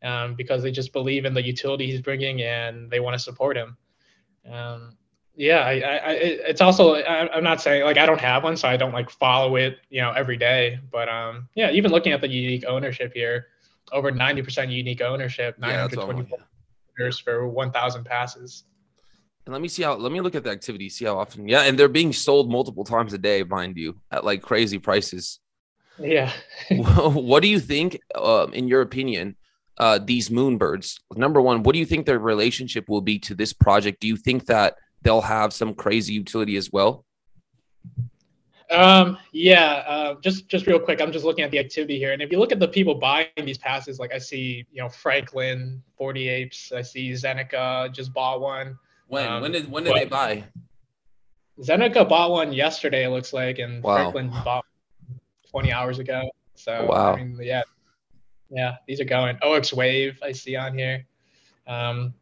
um, 0.02 0.34
because 0.34 0.62
they 0.62 0.70
just 0.70 0.94
believe 0.94 1.26
in 1.26 1.34
the 1.34 1.44
utility 1.44 1.86
he's 1.86 2.00
bringing 2.00 2.40
and 2.40 2.90
they 2.90 3.00
want 3.00 3.14
to 3.14 3.18
support 3.18 3.54
him. 3.54 3.76
Um, 4.50 4.96
yeah, 5.36 5.60
I, 5.60 5.72
I, 5.72 6.12
it's 6.12 6.62
also 6.62 6.94
I, 6.94 7.36
am 7.36 7.44
not 7.44 7.60
saying 7.60 7.84
like 7.84 7.98
I 7.98 8.06
don't 8.06 8.20
have 8.20 8.44
one, 8.44 8.56
so 8.56 8.66
I 8.66 8.78
don't 8.78 8.92
like 8.92 9.10
follow 9.10 9.56
it, 9.56 9.78
you 9.90 10.00
know, 10.00 10.12
every 10.12 10.38
day. 10.38 10.78
But 10.90 11.10
um, 11.10 11.50
yeah, 11.54 11.70
even 11.70 11.90
looking 11.90 12.12
at 12.12 12.22
the 12.22 12.28
unique 12.28 12.64
ownership 12.66 13.12
here, 13.12 13.48
over 13.92 14.10
90% 14.10 14.72
unique 14.72 15.02
ownership, 15.02 15.58
924 15.58 16.38
yeah, 16.38 16.44
for 17.24 17.48
1,000 17.48 18.04
passes. 18.04 18.64
And 19.46 19.52
let 19.52 19.62
me 19.62 19.68
see 19.68 19.82
how. 19.82 19.94
Let 19.94 20.12
me 20.12 20.20
look 20.20 20.34
at 20.34 20.44
the 20.44 20.50
activity. 20.50 20.88
See 20.90 21.06
how 21.06 21.18
often. 21.18 21.48
Yeah, 21.48 21.62
and 21.62 21.78
they're 21.78 21.88
being 21.88 22.12
sold 22.12 22.50
multiple 22.50 22.84
times 22.84 23.12
a 23.14 23.18
day, 23.18 23.42
mind 23.42 23.76
you, 23.76 23.98
at 24.10 24.24
like 24.24 24.42
crazy 24.42 24.78
prices. 24.78 25.40
Yeah. 25.98 26.32
what 26.70 27.42
do 27.42 27.48
you 27.48 27.60
think, 27.60 28.00
um, 28.14 28.52
in 28.52 28.68
your 28.68 28.80
opinion, 28.80 29.36
uh, 29.78 29.98
these 29.98 30.28
moonbirds? 30.28 31.00
Number 31.16 31.40
one, 31.40 31.62
what 31.62 31.72
do 31.72 31.78
you 31.78 31.86
think 31.86 32.06
their 32.06 32.18
relationship 32.18 32.88
will 32.88 33.00
be 33.00 33.18
to 33.20 33.34
this 33.34 33.52
project? 33.52 34.00
Do 34.00 34.08
you 34.08 34.16
think 34.16 34.46
that 34.46 34.76
they'll 35.02 35.20
have 35.20 35.52
some 35.52 35.74
crazy 35.74 36.14
utility 36.14 36.56
as 36.56 36.70
well? 36.70 37.04
Um, 38.70 39.18
yeah, 39.32 39.82
uh, 39.86 40.14
just 40.20 40.48
just 40.48 40.66
real 40.66 40.78
quick, 40.78 41.00
I'm 41.00 41.10
just 41.10 41.24
looking 41.24 41.44
at 41.44 41.50
the 41.50 41.58
activity 41.58 41.98
here, 41.98 42.12
and 42.12 42.22
if 42.22 42.30
you 42.30 42.38
look 42.38 42.52
at 42.52 42.60
the 42.60 42.68
people 42.68 42.94
buying 42.94 43.26
these 43.36 43.58
passes, 43.58 43.98
like 43.98 44.12
I 44.14 44.18
see, 44.18 44.64
you 44.70 44.80
know, 44.80 44.88
Franklin, 44.88 45.82
Forty 45.96 46.28
Apes, 46.28 46.70
I 46.72 46.82
see 46.82 47.10
Zeneca 47.12 47.92
just 47.92 48.12
bought 48.12 48.40
one. 48.40 48.78
When 49.08 49.26
um, 49.26 49.42
when 49.42 49.52
did 49.52 49.70
when 49.70 49.84
did 49.84 49.96
they 49.96 50.04
buy? 50.04 50.44
Zeneca 51.60 52.08
bought 52.08 52.30
one 52.30 52.52
yesterday, 52.52 53.04
it 53.04 53.10
looks 53.10 53.32
like, 53.32 53.58
and 53.58 53.82
wow. 53.82 53.96
Franklin 53.96 54.30
bought 54.44 54.64
20 55.50 55.72
hours 55.72 55.98
ago. 55.98 56.30
So 56.54 56.86
wow, 56.86 57.12
I 57.12 57.16
mean, 57.16 57.38
yeah, 57.42 57.62
yeah, 58.50 58.76
these 58.86 59.00
are 59.00 59.04
going. 59.04 59.36
OX 59.42 59.72
Wave, 59.72 60.18
I 60.22 60.32
see 60.32 60.56
on 60.56 60.76
here. 60.76 61.06
Um, 61.66 62.14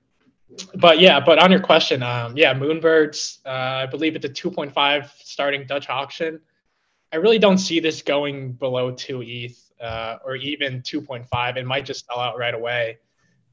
but 0.74 0.98
yeah, 0.98 1.20
but 1.20 1.38
on 1.38 1.50
your 1.50 1.60
question, 1.60 2.02
um, 2.02 2.36
yeah, 2.36 2.54
Moonbirds, 2.54 3.38
uh, 3.44 3.82
I 3.82 3.86
believe 3.86 4.16
it's 4.16 4.24
a 4.24 4.28
2.5 4.28 5.10
starting 5.22 5.66
Dutch 5.66 5.88
auction. 5.88 6.40
I 7.12 7.16
really 7.16 7.38
don't 7.38 7.58
see 7.58 7.80
this 7.80 8.02
going 8.02 8.52
below 8.52 8.90
two 8.92 9.22
ETH 9.22 9.58
uh, 9.80 10.16
or 10.24 10.36
even 10.36 10.82
2.5. 10.82 11.56
It 11.56 11.66
might 11.66 11.84
just 11.84 12.06
sell 12.06 12.18
out 12.18 12.38
right 12.38 12.54
away 12.54 12.98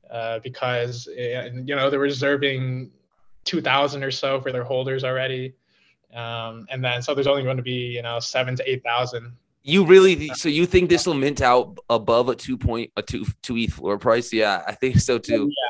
uh, 0.10 0.40
because 0.40 1.08
uh, 1.08 1.50
you 1.54 1.76
know 1.76 1.90
they're 1.90 2.00
reserving 2.00 2.92
2,000 3.46 4.04
or 4.04 4.12
so 4.12 4.42
for 4.42 4.52
their 4.52 4.64
holders 4.64 5.04
already, 5.04 5.54
um, 6.14 6.66
and 6.70 6.84
then 6.84 7.02
so 7.02 7.14
there's 7.14 7.28
only 7.28 7.44
going 7.44 7.58
to 7.58 7.64
be 7.64 7.72
you 7.72 8.02
know 8.02 8.20
seven 8.20 8.56
to 8.56 8.70
eight 8.70 8.84
thousand. 8.84 9.34
You 9.64 9.86
really 9.86 10.30
so 10.30 10.48
you 10.48 10.66
think 10.66 10.90
this 10.90 11.08
will 11.08 11.16
mint 11.16 11.42
out 11.42 11.78
above 11.90 12.30
a 12.30 12.36
two 12.36 12.58
point 12.58 12.92
a 12.98 13.02
two 13.02 13.26
two 13.42 13.58
ETH 13.58 13.74
floor 13.74 13.98
price? 13.98 14.32
Yeah, 14.32 14.64
I 14.68 14.74
think 14.74 15.00
so 15.00 15.18
too. 15.18 15.50
Yeah. 15.50 15.70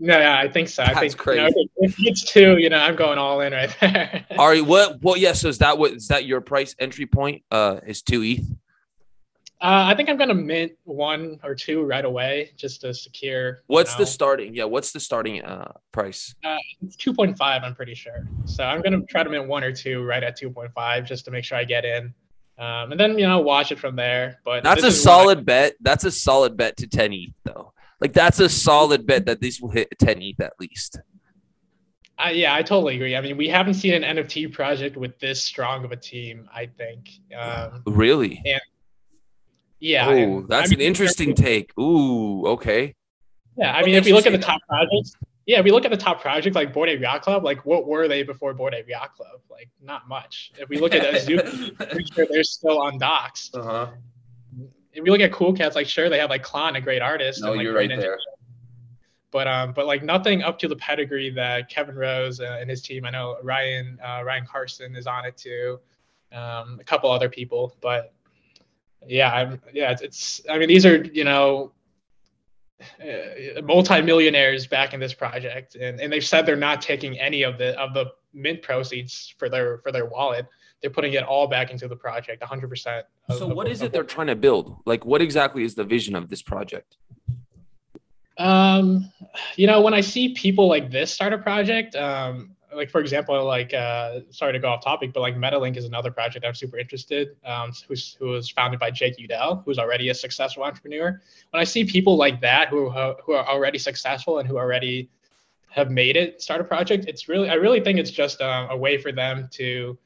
No, 0.00 0.18
yeah, 0.18 0.38
I 0.38 0.48
think 0.48 0.68
so. 0.68 0.82
That's 0.82 0.96
I 0.96 1.00
think 1.00 1.16
crazy. 1.16 1.40
You 1.40 1.48
know, 1.50 1.66
if 1.78 1.94
it's 1.98 2.24
two, 2.24 2.58
you 2.58 2.68
know, 2.68 2.78
I'm 2.78 2.96
going 2.96 3.18
all 3.18 3.40
in 3.40 3.52
right 3.52 3.74
there. 3.80 4.26
All 4.36 4.48
right, 4.48 4.64
what? 4.64 5.02
Well, 5.02 5.16
yeah. 5.16 5.32
So 5.32 5.48
is 5.48 5.58
that 5.58 5.78
what 5.78 5.92
is 5.92 6.08
that 6.08 6.24
your 6.26 6.40
price 6.40 6.74
entry 6.78 7.06
point? 7.06 7.42
Uh, 7.50 7.80
is 7.86 8.02
two 8.02 8.22
ETH? 8.22 8.44
Uh, 9.60 9.86
I 9.86 9.94
think 9.94 10.10
I'm 10.10 10.18
gonna 10.18 10.34
mint 10.34 10.72
one 10.82 11.38
or 11.42 11.54
two 11.54 11.84
right 11.84 12.04
away 12.04 12.50
just 12.56 12.82
to 12.82 12.92
secure. 12.92 13.62
What's 13.66 13.94
know. 13.94 14.04
the 14.04 14.10
starting? 14.10 14.54
Yeah, 14.54 14.64
what's 14.64 14.92
the 14.92 15.00
starting 15.00 15.42
uh 15.42 15.72
price? 15.92 16.34
Uh, 16.44 16.58
it's 16.82 16.96
2.5. 16.96 17.40
I'm 17.40 17.74
pretty 17.74 17.94
sure. 17.94 18.28
So 18.44 18.64
I'm 18.64 18.82
gonna 18.82 19.00
try 19.08 19.22
to 19.22 19.30
mint 19.30 19.48
one 19.48 19.64
or 19.64 19.72
two 19.72 20.02
right 20.02 20.22
at 20.22 20.38
2.5 20.38 21.06
just 21.06 21.24
to 21.26 21.30
make 21.30 21.44
sure 21.44 21.56
I 21.56 21.64
get 21.64 21.84
in. 21.84 22.12
Um, 22.58 22.92
and 22.92 23.00
then 23.00 23.18
you 23.18 23.26
know 23.26 23.38
watch 23.38 23.72
it 23.72 23.78
from 23.78 23.96
there. 23.96 24.40
But 24.44 24.64
that's 24.64 24.82
a 24.82 24.92
solid 24.92 25.38
I- 25.38 25.42
bet. 25.42 25.74
That's 25.80 26.04
a 26.04 26.10
solid 26.10 26.56
bet 26.56 26.76
to 26.78 26.86
10 26.86 27.12
ETH 27.12 27.32
though. 27.44 27.72
Like 28.04 28.12
that's 28.12 28.38
a 28.38 28.50
solid 28.50 29.06
bet 29.06 29.24
that 29.24 29.40
these 29.40 29.62
will 29.62 29.70
hit 29.70 29.88
10 29.98 30.20
ETH 30.20 30.38
at 30.38 30.52
least. 30.60 31.00
Uh, 32.18 32.28
yeah, 32.28 32.54
I 32.54 32.60
totally 32.60 32.96
agree. 32.96 33.16
I 33.16 33.22
mean, 33.22 33.38
we 33.38 33.48
haven't 33.48 33.74
seen 33.74 33.94
an 33.94 34.18
NFT 34.18 34.52
project 34.52 34.98
with 34.98 35.18
this 35.20 35.42
strong 35.42 35.86
of 35.86 35.90
a 35.90 35.96
team. 35.96 36.46
I 36.52 36.66
think. 36.66 37.08
Um, 37.34 37.82
really? 37.86 38.42
And, 38.44 38.60
yeah. 39.80 40.06
Oh, 40.06 40.44
that's 40.46 40.68
I 40.68 40.70
mean, 40.72 40.80
an 40.80 40.86
interesting 40.86 41.34
take. 41.46 41.72
Ooh, 41.80 42.46
okay. 42.48 42.94
Yeah, 43.56 43.72
I 43.72 43.82
mean, 43.82 43.94
if 43.94 44.04
we 44.04 44.12
look 44.12 44.26
at 44.26 44.32
the 44.32 44.38
top 44.38 44.60
projects, 44.68 45.14
yeah, 45.46 45.60
if 45.60 45.64
we 45.64 45.70
look 45.70 45.86
at 45.86 45.90
the 45.90 45.96
top 45.96 46.20
project 46.20 46.54
like 46.54 46.74
Bored 46.74 46.90
Ape 46.90 47.00
Yacht 47.00 47.22
Club, 47.22 47.42
like 47.42 47.64
what 47.64 47.86
were 47.86 48.06
they 48.06 48.22
before 48.22 48.52
Bored 48.52 48.74
Ape 48.74 48.86
Yacht 48.86 49.14
Club? 49.14 49.40
Like 49.50 49.70
not 49.80 50.08
much. 50.08 50.52
If 50.58 50.68
we 50.68 50.78
look 50.78 50.94
at 50.94 51.02
Azuki, 51.14 51.74
pretty 51.74 52.04
sure 52.12 52.26
they're 52.28 52.44
still 52.44 52.82
on 52.82 52.98
docks. 52.98 53.50
Uh-huh. 53.54 53.92
If 54.94 55.02
we 55.02 55.10
look 55.10 55.20
at 55.20 55.32
Cool 55.32 55.52
Cats, 55.52 55.74
like 55.74 55.86
sure 55.86 56.08
they 56.08 56.18
have 56.18 56.30
like 56.30 56.44
Clon, 56.44 56.76
a 56.76 56.80
great 56.80 57.02
artist. 57.02 57.42
No, 57.42 57.48
and, 57.48 57.56
like, 57.56 57.64
you're 57.64 57.74
right 57.74 57.88
there. 57.88 58.18
But 59.30 59.48
um, 59.48 59.72
but 59.72 59.86
like 59.86 60.04
nothing 60.04 60.42
up 60.42 60.58
to 60.60 60.68
the 60.68 60.76
pedigree 60.76 61.30
that 61.30 61.68
Kevin 61.68 61.96
Rose 61.96 62.40
uh, 62.40 62.58
and 62.60 62.70
his 62.70 62.80
team. 62.80 63.04
I 63.04 63.10
know 63.10 63.36
Ryan 63.42 63.98
uh, 64.04 64.22
Ryan 64.24 64.46
Carson 64.46 64.94
is 64.94 65.06
on 65.06 65.24
it 65.24 65.36
too. 65.36 65.80
Um, 66.32 66.78
a 66.80 66.84
couple 66.84 67.10
other 67.10 67.28
people, 67.28 67.76
but 67.80 68.12
yeah, 69.06 69.32
I'm 69.32 69.60
yeah. 69.72 69.90
It's, 69.90 70.02
it's 70.02 70.40
I 70.48 70.58
mean 70.58 70.68
these 70.68 70.86
are 70.86 71.04
you 71.04 71.24
know 71.24 71.72
uh, 73.00 73.62
multi-millionaires 73.62 74.66
back 74.66 74.94
in 74.94 75.00
this 75.00 75.14
project 75.14 75.76
and, 75.76 76.00
and 76.00 76.12
they've 76.12 76.24
said 76.24 76.44
they're 76.44 76.56
not 76.56 76.82
taking 76.82 77.18
any 77.18 77.42
of 77.42 77.56
the 77.56 77.78
of 77.80 77.94
the 77.94 78.06
mint 78.32 78.62
proceeds 78.62 79.34
for 79.38 79.48
their 79.48 79.78
for 79.78 79.92
their 79.92 80.06
wallet 80.06 80.46
they're 80.84 80.90
putting 80.90 81.14
it 81.14 81.22
all 81.22 81.46
back 81.46 81.70
into 81.70 81.88
the 81.88 81.96
project 81.96 82.42
100% 82.42 83.02
of, 83.30 83.38
so 83.38 83.46
what 83.46 83.66
of, 83.66 83.72
is 83.72 83.80
it 83.80 83.90
they're 83.90 84.04
trying 84.04 84.26
to 84.26 84.36
build 84.36 84.76
like 84.84 85.06
what 85.06 85.22
exactly 85.22 85.64
is 85.64 85.74
the 85.74 85.82
vision 85.82 86.14
of 86.14 86.28
this 86.28 86.42
project 86.42 86.98
um 88.36 89.10
you 89.56 89.66
know 89.66 89.80
when 89.80 89.94
i 89.94 90.02
see 90.02 90.34
people 90.34 90.68
like 90.68 90.90
this 90.90 91.10
start 91.10 91.32
a 91.32 91.38
project 91.38 91.96
um 91.96 92.54
like 92.74 92.90
for 92.90 93.00
example, 93.00 93.44
like 93.44 93.72
uh, 93.72 94.18
sorry 94.30 94.52
to 94.52 94.58
go 94.58 94.68
off 94.68 94.82
topic, 94.82 95.12
but 95.12 95.20
like 95.20 95.36
MetaLink 95.36 95.76
is 95.76 95.84
another 95.84 96.10
project 96.10 96.44
I'm 96.44 96.54
super 96.54 96.76
interested. 96.76 97.36
Um, 97.44 97.70
who's 97.86 98.16
who 98.18 98.26
was 98.26 98.50
founded 98.50 98.80
by 98.80 98.90
Jake 98.90 99.16
Udell, 99.16 99.62
who's 99.64 99.78
already 99.78 100.08
a 100.08 100.14
successful 100.14 100.64
entrepreneur. 100.64 101.22
When 101.50 101.60
I 101.60 101.62
see 101.62 101.84
people 101.84 102.16
like 102.16 102.40
that 102.40 102.70
who 102.70 102.90
who 102.90 103.32
are 103.32 103.46
already 103.46 103.78
successful 103.78 104.40
and 104.40 104.48
who 104.48 104.58
already 104.58 105.08
have 105.70 105.90
made 105.90 106.16
it 106.16 106.42
start 106.42 106.60
a 106.60 106.64
project, 106.64 107.04
it's 107.06 107.28
really 107.28 107.48
I 107.48 107.54
really 107.54 107.78
think 107.78 108.00
it's 108.00 108.10
just 108.10 108.40
um, 108.40 108.70
a 108.70 108.76
way 108.76 108.98
for 108.98 109.12
them 109.12 109.48
to 109.52 109.96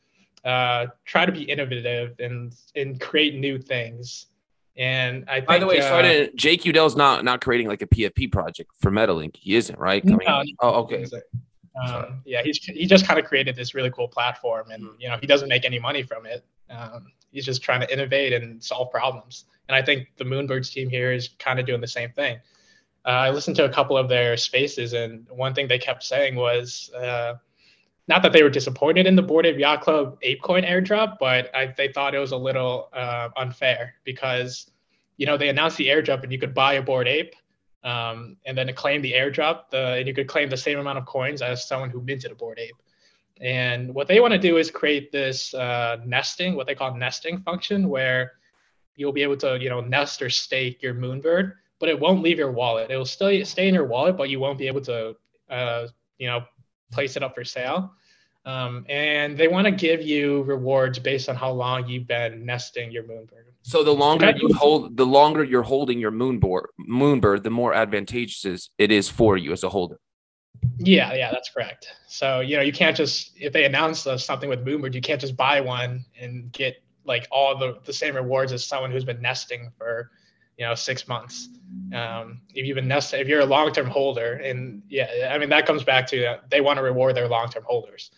uh, 0.48 0.86
try 1.04 1.26
to 1.26 1.32
be 1.32 1.42
innovative 1.42 2.18
and 2.20 2.54
and 2.74 2.98
create 2.98 3.34
new 3.38 3.58
things. 3.58 4.26
And 4.78 5.28
I 5.28 5.36
think, 5.36 5.46
by 5.46 5.58
the 5.58 5.66
way, 5.66 5.80
uh, 5.80 5.82
sorry 5.82 6.30
Jake 6.34 6.62
Udell's 6.62 6.96
not 6.96 7.22
not 7.22 7.42
creating 7.42 7.68
like 7.68 7.82
a 7.82 7.86
PFP 7.86 8.32
project 8.32 8.70
for 8.80 8.90
MetaLink. 8.90 9.36
He 9.36 9.56
isn't, 9.56 9.78
right? 9.78 10.02
Coming 10.02 10.26
no, 10.26 10.42
oh, 10.60 10.70
okay. 10.84 11.04
Um, 11.84 12.22
yeah, 12.24 12.42
he's 12.42 12.56
he 12.64 12.86
just 12.86 13.06
kind 13.06 13.20
of 13.20 13.26
created 13.26 13.56
this 13.56 13.74
really 13.74 13.90
cool 13.90 14.08
platform, 14.08 14.70
and 14.70 14.88
you 14.98 15.08
know 15.10 15.18
he 15.20 15.26
doesn't 15.26 15.50
make 15.50 15.66
any 15.66 15.78
money 15.78 16.02
from 16.02 16.24
it. 16.24 16.42
Um, 16.70 17.12
he's 17.30 17.44
just 17.44 17.62
trying 17.62 17.80
to 17.80 17.92
innovate 17.92 18.32
and 18.32 18.62
solve 18.64 18.90
problems. 18.90 19.44
And 19.68 19.76
I 19.76 19.82
think 19.82 20.08
the 20.16 20.24
Moonbirds 20.24 20.72
team 20.72 20.88
here 20.88 21.12
is 21.12 21.28
kind 21.38 21.60
of 21.60 21.66
doing 21.66 21.82
the 21.82 21.86
same 21.86 22.10
thing. 22.12 22.38
Uh, 23.04 23.10
I 23.10 23.30
listened 23.30 23.56
to 23.56 23.66
a 23.66 23.68
couple 23.68 23.98
of 23.98 24.08
their 24.08 24.38
spaces, 24.38 24.94
and 24.94 25.26
one 25.28 25.54
thing 25.54 25.68
they 25.68 25.78
kept 25.78 26.02
saying 26.04 26.36
was 26.36 26.90
uh, 26.96 27.34
not 28.08 28.22
that 28.22 28.32
they 28.32 28.42
were 28.42 28.50
disappointed 28.50 29.06
in 29.06 29.14
the 29.14 29.22
Bored 29.22 29.46
Ape 29.46 29.58
Yacht 29.58 29.82
Club 29.82 30.18
ApeCoin 30.22 30.68
airdrop, 30.68 31.18
but 31.20 31.54
I, 31.54 31.74
they 31.76 31.88
thought 31.88 32.14
it 32.14 32.18
was 32.18 32.32
a 32.32 32.36
little 32.36 32.88
uh, 32.92 33.28
unfair 33.36 33.94
because 34.04 34.70
you 35.16 35.26
know 35.26 35.36
they 35.36 35.48
announced 35.48 35.76
the 35.76 35.88
airdrop 35.88 36.22
and 36.22 36.32
you 36.32 36.38
could 36.38 36.54
buy 36.54 36.74
a 36.74 36.82
Bored 36.82 37.06
Ape 37.06 37.34
um, 37.84 38.36
and 38.44 38.56
then 38.56 38.66
to 38.66 38.72
claim 38.72 39.02
the 39.02 39.12
airdrop, 39.12 39.70
the, 39.70 39.94
and 39.94 40.08
you 40.08 40.14
could 40.14 40.26
claim 40.26 40.48
the 40.48 40.56
same 40.56 40.78
amount 40.78 40.98
of 40.98 41.06
coins 41.06 41.42
as 41.42 41.66
someone 41.66 41.90
who 41.90 42.00
minted 42.00 42.32
a 42.32 42.34
Bored 42.34 42.58
Ape. 42.58 42.76
And 43.40 43.94
what 43.94 44.08
they 44.08 44.20
want 44.20 44.32
to 44.32 44.38
do 44.38 44.56
is 44.56 44.70
create 44.70 45.12
this 45.12 45.54
uh, 45.54 45.98
nesting, 46.04 46.56
what 46.56 46.66
they 46.66 46.74
call 46.74 46.96
nesting 46.96 47.38
function, 47.40 47.88
where 47.88 48.32
you'll 48.96 49.12
be 49.12 49.22
able 49.22 49.36
to, 49.38 49.58
you 49.60 49.68
know, 49.68 49.80
nest 49.80 50.20
or 50.22 50.28
stake 50.28 50.82
your 50.82 50.94
Moonbird, 50.94 51.52
but 51.78 51.88
it 51.88 51.98
won't 51.98 52.22
leave 52.22 52.38
your 52.38 52.50
wallet. 52.50 52.90
It 52.90 52.96
will 52.96 53.04
still 53.04 53.44
stay 53.44 53.68
in 53.68 53.74
your 53.74 53.86
wallet, 53.86 54.16
but 54.16 54.28
you 54.28 54.40
won't 54.40 54.58
be 54.58 54.66
able 54.66 54.80
to, 54.82 55.14
uh, 55.48 55.86
you 56.18 56.26
know, 56.26 56.42
place 56.90 57.16
it 57.16 57.22
up 57.22 57.34
for 57.34 57.44
sale. 57.44 57.92
Um, 58.44 58.86
and 58.88 59.36
they 59.36 59.48
want 59.48 59.66
to 59.66 59.70
give 59.70 60.00
you 60.00 60.42
rewards 60.44 60.98
based 60.98 61.28
on 61.28 61.36
how 61.36 61.50
long 61.50 61.86
you've 61.86 62.06
been 62.06 62.46
nesting 62.46 62.90
your 62.90 63.02
Moonbird. 63.02 63.48
So 63.62 63.84
the 63.84 63.92
longer 63.92 64.32
you 64.34 64.54
hold, 64.54 64.96
the 64.96 65.04
longer 65.04 65.44
you're 65.44 65.62
holding 65.62 65.98
your 65.98 66.12
moonboard, 66.12 66.66
moonbird, 66.88 67.42
the 67.42 67.50
more 67.50 67.74
advantageous 67.74 68.70
it 68.78 68.90
is 68.90 69.10
for 69.10 69.36
you 69.36 69.52
as 69.52 69.62
a 69.64 69.68
holder. 69.68 70.00
Yeah, 70.78 71.12
yeah, 71.12 71.30
that's 71.30 71.50
correct. 71.50 71.88
So 72.06 72.40
you 72.40 72.56
know, 72.56 72.62
you 72.62 72.72
can't 72.72 72.96
just 72.96 73.32
if 73.36 73.52
they 73.52 73.66
announce 73.66 74.06
something 74.16 74.48
with 74.48 74.64
Moonbird, 74.64 74.94
you 74.94 75.02
can't 75.02 75.20
just 75.20 75.36
buy 75.36 75.60
one 75.60 76.04
and 76.18 76.50
get 76.52 76.82
like 77.04 77.26
all 77.30 77.58
the 77.58 77.78
the 77.84 77.92
same 77.92 78.14
rewards 78.14 78.52
as 78.52 78.64
someone 78.64 78.90
who's 78.90 79.04
been 79.04 79.20
nesting 79.20 79.70
for 79.76 80.10
you 80.58 80.66
know 80.66 80.74
six 80.74 81.08
months. 81.08 81.48
Um, 81.94 82.40
if 82.54 82.66
you've 82.66 82.74
been 82.74 82.88
nesting, 82.88 83.20
if 83.20 83.28
you're 83.28 83.40
a 83.40 83.46
long 83.46 83.72
term 83.72 83.86
holder, 83.86 84.34
and 84.34 84.82
yeah, 84.88 85.30
I 85.32 85.38
mean 85.38 85.48
that 85.50 85.66
comes 85.66 85.84
back 85.84 86.06
to 86.08 86.26
uh, 86.26 86.40
they 86.50 86.60
want 86.60 86.76
to 86.76 86.82
reward 86.82 87.14
their 87.14 87.28
long 87.28 87.48
term 87.48 87.64
holders 87.66 88.10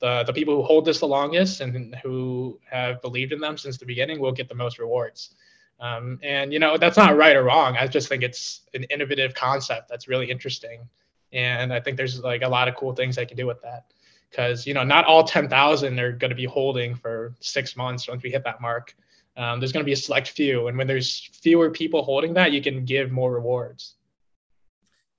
the, 0.00 0.24
the 0.24 0.32
people 0.32 0.54
who 0.54 0.62
hold 0.62 0.84
this 0.84 1.00
the 1.00 1.06
longest 1.06 1.60
and 1.60 1.94
who 1.96 2.58
have 2.70 3.02
believed 3.02 3.32
in 3.32 3.40
them 3.40 3.58
since 3.58 3.78
the 3.78 3.86
beginning 3.86 4.20
will 4.20 4.32
get 4.32 4.48
the 4.48 4.54
most 4.54 4.78
rewards. 4.78 5.34
Um, 5.80 6.18
and 6.22 6.52
you 6.52 6.58
know 6.58 6.76
that's 6.76 6.96
not 6.96 7.16
right 7.16 7.36
or 7.36 7.44
wrong. 7.44 7.76
I 7.76 7.86
just 7.86 8.08
think 8.08 8.22
it's 8.24 8.62
an 8.74 8.84
innovative 8.84 9.34
concept 9.34 9.88
that's 9.88 10.08
really 10.08 10.28
interesting, 10.28 10.88
and 11.32 11.72
I 11.72 11.78
think 11.78 11.96
there's 11.96 12.20
like 12.20 12.42
a 12.42 12.48
lot 12.48 12.66
of 12.66 12.74
cool 12.74 12.92
things 12.94 13.16
I 13.16 13.24
can 13.24 13.36
do 13.36 13.46
with 13.46 13.62
that. 13.62 13.84
Because 14.28 14.66
you 14.66 14.74
know 14.74 14.82
not 14.82 15.04
all 15.04 15.22
10,000 15.22 16.00
are 16.00 16.12
going 16.12 16.30
to 16.30 16.36
be 16.36 16.46
holding 16.46 16.96
for 16.96 17.32
six 17.38 17.76
months 17.76 18.08
once 18.08 18.24
we 18.24 18.30
hit 18.30 18.42
that 18.42 18.60
mark. 18.60 18.96
Um, 19.38 19.60
there's 19.60 19.70
going 19.70 19.84
to 19.84 19.86
be 19.86 19.92
a 19.92 19.96
select 19.96 20.28
few, 20.28 20.66
and 20.66 20.76
when 20.76 20.88
there's 20.88 21.30
fewer 21.42 21.70
people 21.70 22.02
holding 22.02 22.34
that, 22.34 22.50
you 22.50 22.60
can 22.60 22.84
give 22.84 23.12
more 23.12 23.32
rewards. 23.32 23.94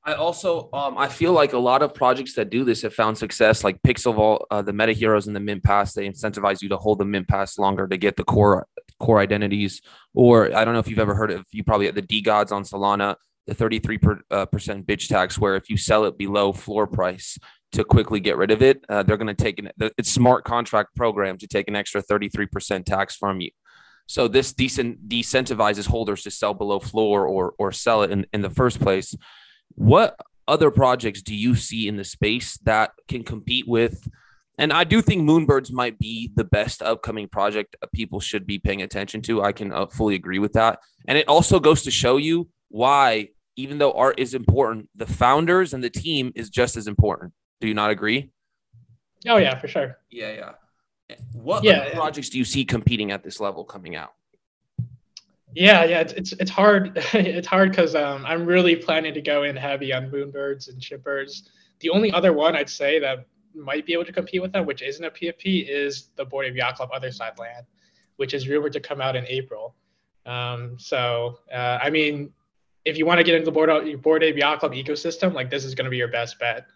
I 0.03 0.13
also 0.13 0.69
um, 0.73 0.97
I 0.97 1.07
feel 1.07 1.33
like 1.33 1.53
a 1.53 1.57
lot 1.57 1.81
of 1.81 1.93
projects 1.93 2.33
that 2.35 2.49
do 2.49 2.63
this 2.63 2.81
have 2.81 2.93
found 2.93 3.17
success, 3.17 3.63
like 3.63 3.81
Pixel 3.81 4.15
Vault, 4.15 4.45
uh, 4.51 4.61
the 4.61 4.73
Meta 4.73 4.91
Heroes, 4.91 5.27
and 5.27 5.35
the 5.35 5.39
Mint 5.39 5.63
Pass. 5.63 5.93
They 5.93 6.07
incentivize 6.07 6.61
you 6.61 6.69
to 6.69 6.77
hold 6.77 6.99
the 6.99 7.05
Mint 7.05 7.27
Pass 7.27 7.57
longer 7.57 7.87
to 7.87 7.97
get 7.97 8.17
the 8.17 8.23
core 8.23 8.67
core 8.99 9.19
identities. 9.19 9.81
Or 10.13 10.55
I 10.55 10.65
don't 10.65 10.73
know 10.73 10.79
if 10.79 10.87
you've 10.87 10.99
ever 10.99 11.15
heard 11.15 11.31
of 11.31 11.45
you 11.51 11.63
probably 11.63 11.91
DeGods 11.91 12.51
on 12.51 12.63
Solana, 12.63 13.15
the 13.47 13.53
33 13.53 13.97
per, 13.97 14.21
uh, 14.31 14.45
percent 14.45 14.87
bitch 14.87 15.07
tax, 15.07 15.37
where 15.37 15.55
if 15.55 15.69
you 15.69 15.77
sell 15.77 16.05
it 16.05 16.17
below 16.17 16.53
floor 16.53 16.87
price 16.87 17.37
to 17.73 17.83
quickly 17.83 18.19
get 18.19 18.35
rid 18.35 18.51
of 18.51 18.61
it, 18.61 18.83
uh, 18.89 19.03
they're 19.03 19.17
going 19.17 19.27
to 19.27 19.33
take 19.33 19.59
an 19.59 19.69
it's 19.97 20.11
smart 20.11 20.43
contract 20.43 20.95
program 20.95 21.37
to 21.37 21.47
take 21.47 21.67
an 21.67 21.75
extra 21.75 22.01
33 22.01 22.47
percent 22.47 22.85
tax 22.85 23.15
from 23.15 23.41
you. 23.41 23.51
So 24.09 24.27
this 24.27 24.53
decent 24.53 25.07
decentivizes 25.07 25.85
holders 25.85 26.23
to 26.23 26.31
sell 26.31 26.55
below 26.55 26.79
floor 26.79 27.27
or 27.27 27.53
or 27.59 27.71
sell 27.71 28.01
it 28.01 28.09
in, 28.09 28.25
in 28.33 28.41
the 28.41 28.49
first 28.49 28.79
place. 28.79 29.15
What 29.75 30.19
other 30.47 30.71
projects 30.71 31.21
do 31.21 31.35
you 31.35 31.53
see 31.53 31.87
in 31.87 31.95
the 31.95 32.03
space 32.03 32.57
that 32.63 32.89
can 33.07 33.23
compete 33.23 33.67
with? 33.67 34.09
And 34.57 34.73
I 34.73 34.83
do 34.83 35.03
think 35.03 35.21
Moonbirds 35.21 35.71
might 35.71 35.99
be 35.99 36.31
the 36.33 36.43
best 36.43 36.81
upcoming 36.81 37.27
project 37.27 37.75
people 37.93 38.19
should 38.19 38.47
be 38.47 38.57
paying 38.57 38.81
attention 38.81 39.21
to. 39.21 39.43
I 39.43 39.51
can 39.51 39.71
uh, 39.71 39.85
fully 39.85 40.15
agree 40.15 40.39
with 40.39 40.53
that. 40.53 40.79
And 41.07 41.15
it 41.15 41.27
also 41.27 41.59
goes 41.59 41.83
to 41.83 41.91
show 41.91 42.17
you 42.17 42.49
why, 42.69 43.29
even 43.57 43.77
though 43.77 43.91
art 43.91 44.19
is 44.19 44.33
important, 44.33 44.89
the 44.95 45.05
founders 45.05 45.71
and 45.71 45.83
the 45.83 45.89
team 45.91 46.31
is 46.33 46.49
just 46.49 46.77
as 46.77 46.87
important. 46.87 47.31
Do 47.61 47.67
you 47.67 47.75
not 47.75 47.91
agree? 47.91 48.31
Oh, 49.27 49.37
yeah, 49.37 49.55
for 49.59 49.67
sure. 49.67 49.97
Yeah, 50.09 50.31
yeah. 50.31 50.51
What 51.33 51.63
yeah, 51.63 51.93
projects 51.93 52.29
do 52.29 52.37
you 52.37 52.45
see 52.45 52.65
competing 52.65 53.11
at 53.11 53.23
this 53.23 53.39
level 53.39 53.63
coming 53.63 53.95
out? 53.95 54.13
Yeah, 55.53 55.83
yeah, 55.83 56.01
it's 56.01 56.13
it's, 56.13 56.31
it's 56.33 56.51
hard. 56.51 56.91
it's 57.13 57.47
hard 57.47 57.71
because 57.71 57.95
um, 57.95 58.25
I'm 58.25 58.45
really 58.45 58.75
planning 58.75 59.13
to 59.13 59.21
go 59.21 59.43
in 59.43 59.55
heavy 59.55 59.91
on 59.93 60.11
moonbirds 60.11 60.69
and 60.69 60.79
Chimpers. 60.79 61.49
The 61.79 61.89
only 61.89 62.11
other 62.11 62.33
one 62.33 62.55
I'd 62.55 62.69
say 62.69 62.99
that 62.99 63.25
might 63.55 63.85
be 63.85 63.93
able 63.93 64.05
to 64.05 64.11
compete 64.11 64.41
with 64.41 64.51
them, 64.51 64.65
which 64.65 64.81
isn't 64.81 65.03
a 65.03 65.09
PFP, 65.09 65.67
is 65.67 66.09
the 66.15 66.25
Bored 66.25 66.45
Ape 66.45 66.55
Yacht 66.55 66.75
Club 66.75 66.89
Other 66.93 67.11
Side 67.11 67.37
Land, 67.39 67.65
which 68.17 68.33
is 68.33 68.47
rumored 68.47 68.73
to 68.73 68.79
come 68.79 69.01
out 69.01 69.15
in 69.15 69.25
April. 69.27 69.75
Um, 70.25 70.77
so, 70.77 71.39
uh, 71.51 71.79
I 71.81 71.89
mean, 71.89 72.31
if 72.85 72.97
you 72.97 73.05
want 73.05 73.17
to 73.17 73.23
get 73.23 73.35
into 73.35 73.45
the 73.45 73.51
Bored, 73.51 74.01
Bored 74.01 74.23
Ape 74.23 74.37
Yacht 74.37 74.59
Club 74.59 74.73
ecosystem, 74.73 75.33
like 75.33 75.49
this 75.49 75.65
is 75.65 75.73
going 75.73 75.85
to 75.85 75.91
be 75.91 75.97
your 75.97 76.09
best 76.09 76.37
bet. 76.39 76.67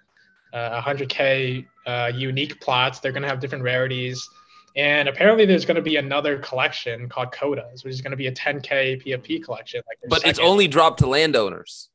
Uh, 0.53 0.81
100k 0.81 1.65
uh, 1.87 2.11
unique 2.13 2.61
plots. 2.61 2.99
They're 2.99 3.11
going 3.11 3.23
to 3.23 3.27
have 3.27 3.39
different 3.39 3.63
rarities. 3.63 4.29
And 4.75 5.09
apparently, 5.09 5.45
there's 5.45 5.65
going 5.65 5.75
to 5.75 5.81
be 5.81 5.97
another 5.97 6.37
collection 6.39 7.09
called 7.09 7.31
Kodas, 7.31 7.83
which 7.83 7.93
is 7.93 8.01
going 8.01 8.11
to 8.11 8.17
be 8.17 8.27
a 8.27 8.31
10k 8.31 9.03
PFP 9.03 9.43
collection. 9.43 9.81
Like 9.87 9.97
but 10.09 10.17
second. 10.21 10.29
it's 10.29 10.39
only 10.39 10.67
dropped 10.67 10.99
to 10.99 11.07
landowners. 11.07 11.89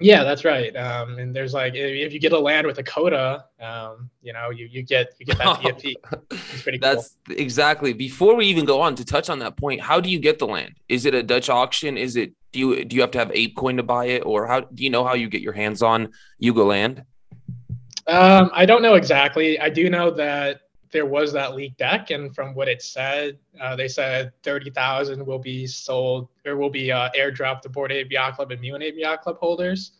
Yeah, 0.00 0.24
that's 0.24 0.44
right. 0.44 0.74
Um, 0.74 1.18
and 1.18 1.36
there's 1.36 1.52
like 1.52 1.74
if 1.74 2.12
you 2.12 2.18
get 2.18 2.32
a 2.32 2.38
land 2.38 2.66
with 2.66 2.78
a 2.78 2.82
Koda, 2.82 3.44
um, 3.60 4.10
you 4.22 4.32
know, 4.32 4.48
you 4.50 4.66
you 4.66 4.82
get 4.82 5.12
you 5.18 5.26
get 5.26 5.38
that 5.38 5.46
PFP. 5.60 5.94
It's 6.30 6.62
pretty 6.62 6.78
cool. 6.78 6.94
That's 6.94 7.16
exactly. 7.28 7.92
Before 7.92 8.34
we 8.34 8.46
even 8.46 8.64
go 8.64 8.80
on 8.80 8.94
to 8.94 9.04
touch 9.04 9.28
on 9.28 9.40
that 9.40 9.56
point, 9.56 9.80
how 9.80 10.00
do 10.00 10.08
you 10.08 10.18
get 10.18 10.38
the 10.38 10.46
land? 10.46 10.74
Is 10.88 11.04
it 11.04 11.14
a 11.14 11.22
Dutch 11.22 11.50
auction? 11.50 11.98
Is 11.98 12.16
it 12.16 12.32
do 12.52 12.58
you 12.58 12.84
do 12.84 12.96
you 12.96 13.02
have 13.02 13.10
to 13.12 13.18
have 13.18 13.28
ApeCoin 13.28 13.76
to 13.76 13.82
buy 13.82 14.06
it, 14.06 14.22
or 14.24 14.46
how 14.46 14.60
do 14.60 14.82
you 14.82 14.90
know 14.90 15.04
how 15.04 15.14
you 15.14 15.28
get 15.28 15.42
your 15.42 15.52
hands 15.52 15.82
on 15.82 16.12
Yuga 16.38 16.62
land? 16.62 17.04
Um, 18.10 18.50
I 18.52 18.66
don't 18.66 18.82
know 18.82 18.96
exactly. 18.96 19.60
I 19.60 19.70
do 19.70 19.88
know 19.88 20.10
that 20.10 20.62
there 20.90 21.06
was 21.06 21.32
that 21.32 21.54
leaked 21.54 21.78
deck, 21.78 22.10
and 22.10 22.34
from 22.34 22.56
what 22.56 22.66
it 22.66 22.82
said, 22.82 23.38
uh, 23.60 23.76
they 23.76 23.86
said 23.86 24.32
thirty 24.42 24.68
thousand 24.68 25.24
will 25.24 25.38
be 25.38 25.64
sold 25.64 26.28
or 26.44 26.56
will 26.56 26.70
be 26.70 26.90
uh, 26.90 27.08
airdropped 27.16 27.60
to 27.62 27.68
Bored 27.68 27.92
Ape 27.92 28.10
Yacht 28.10 28.34
Club 28.34 28.50
and 28.50 28.60
Mutant 28.60 28.82
Ape 28.82 28.96
Yacht 28.96 29.22
Club 29.22 29.38
holders. 29.38 29.92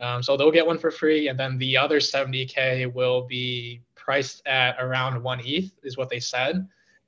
Um, 0.00 0.24
so 0.24 0.36
they'll 0.36 0.50
get 0.50 0.66
one 0.66 0.76
for 0.76 0.90
free, 0.90 1.28
and 1.28 1.38
then 1.38 1.56
the 1.58 1.76
other 1.76 2.00
seventy 2.00 2.44
k 2.44 2.86
will 2.86 3.22
be 3.22 3.80
priced 3.94 4.44
at 4.44 4.74
around 4.80 5.22
one 5.22 5.40
ETH, 5.44 5.70
is 5.84 5.96
what 5.96 6.08
they 6.08 6.18
said. 6.18 6.66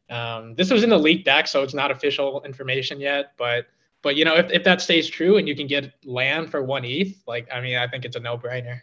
Um, 0.09 0.55
this 0.55 0.71
was 0.71 0.85
in 0.85 0.91
the 0.91 0.99
leaked 0.99 1.25
deck, 1.25 1.49
so 1.49 1.65
it's 1.65 1.75
not 1.75 1.91
official 1.91 2.45
information 2.45 3.01
yet. 3.01 3.33
But 3.37 3.67
but 4.03 4.15
you 4.15 4.25
know, 4.25 4.37
if, 4.37 4.53
if 4.53 4.63
that 4.63 4.81
stays 4.81 5.09
true 5.09 5.37
and 5.37 5.49
you 5.49 5.57
can 5.57 5.67
get 5.67 5.93
land 6.05 6.49
for 6.49 6.63
one 6.63 6.85
ETH, 6.85 7.25
like 7.27 7.49
I 7.53 7.61
mean, 7.61 7.77
I 7.77 7.89
think 7.89 8.05
it's 8.05 8.15
a 8.15 8.21
no 8.21 8.39
brainer. 8.39 8.83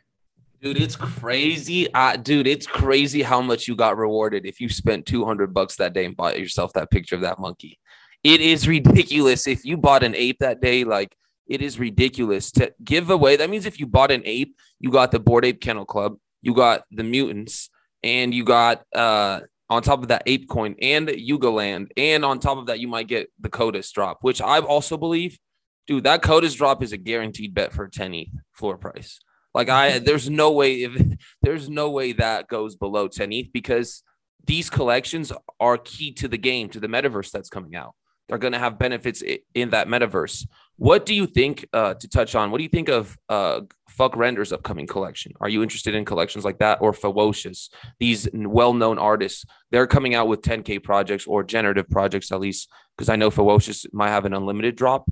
Dude, 0.62 0.80
it's 0.80 0.96
crazy. 0.96 1.92
Uh, 1.92 2.16
dude, 2.16 2.46
it's 2.46 2.68
crazy 2.68 3.24
how 3.24 3.42
much 3.42 3.68
you 3.68 3.76
got 3.76 3.98
rewarded 3.98 4.46
if 4.46 4.62
you 4.62 4.70
spent 4.70 5.08
200 5.08 5.56
bucks 5.56 5.78
that 5.78 5.94
day 5.94 6.06
and 6.06 6.16
bought 6.16 6.40
yourself 6.40 6.72
that 6.74 6.92
picture 6.92 7.16
of 7.16 7.22
that 7.22 7.40
monkey. 7.40 7.80
It 8.24 8.42
is 8.42 8.68
ridiculous. 8.68 9.48
If 9.48 9.66
you 9.66 9.76
bought 9.76 10.04
an 10.04 10.14
ape 10.16 10.38
that 10.40 10.62
day, 10.62 10.84
like 10.84 11.18
it 11.48 11.64
is 11.64 11.80
ridiculous 11.80 12.52
to 12.54 12.72
give 12.84 13.10
away. 13.10 13.38
That 13.38 13.50
means 13.50 13.66
if 13.66 13.80
you 13.80 13.88
bought 13.88 14.12
an 14.12 14.22
ape, 14.24 14.56
you 14.80 14.92
got 14.92 15.12
the 15.12 15.20
Bored 15.20 15.46
Ape 15.46 15.62
Kennel 15.62 15.86
Club, 15.86 16.18
you 16.44 16.54
got 16.54 16.84
the 16.92 17.04
mutants, 17.04 17.72
and 18.04 18.32
you 18.32 18.44
got 18.44 18.84
uh 18.96 19.40
on 19.68 19.82
top 19.82 20.04
of 20.04 20.10
that 20.10 20.24
ape 20.28 20.48
coin 20.48 20.76
and 20.80 21.10
Yuga 21.10 21.50
Land, 21.50 21.92
and 21.98 22.24
on 22.24 22.40
top 22.40 22.60
of 22.60 22.68
that, 22.68 22.80
you 22.80 22.88
might 22.88 23.08
get 23.08 23.32
the 23.40 23.50
Kodas 23.50 23.92
drop, 23.92 24.20
which 24.22 24.42
I 24.42 24.60
also 24.60 24.96
believe, 24.96 25.40
dude, 25.88 26.04
that 26.04 26.22
Kodas 26.22 26.56
drop 26.56 26.84
is 26.84 26.92
a 26.92 26.98
guaranteed 26.98 27.56
bet 27.56 27.74
for 27.74 27.88
10 27.88 28.14
ETH 28.14 28.28
floor 28.54 28.78
price. 28.78 29.20
Like 29.54 29.70
I, 29.70 30.00
there's 30.00 30.30
no 30.30 30.52
way 30.52 30.84
if 30.84 31.18
there's 31.42 31.70
no 31.70 31.90
way 31.90 32.14
that 32.14 32.48
goes 32.48 32.76
below 32.76 33.08
10 33.08 33.32
ETH 33.34 33.54
because 33.54 34.04
these 34.46 34.70
collections 34.70 35.32
are 35.60 35.78
key 35.78 36.12
to 36.14 36.28
the 36.28 36.38
game, 36.38 36.70
to 36.70 36.80
the 36.80 36.88
metaverse 36.88 37.32
that's 37.32 37.50
coming 37.50 37.76
out. 37.76 37.94
They're 38.28 38.38
going 38.38 38.54
to 38.54 38.60
have 38.60 38.80
benefits 38.80 39.22
in 39.54 39.72
that 39.72 39.88
metaverse. 39.88 40.48
What 40.78 41.06
do 41.06 41.14
you 41.14 41.28
think? 41.28 41.68
Uh, 41.74 41.96
to 41.96 42.08
touch 42.08 42.34
on, 42.34 42.50
what 42.50 42.60
do 42.60 42.64
you 42.64 42.70
think 42.70 42.88
of 42.88 43.18
uh, 43.28 43.62
FVCKRENDER's 44.00 44.54
upcoming 44.54 44.88
collection? 44.88 45.34
Are 45.42 45.50
you 45.50 45.62
interested 45.62 45.96
in 45.96 46.06
collections 46.06 46.46
like 46.46 46.60
that 46.60 46.82
or 46.82 46.94
Fewocious? 46.94 47.70
These 48.00 48.30
well-known 48.34 48.98
artists, 48.98 49.46
they're 49.70 49.86
coming 49.86 50.16
out 50.16 50.30
with 50.30 50.42
10k 50.42 50.82
projects 50.82 51.28
or 51.28 51.44
generative 51.44 51.90
projects 51.90 52.32
at 52.32 52.40
least, 52.40 52.70
because 52.98 53.10
I 53.10 53.18
know 53.18 53.30
Fewocious 53.30 53.86
might 53.92 54.10
have 54.10 54.26
an 54.26 54.34
unlimited 54.34 54.78
drop. 54.78 55.12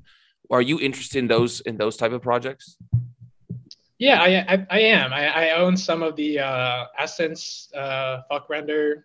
Are 0.49 0.61
you 0.61 0.79
interested 0.79 1.19
in 1.19 1.27
those 1.27 1.59
in 1.61 1.77
those 1.77 1.97
type 1.97 2.13
of 2.13 2.21
projects? 2.21 2.77
Yeah, 3.99 4.21
I, 4.21 4.53
I, 4.53 4.67
I 4.69 4.79
am. 4.79 5.11
I, 5.11 5.27
I, 5.27 5.49
own 5.57 5.75
some 5.75 6.03
of 6.03 6.15
the 6.15 6.39
uh, 6.39 6.85
Essence 6.97 7.69
uh, 7.75 8.21
FVCKRENDER, 8.31 9.03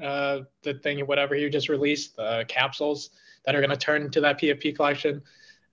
uh, 0.00 0.40
the 0.62 0.74
thing, 0.74 1.00
whatever 1.00 1.34
you 1.34 1.50
just 1.50 1.68
released, 1.68 2.14
the 2.14 2.44
capsules 2.46 3.10
that 3.44 3.56
are 3.56 3.60
going 3.60 3.70
to 3.70 3.76
turn 3.76 4.02
into 4.02 4.20
that 4.20 4.40
PFP 4.40 4.76
collection. 4.76 5.20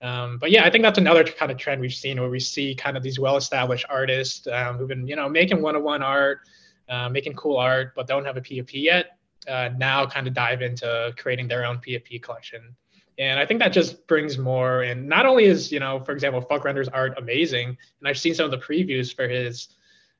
Um, 0.02 0.38
but 0.38 0.50
yeah, 0.50 0.64
I 0.64 0.70
think 0.70 0.82
that's 0.82 0.98
another 0.98 1.22
kind 1.22 1.52
of 1.52 1.58
trend 1.58 1.80
we've 1.80 1.94
seen 1.94 2.20
where 2.20 2.28
we 2.28 2.40
see 2.40 2.74
kind 2.74 2.96
of 2.96 3.04
these 3.04 3.20
well-established 3.20 3.86
artists 3.88 4.48
um, 4.48 4.78
who've 4.78 4.88
been, 4.88 5.06
you 5.06 5.14
know, 5.14 5.28
making 5.28 5.62
one-on-one 5.62 6.02
art, 6.02 6.40
uh, 6.88 7.08
making 7.08 7.34
cool 7.34 7.58
art, 7.58 7.92
but 7.94 8.08
don't 8.08 8.24
have 8.24 8.36
a 8.36 8.40
PFP 8.40 8.82
yet. 8.82 9.18
Uh, 9.46 9.70
now 9.76 10.04
kind 10.04 10.26
of 10.26 10.34
dive 10.34 10.60
into 10.60 11.14
creating 11.16 11.46
their 11.46 11.64
own 11.64 11.78
PFP 11.78 12.20
collection. 12.20 12.74
And 13.18 13.40
I 13.40 13.46
think 13.46 13.60
that 13.60 13.72
just 13.72 14.06
brings 14.06 14.36
more. 14.36 14.82
And 14.82 15.08
not 15.08 15.24
only 15.26 15.44
is, 15.44 15.72
you 15.72 15.80
know, 15.80 16.00
for 16.00 16.12
example, 16.12 16.42
FVCKRENDER's 16.42 16.88
art 16.88 17.14
amazing, 17.18 17.68
and 17.68 18.08
I've 18.08 18.18
seen 18.18 18.34
some 18.34 18.44
of 18.44 18.50
the 18.50 18.58
previews 18.58 19.14
for 19.14 19.26
his 19.26 19.68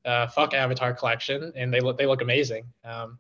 uh, 0.05 0.29
Fuck 0.29 0.55
Avatar 0.55 0.95
collection, 0.95 1.53
and 1.57 1.73
they 1.73 1.81
look 1.81 1.99
they 1.99 2.07
look 2.07 2.23
amazing. 2.23 2.65
Um, 2.85 3.19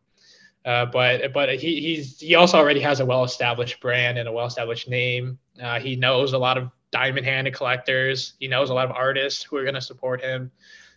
uh, 0.64 0.86
but 0.86 1.32
but 1.32 1.54
he 1.58 1.80
he's 1.80 2.18
he 2.18 2.34
also 2.34 2.58
already 2.58 2.80
has 2.80 3.00
a 3.00 3.06
well-established 3.06 3.80
brand 3.80 4.18
and 4.18 4.28
a 4.28 4.32
well-established 4.32 4.88
name. 4.88 5.38
Uh, 5.62 5.78
he 5.78 5.94
knows 5.94 6.32
a 6.32 6.38
lot 6.38 6.56
of 6.56 6.70
diamond-handed 6.90 7.54
collectors. 7.54 8.34
He 8.40 8.48
knows 8.48 8.70
a 8.70 8.74
lot 8.74 8.88
of 8.88 8.92
artists 8.92 9.42
who 9.42 9.56
are 9.56 9.62
going 9.62 9.74
to 9.74 9.80
support 9.80 10.20
him. 10.22 10.50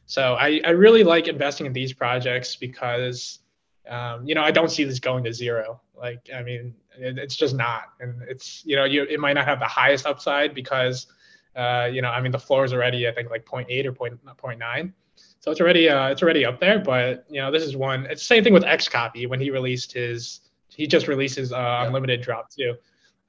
So 0.05 0.33
I, 0.35 0.61
I 0.65 0.71
really 0.71 1.03
like 1.03 1.27
investing 1.27 1.67
in 1.67 1.73
these 1.73 1.93
projects 1.93 2.55
because 2.55 3.39
um, 3.87 4.25
you 4.25 4.33
know 4.33 4.41
I 4.41 4.51
don't 4.51 4.71
see 4.71 4.83
this 4.83 4.99
going 4.99 5.23
to 5.25 5.33
zero. 5.33 5.81
Like 5.95 6.29
I 6.33 6.41
mean 6.41 6.73
it's 7.01 7.35
just 7.35 7.55
not, 7.55 7.93
and 7.99 8.21
it's 8.27 8.63
you 8.65 8.75
know 8.75 8.85
you 8.85 9.03
it 9.03 9.19
might 9.19 9.33
not 9.33 9.45
have 9.45 9.59
the 9.59 9.65
highest 9.65 10.05
upside 10.05 10.53
because 10.53 11.07
uh, 11.55 11.89
you 11.91 12.01
know 12.01 12.09
I 12.09 12.21
mean 12.21 12.31
the 12.31 12.39
floor 12.39 12.65
is 12.65 12.73
already 12.73 13.07
I 13.07 13.11
think 13.11 13.29
like 13.29 13.45
0.8 13.45 13.85
or 13.85 13.93
0.9. 13.93 14.93
So 15.39 15.51
it's 15.51 15.61
already 15.61 15.89
uh, 15.89 16.09
it's 16.09 16.21
already 16.21 16.45
up 16.45 16.59
there, 16.59 16.79
but 16.79 17.25
you 17.29 17.41
know 17.41 17.51
this 17.51 17.63
is 17.63 17.75
one. 17.75 18.05
It's 18.05 18.21
the 18.21 18.25
same 18.25 18.43
thing 18.43 18.53
with 18.53 18.63
XCOPY 18.63 19.29
when 19.29 19.39
he 19.39 19.51
released 19.51 19.93
his 19.93 20.41
he 20.67 20.87
just 20.87 21.07
released 21.07 21.35
his 21.37 21.51
uh, 21.51 21.83
unlimited 21.85 22.21
drop 22.21 22.49
too. 22.49 22.75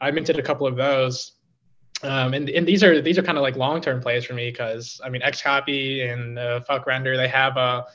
I 0.01 0.11
minted 0.11 0.39
a 0.39 0.43
couple 0.43 0.67
of 0.67 0.77
those, 0.77 1.33
um, 2.03 2.35
and 2.35 2.49
and 2.49 2.67
these 2.67 2.83
are 2.83 3.01
these 3.01 3.19
are 3.19 3.23
kind 3.23 3.39
of 3.39 3.43
like 3.43 3.57
long 3.57 3.81
term 3.81 4.01
plays 4.01 4.25
for 4.25 4.35
me 4.35 4.51
because 4.51 5.01
I 5.05 5.09
mean 5.09 5.23
XCOPY 5.23 6.13
and 6.13 6.39
uh, 6.39 6.61
FVCKRENDER 6.69 7.17
they 7.17 7.29
have 7.29 7.57
a, 7.57 7.87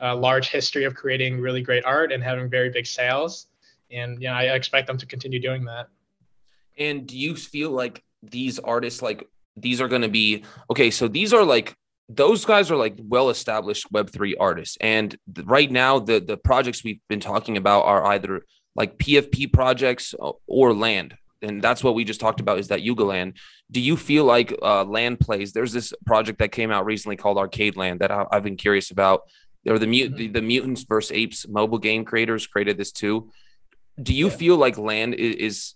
a 0.00 0.14
large 0.14 0.48
history 0.48 0.84
of 0.84 0.94
creating 0.94 1.40
really 1.40 1.62
great 1.62 1.84
art 1.84 2.12
and 2.12 2.22
having 2.22 2.48
very 2.48 2.70
big 2.70 2.86
sales 2.86 3.46
and 3.90 4.20
yeah, 4.20 4.36
I 4.36 4.54
expect 4.54 4.86
them 4.86 4.98
to 4.98 5.06
continue 5.06 5.40
doing 5.40 5.64
that. 5.64 5.88
And 6.76 7.06
do 7.06 7.18
you 7.18 7.34
feel 7.34 7.70
like 7.70 8.02
these 8.22 8.58
artists, 8.58 9.02
like 9.02 9.28
these 9.56 9.80
are 9.80 9.88
going 9.88 10.02
to 10.02 10.08
be 10.08 10.44
okay? 10.70 10.90
So 10.90 11.08
these 11.08 11.32
are 11.32 11.44
like 11.44 11.74
those 12.08 12.44
guys 12.44 12.70
are 12.70 12.76
like 12.76 12.96
well 12.98 13.30
established 13.30 13.86
Web 13.90 14.10
three 14.10 14.34
artists, 14.36 14.76
and 14.80 15.16
right 15.44 15.70
now 15.70 15.98
the 15.98 16.20
the 16.20 16.36
projects 16.36 16.84
we've 16.84 17.00
been 17.08 17.20
talking 17.20 17.56
about 17.56 17.82
are 17.82 18.06
either 18.06 18.42
like 18.76 18.96
PFP 18.98 19.52
projects 19.52 20.14
uh, 20.20 20.32
or 20.46 20.72
land. 20.72 21.16
And 21.40 21.62
that's 21.62 21.84
what 21.84 21.94
we 21.94 22.02
just 22.02 22.20
talked 22.20 22.40
about 22.40 22.58
is 22.58 22.68
that 22.68 22.82
Yuga 22.82 23.04
Land. 23.04 23.36
Do 23.70 23.80
you 23.80 23.96
feel 23.96 24.24
like 24.24 24.52
uh, 24.60 24.84
land 24.84 25.20
plays? 25.20 25.52
There's 25.52 25.72
this 25.72 25.92
project 26.04 26.40
that 26.40 26.50
came 26.50 26.72
out 26.72 26.84
recently 26.84 27.16
called 27.16 27.38
Arcade 27.38 27.76
Land 27.76 28.00
that 28.00 28.10
I, 28.10 28.24
have 28.32 28.42
been 28.42 28.56
curious 28.56 28.90
about. 28.90 29.22
There 29.64 29.78
the, 29.78 29.86
mut- 29.86 30.12
mm-hmm. 30.12 30.16
the, 30.16 30.28
the 30.28 30.42
mutants 30.42 30.82
versus 30.82 31.12
apes 31.12 31.46
mobile 31.46 31.78
game 31.78 32.04
creators 32.04 32.46
created 32.46 32.76
this 32.76 32.90
too 32.90 33.30
do 34.02 34.14
you 34.14 34.28
yeah. 34.28 34.36
feel 34.36 34.56
like 34.56 34.78
land 34.78 35.14
is, 35.14 35.34
is, 35.36 35.74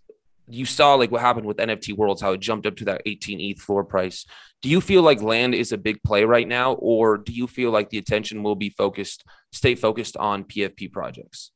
you 0.48 0.66
saw 0.66 0.94
like 0.94 1.10
what 1.10 1.20
happened 1.20 1.46
with 1.46 1.56
NFT 1.56 1.96
Worlds, 1.96 2.20
how 2.20 2.32
it 2.32 2.40
jumped 2.40 2.66
up 2.66 2.76
to 2.76 2.84
that 2.86 3.02
18 3.06 3.40
ETH 3.40 3.60
floor 3.60 3.84
price. 3.84 4.26
Do 4.60 4.68
you 4.68 4.80
feel 4.80 5.02
like 5.02 5.22
land 5.22 5.54
is 5.54 5.72
a 5.72 5.78
big 5.78 6.02
play 6.02 6.24
right 6.24 6.46
now, 6.46 6.74
or 6.74 7.18
do 7.18 7.32
you 7.32 7.46
feel 7.46 7.70
like 7.70 7.90
the 7.90 7.98
attention 7.98 8.42
will 8.42 8.54
be 8.54 8.70
focused, 8.70 9.24
stay 9.52 9.74
focused 9.74 10.16
on 10.16 10.44
PFP 10.44 10.92
projects? 10.92 11.50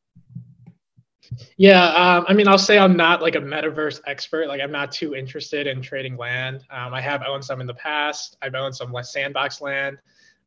Yeah, 1.57 1.85
um, 1.87 2.25
I 2.29 2.35
mean, 2.35 2.49
I'll 2.49 2.59
say 2.59 2.79
I'm 2.79 2.97
not 2.97 3.21
like 3.21 3.35
a 3.35 3.41
metaverse 3.41 4.01
expert. 4.07 4.49
Like, 4.49 4.61
I'm 4.61 4.73
not 4.73 4.93
too 4.93 5.15
interested 5.15 5.67
in 5.67 5.83
trading 5.83 6.17
land. 6.17 6.65
Um, 6.71 6.95
I 6.95 7.01
have 7.01 7.23
owned 7.27 7.45
some 7.45 7.61
in 7.61 7.67
the 7.67 7.75
past. 7.75 8.37
I've 8.43 8.55
owned 8.55 8.75
some 8.75 8.93
less 8.93 9.13
sandbox 9.13 9.61
land, 9.61 9.99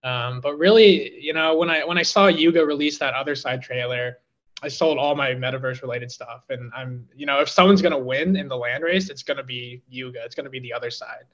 um, 0.03 0.39
but 0.41 0.57
really, 0.57 1.19
you 1.19 1.33
know, 1.33 1.57
when 1.57 1.69
I 1.69 1.83
when 1.83 1.97
I 1.97 2.03
saw 2.03 2.27
Yuga 2.27 2.65
release 2.65 2.97
that 2.99 3.13
other 3.13 3.35
side 3.35 3.61
trailer, 3.61 4.17
I 4.61 4.67
sold 4.67 4.97
all 4.97 5.15
my 5.15 5.31
metaverse 5.31 5.81
related 5.81 6.11
stuff, 6.11 6.43
and 6.49 6.71
I'm 6.75 7.07
you 7.15 7.25
know 7.25 7.39
if 7.39 7.49
someone's 7.49 7.81
gonna 7.81 7.99
win 7.99 8.35
in 8.35 8.47
the 8.47 8.57
land 8.57 8.83
race, 8.83 9.09
it's 9.09 9.23
gonna 9.23 9.43
be 9.43 9.81
Yuga. 9.89 10.23
It's 10.23 10.35
gonna 10.35 10.49
be 10.49 10.59
the 10.59 10.73
other 10.73 10.91
side. 10.91 11.25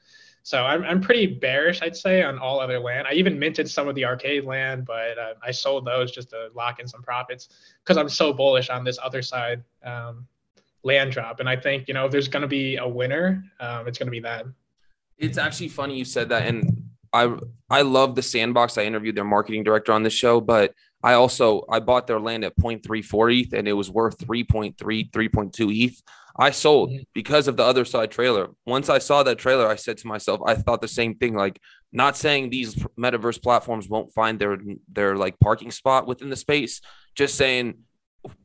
So 0.44 0.64
I'm 0.64 0.84
I'm 0.84 1.02
pretty 1.02 1.26
bearish, 1.26 1.82
I'd 1.82 1.96
say, 1.96 2.22
on 2.22 2.38
all 2.38 2.60
other 2.60 2.80
land. 2.80 3.08
I 3.08 3.14
even 3.14 3.40
minted 3.40 3.68
some 3.70 3.88
of 3.88 3.96
the 3.96 4.06
arcade 4.06 4.46
land, 4.46 4.86
but 4.86 5.18
uh, 5.18 5.34
I 5.44 5.50
sold 5.50 5.86
those 5.86 6.12
just 6.12 6.30
to 6.30 6.50
lock 6.54 6.80
in 6.80 6.88
some 6.88 7.02
profits 7.02 7.50
because 7.84 7.98
I'm 7.98 8.10
so 8.10 8.32
bullish 8.32 8.70
on 8.70 8.84
this 8.84 9.00
other 9.02 9.24
side 9.24 9.64
um, 9.84 10.28
land 10.84 11.12
drop. 11.12 11.40
And 11.40 11.50
I 11.50 11.56
think 11.56 11.88
you 11.88 11.96
know 11.96 12.06
if 12.06 12.12
there's 12.12 12.28
gonna 12.28 12.48
be 12.48 12.78
a 12.78 12.88
winner, 12.88 13.44
um, 13.60 13.88
it's 13.88 13.98
gonna 13.98 14.12
be 14.12 14.20
that. 14.20 14.46
It's 15.18 15.40
actually 15.40 15.70
funny 15.70 15.98
you 15.98 16.06
said 16.06 16.30
that, 16.30 16.46
and 16.46 16.92
I 17.12 17.36
I 17.72 17.82
love 17.82 18.14
the 18.14 18.22
sandbox. 18.22 18.78
I 18.78 18.84
interviewed 18.84 19.16
their 19.16 19.24
marketing 19.24 19.64
director 19.64 19.94
on 19.94 20.04
this 20.04 20.14
show, 20.14 20.40
but 20.40 20.76
I 21.06 21.14
also 21.14 21.64
I 21.70 21.80
bought 21.82 22.08
their 22.08 22.20
land 22.20 22.44
at 22.44 22.58
0.34 22.58 23.40
ETH 23.40 23.54
and 23.54 23.68
it 23.68 23.74
was 23.74 23.92
worth 23.92 24.18
3.3, 24.18 24.76
3.2 24.76 25.86
ETH. 25.86 26.02
I 26.36 26.50
sold 26.50 26.90
mm-hmm. 26.90 27.04
because 27.14 27.48
of 27.48 27.58
the 27.58 27.64
other 27.64 27.86
side 27.86 28.10
trailer. 28.10 28.50
Once 28.66 28.90
I 28.90 28.98
saw 28.98 29.22
that 29.22 29.38
trailer, 29.38 29.68
I 29.68 29.76
said 29.76 30.00
to 30.00 30.08
myself, 30.08 30.42
I 30.48 30.56
thought 30.56 30.82
the 30.82 30.88
same 30.88 31.14
thing. 31.14 31.36
Like, 31.36 31.62
not 31.94 32.18
saying 32.18 32.50
these 32.50 32.74
metaverse 33.00 33.42
platforms 33.42 33.88
won't 33.88 34.14
find 34.16 34.40
their 34.40 34.58
their 34.92 35.16
like 35.16 35.40
parking 35.40 35.70
spot 35.70 36.08
within 36.08 36.32
the 36.32 36.36
space, 36.36 36.82
just 37.14 37.36
saying 37.36 37.76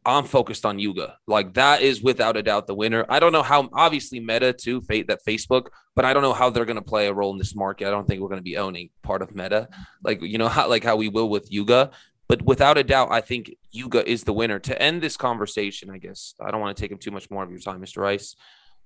I'm 0.05 0.25
focused 0.25 0.67
on 0.67 0.79
Yuga. 0.79 1.17
Like 1.27 1.55
that 1.55 1.83
is 1.83 2.03
without 2.03 2.37
a 2.37 2.43
doubt 2.43 2.67
the 2.67 2.75
winner. 2.75 3.05
I 3.09 3.21
don't 3.21 3.33
know 3.33 3.43
how 3.43 3.69
obviously 3.73 4.21
Meta 4.21 4.53
too, 4.53 4.83
fate 4.83 5.09
that 5.09 5.25
Facebook, 5.27 5.69
but 5.95 6.05
I 6.05 6.13
don't 6.13 6.23
know 6.23 6.33
how 6.33 6.51
they're 6.51 6.65
going 6.65 6.77
to 6.77 6.83
play 6.83 7.07
a 7.07 7.15
role 7.15 7.33
in 7.33 7.39
this 7.39 7.55
market. 7.55 7.89
I 7.89 7.91
don't 7.91 8.07
think 8.07 8.21
we're 8.21 8.29
going 8.29 8.39
to 8.39 8.43
be 8.43 8.57
owning 8.57 8.91
part 9.03 9.23
of 9.23 9.35
Meta, 9.35 9.69
like 10.05 10.23
you 10.23 10.39
know 10.39 10.49
how 10.49 10.69
like 10.69 10.85
how 10.85 10.97
we 10.97 11.09
will 11.09 11.29
with 11.29 11.51
Yuga. 11.51 11.91
But 12.31 12.43
without 12.43 12.79
a 12.79 12.85
doubt, 12.85 13.09
I 13.11 13.23
think 13.23 13.51
Yuga 13.73 14.09
is 14.09 14.23
the 14.23 14.33
winner. 14.33 14.61
To 14.61 14.81
end 14.81 15.03
this 15.03 15.17
conversation, 15.17 15.91
I 15.91 15.99
guess 15.99 16.35
I 16.41 16.53
don't 16.53 16.61
want 16.61 16.77
to 16.77 16.81
take 16.81 16.93
up 16.93 17.01
too 17.01 17.11
much 17.11 17.29
more 17.29 17.43
of 17.43 17.51
your 17.51 17.59
time, 17.59 17.81
Mr. 17.81 17.97
Rice. 17.97 18.37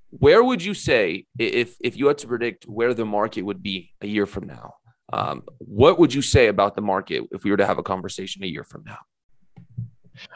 Where 0.08 0.42
would 0.42 0.64
you 0.64 0.72
say 0.72 1.26
if 1.38 1.76
if 1.82 1.94
you 1.98 2.06
had 2.06 2.16
to 2.18 2.26
predict 2.26 2.64
where 2.64 2.94
the 2.94 3.04
market 3.04 3.42
would 3.42 3.62
be 3.62 3.90
a 4.00 4.06
year 4.06 4.24
from 4.24 4.46
now? 4.46 4.76
Um, 5.12 5.42
what 5.58 5.98
would 5.98 6.14
you 6.14 6.22
say 6.22 6.46
about 6.46 6.74
the 6.74 6.80
market 6.80 7.24
if 7.32 7.44
we 7.44 7.50
were 7.50 7.58
to 7.58 7.66
have 7.66 7.76
a 7.76 7.82
conversation 7.82 8.42
a 8.44 8.46
year 8.46 8.64
from 8.64 8.82
now? 8.86 9.00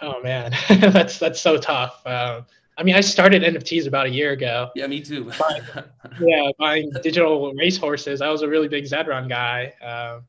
Oh 0.02 0.20
man, 0.22 0.52
that's 0.68 1.18
that's 1.18 1.40
so 1.40 1.56
tough. 1.56 2.02
Uh, 2.04 2.42
I 2.76 2.82
mean, 2.82 2.94
I 2.94 3.00
started 3.00 3.42
NFTs 3.42 3.86
about 3.86 4.04
a 4.04 4.11
year 4.11 4.32
ago. 4.32 4.68
Yeah, 4.74 4.86
me 4.86 5.00
too. 5.00 5.32
yeah, 6.20 6.50
buying 6.59 6.90
digital 7.02 7.54
racehorses. 7.54 8.20
I 8.20 8.28
was 8.28 8.42
a 8.42 8.48
really 8.48 8.68
big 8.68 8.84
Zedrun 8.84 9.30
guy, 9.30 9.72
uh, 9.82 10.20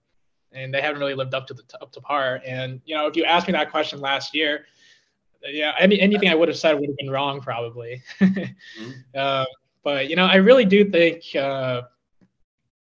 and 0.52 0.74
they 0.74 0.82
haven't 0.82 1.00
really 1.00 1.16
lived 1.16 1.34
up 1.34 1.48
to 1.48 1.54
the 1.54 1.64
up 1.82 1.92
to 1.94 2.02
par. 2.02 2.42
And 2.46 2.82
you 2.86 2.96
know, 2.96 3.08
if 3.08 3.16
you 3.16 3.24
asked 3.24 3.48
me 3.48 3.54
that 3.54 3.72
question 3.72 4.00
last 4.00 4.36
year, 4.36 4.66
yeah, 5.44 5.74
any 5.80 6.00
anything 6.00 6.30
I 6.30 6.36
would 6.36 6.48
have 6.48 6.58
said 6.58 6.74
would 6.74 6.90
have 6.90 6.98
been 6.98 7.10
wrong 7.10 7.42
probably. 7.42 8.02
mm-hmm. 8.20 8.92
uh, 9.16 9.46
but 9.84 10.10
you 10.10 10.16
know, 10.16 10.26
I 10.26 10.36
really 10.36 10.66
do 10.66 10.90
think. 10.90 11.24
Uh, 11.36 11.84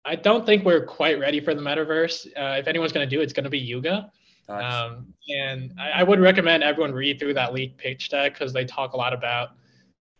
I 0.07 0.17
don't 0.17 0.45
think 0.45 0.67
we're 0.67 0.85
quite 0.85 1.19
ready 1.19 1.41
for 1.41 1.55
the 1.55 1.63
metaverse. 1.63 2.27
Uh, 2.37 2.59
if 2.59 2.67
anyone's 2.67 2.93
going 2.93 3.09
to 3.09 3.17
do 3.17 3.21
it, 3.21 3.25
it's 3.25 3.33
going 3.33 3.45
to 3.45 3.51
be 3.51 3.59
Yuga. 3.59 4.11
Um, 4.49 5.15
and 5.35 5.73
I, 5.81 6.01
I, 6.01 6.03
would 6.03 6.21
recommend 6.21 6.63
everyone 6.63 6.93
read 6.93 7.19
through 7.19 7.33
that 7.33 7.55
leak 7.55 7.79
pitch 7.79 8.11
deck 8.11 8.35
because 8.35 8.53
they 8.53 8.67
talk 8.67 8.93
a 8.93 8.97
lot 8.99 9.15
about 9.15 9.53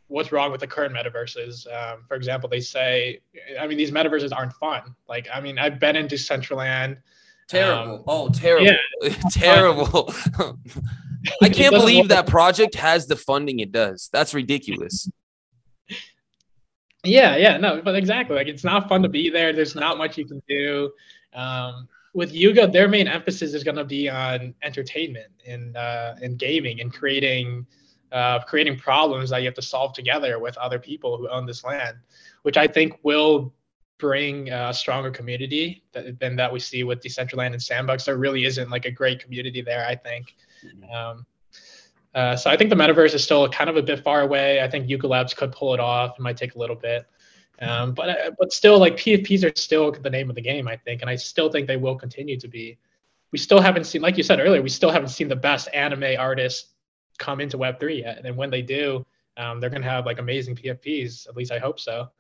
what's 0.07 0.33
wrong 0.33 0.51
with 0.51 0.61
the 0.61 0.67
current 0.67 0.95
metaverses. 0.95 1.67
Um, 1.73 2.05
for 2.09 2.15
example, 2.15 2.49
they 2.49 2.61
say, 2.61 3.21
I 3.61 3.67
mean, 3.67 3.77
these 3.77 3.91
metaverses 3.91 4.35
aren't 4.35 4.55
fun. 4.55 4.95
Like, 5.09 5.29
I 5.33 5.43
mean, 5.43 5.59
I've 5.59 5.79
been 5.79 5.97
into 5.97 6.17
Decentraland. 6.17 6.97
Terrible. 7.49 7.97
Um, 7.97 8.05
oh, 8.07 8.29
terrible. 8.31 8.67
Yeah. 8.67 9.15
terrible. 9.31 10.13
I 11.43 11.49
can't 11.49 11.75
believe 11.75 12.09
that 12.09 12.27
project 12.27 12.75
has 12.75 13.07
the 13.07 13.17
funding 13.17 13.61
it 13.61 13.73
does. 13.73 14.09
That's 14.13 14.35
ridiculous. 14.35 15.09
Yeah, 17.05 17.37
yeah, 17.37 17.59
no, 17.59 17.83
but 17.83 17.95
exactly. 17.97 18.35
Like, 18.35 18.47
it's 18.47 18.65
not 18.65 18.89
fun 18.89 19.03
to 19.03 19.09
be 19.09 19.29
there. 19.29 19.53
There's 19.53 19.75
not 19.75 19.99
much 19.99 20.17
you 20.17 20.25
can 20.25 20.43
do. 20.49 20.91
Um, 21.35 21.87
with 22.15 22.33
Yuga, 22.33 22.69
their 22.69 22.89
main 22.89 23.09
emphasis 23.09 23.53
is 23.55 23.63
going 23.65 23.77
to 23.77 23.85
be 23.85 24.09
on 24.09 24.55
entertainment 24.63 25.33
and 25.47 25.77
uh, 25.77 26.15
and 26.23 26.39
gaming 26.39 26.81
and 26.81 26.93
creating 26.93 27.67
uh, 28.13 28.39
creating 28.41 28.79
problems 28.79 29.31
that 29.31 29.39
you 29.43 29.47
have 29.47 29.55
to 29.55 29.63
solve 29.63 29.93
together 29.93 30.39
with 30.39 30.57
other 30.59 30.79
people 30.79 31.19
who 31.19 31.29
own 31.29 31.45
this 31.45 31.65
land, 31.65 31.97
which 32.43 32.57
I 32.57 32.69
think 32.69 32.99
will 33.03 33.53
bring 33.99 34.51
a 34.51 34.75
stronger 34.75 35.11
community 35.11 35.85
that, 35.93 36.19
than 36.19 36.37
that 36.37 36.53
we 36.53 36.61
see 36.61 36.85
with 36.85 37.01
Decentraland 37.01 37.53
and 37.53 37.63
Sandbox. 37.63 38.05
There 38.05 38.17
really 38.17 38.45
isn't 38.45 38.71
like 38.71 38.85
a 38.85 38.91
great 38.91 39.23
community 39.23 39.63
there. 39.63 39.87
I 39.87 39.95
think. 39.95 40.35
Mm-hmm. 40.65 40.93
Um, 40.93 41.27
uh, 42.15 42.37
so 42.37 42.49
I 42.49 42.57
think 42.57 42.71
the 42.71 42.77
metaverse 42.77 43.15
is 43.15 43.25
still 43.25 43.49
kind 43.49 43.69
of 43.69 43.77
a 43.77 43.83
bit 43.83 44.05
far 44.05 44.21
away. 44.21 44.63
I 44.63 44.69
think 44.69 44.89
Yuga 44.89 45.09
Labs 45.09 45.35
could 45.35 45.51
pull 45.51 45.75
it 45.75 45.81
off. 45.81 46.15
It 46.19 46.23
might 46.23 46.37
take 46.37 46.55
a 46.55 46.59
little 46.59 46.77
bit. 46.77 47.07
Um, 47.61 47.93
but 47.93 48.09
uh, 48.09 48.31
but 48.39 48.53
still, 48.53 48.79
like 48.79 48.97
PFPs 48.97 49.45
are 49.45 49.57
still 49.57 49.93
the 49.93 50.11
name 50.11 50.29
of 50.29 50.37
the 50.37 50.43
game, 50.43 50.67
I 50.69 50.77
think, 50.77 51.03
and 51.03 51.11
I 51.11 51.17
still 51.17 51.51
think 51.51 51.67
they 51.67 51.77
will 51.77 51.97
continue 51.97 52.39
to 52.39 52.49
be. 52.49 52.79
We 53.31 53.39
still 53.39 53.61
haven't 53.61 53.85
seen, 53.85 54.01
like 54.01 54.17
you 54.17 54.23
said 54.23 54.41
earlier, 54.41 54.63
we 54.63 54.69
still 54.69 54.91
haven't 54.91 55.09
seen 55.09 55.29
the 55.29 55.37
best 55.37 55.69
anime 55.73 56.19
artists 56.19 56.75
come 57.19 57.41
into 57.41 57.59
Web 57.59 57.79
three 57.79 58.01
yet, 58.01 58.25
and 58.25 58.37
when 58.37 58.51
they 58.51 58.63
do, 58.63 59.07
um, 59.37 59.61
they're 59.61 59.71
gonna 59.71 59.85
have 59.85 60.05
like 60.05 60.19
amazing 60.19 60.57
PFPs. 60.57 61.29
At 61.29 61.37
least 61.37 61.53
I 61.53 61.59
hope 61.59 61.79
so. 61.79 62.11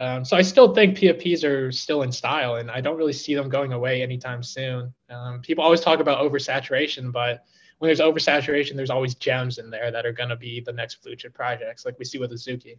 Um, 0.00 0.24
so 0.24 0.34
I 0.34 0.40
still 0.40 0.74
think 0.74 0.96
PFPs 0.96 1.44
are 1.44 1.70
still 1.70 2.02
in 2.02 2.10
style, 2.10 2.54
and 2.54 2.70
I 2.70 2.80
don't 2.80 2.96
really 2.96 3.12
see 3.12 3.34
them 3.34 3.50
going 3.50 3.74
away 3.74 4.02
anytime 4.02 4.42
soon. 4.42 4.94
Um, 5.10 5.42
people 5.42 5.62
always 5.62 5.82
talk 5.82 6.00
about 6.00 6.24
oversaturation, 6.24 7.12
but 7.12 7.44
when 7.78 7.88
there's 7.88 8.00
oversaturation, 8.00 8.76
there's 8.76 8.88
always 8.88 9.14
gems 9.14 9.58
in 9.58 9.68
there 9.68 9.90
that 9.90 10.06
are 10.06 10.12
going 10.12 10.30
to 10.30 10.36
be 10.36 10.60
the 10.60 10.72
next 10.72 11.02
blue 11.02 11.16
chip 11.16 11.34
projects, 11.34 11.84
like 11.84 11.98
we 11.98 12.06
see 12.06 12.18
with 12.18 12.32
Azuki. 12.32 12.78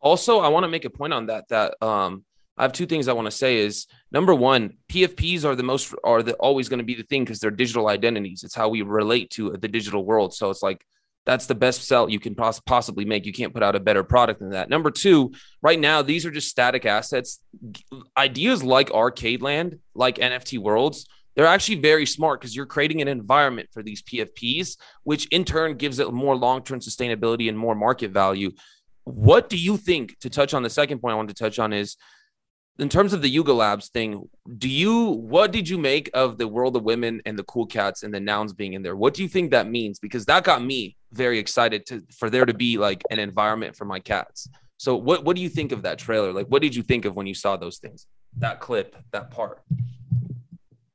Also, 0.00 0.38
I 0.40 0.48
want 0.48 0.64
to 0.64 0.68
make 0.68 0.86
a 0.86 0.90
point 0.90 1.12
on 1.12 1.26
that. 1.26 1.48
That 1.48 1.74
um, 1.82 2.24
I 2.56 2.62
have 2.62 2.72
two 2.72 2.86
things 2.86 3.08
I 3.08 3.12
want 3.12 3.26
to 3.26 3.30
say. 3.30 3.58
Is 3.58 3.86
number 4.10 4.34
one, 4.34 4.78
PFPs 4.88 5.44
are 5.44 5.54
the 5.54 5.62
most 5.62 5.94
are 6.02 6.22
the, 6.22 6.32
always 6.34 6.70
going 6.70 6.78
to 6.78 6.84
be 6.84 6.94
the 6.94 7.02
thing 7.02 7.24
because 7.24 7.40
they're 7.40 7.50
digital 7.50 7.88
identities. 7.88 8.42
It's 8.42 8.54
how 8.54 8.70
we 8.70 8.80
relate 8.80 9.28
to 9.32 9.50
the 9.50 9.68
digital 9.68 10.02
world. 10.02 10.32
So 10.32 10.48
it's 10.48 10.62
like 10.62 10.82
that's 11.28 11.44
the 11.44 11.54
best 11.54 11.86
sell 11.86 12.08
you 12.08 12.18
can 12.18 12.34
poss- 12.34 12.58
possibly 12.58 13.04
make. 13.04 13.26
You 13.26 13.34
can't 13.34 13.52
put 13.52 13.62
out 13.62 13.76
a 13.76 13.80
better 13.80 14.02
product 14.02 14.40
than 14.40 14.48
that. 14.52 14.70
Number 14.70 14.90
two, 14.90 15.32
right 15.60 15.78
now 15.78 16.00
these 16.00 16.24
are 16.24 16.30
just 16.30 16.48
static 16.48 16.86
assets. 16.86 17.40
Ideas 18.16 18.62
like 18.62 18.90
Arcade 18.90 19.42
Land, 19.42 19.78
like 19.94 20.16
NFT 20.16 20.58
Worlds, 20.58 21.06
they're 21.36 21.44
actually 21.44 21.80
very 21.80 22.06
smart 22.06 22.40
because 22.40 22.56
you're 22.56 22.64
creating 22.64 23.02
an 23.02 23.08
environment 23.08 23.68
for 23.72 23.82
these 23.82 24.00
PFPs, 24.00 24.78
which 25.02 25.26
in 25.26 25.44
turn 25.44 25.76
gives 25.76 25.98
it 25.98 26.10
more 26.10 26.34
long 26.34 26.62
term 26.62 26.80
sustainability 26.80 27.50
and 27.50 27.58
more 27.58 27.74
market 27.74 28.10
value. 28.10 28.50
What 29.04 29.50
do 29.50 29.58
you 29.58 29.76
think? 29.76 30.18
To 30.20 30.30
touch 30.30 30.54
on 30.54 30.62
the 30.62 30.70
second 30.70 31.00
point 31.00 31.12
I 31.12 31.16
wanted 31.16 31.36
to 31.36 31.44
touch 31.44 31.58
on 31.58 31.74
is 31.74 31.98
in 32.78 32.88
terms 32.88 33.12
of 33.12 33.22
the 33.22 33.28
Yuga 33.28 33.52
Labs 33.52 33.88
thing, 33.88 34.28
do 34.56 34.68
you 34.68 35.04
what 35.06 35.50
did 35.50 35.68
you 35.68 35.78
make 35.78 36.10
of 36.14 36.38
the 36.38 36.46
World 36.46 36.76
of 36.76 36.84
Women 36.84 37.20
and 37.26 37.38
the 37.38 37.42
Cool 37.44 37.66
Cats 37.66 38.02
and 38.04 38.14
the 38.14 38.20
nouns 38.20 38.52
being 38.52 38.74
in 38.74 38.82
there? 38.82 38.96
What 38.96 39.14
do 39.14 39.22
you 39.22 39.28
think 39.28 39.50
that 39.50 39.68
means? 39.68 39.98
Because 39.98 40.24
that 40.26 40.44
got 40.44 40.62
me 40.62 40.96
very 41.12 41.38
excited 41.38 41.86
to 41.86 42.02
for 42.16 42.30
there 42.30 42.46
to 42.46 42.54
be 42.54 42.78
like 42.78 43.02
an 43.10 43.18
environment 43.18 43.74
for 43.74 43.84
my 43.84 43.98
cats. 43.98 44.48
So 44.76 44.96
what 44.96 45.24
what 45.24 45.34
do 45.34 45.42
you 45.42 45.48
think 45.48 45.72
of 45.72 45.82
that 45.82 45.98
trailer? 45.98 46.32
Like 46.32 46.46
what 46.46 46.62
did 46.62 46.74
you 46.74 46.82
think 46.82 47.04
of 47.04 47.16
when 47.16 47.26
you 47.26 47.34
saw 47.34 47.56
those 47.56 47.78
things? 47.78 48.06
That 48.36 48.60
clip, 48.60 48.96
that 49.10 49.30
part. 49.30 49.62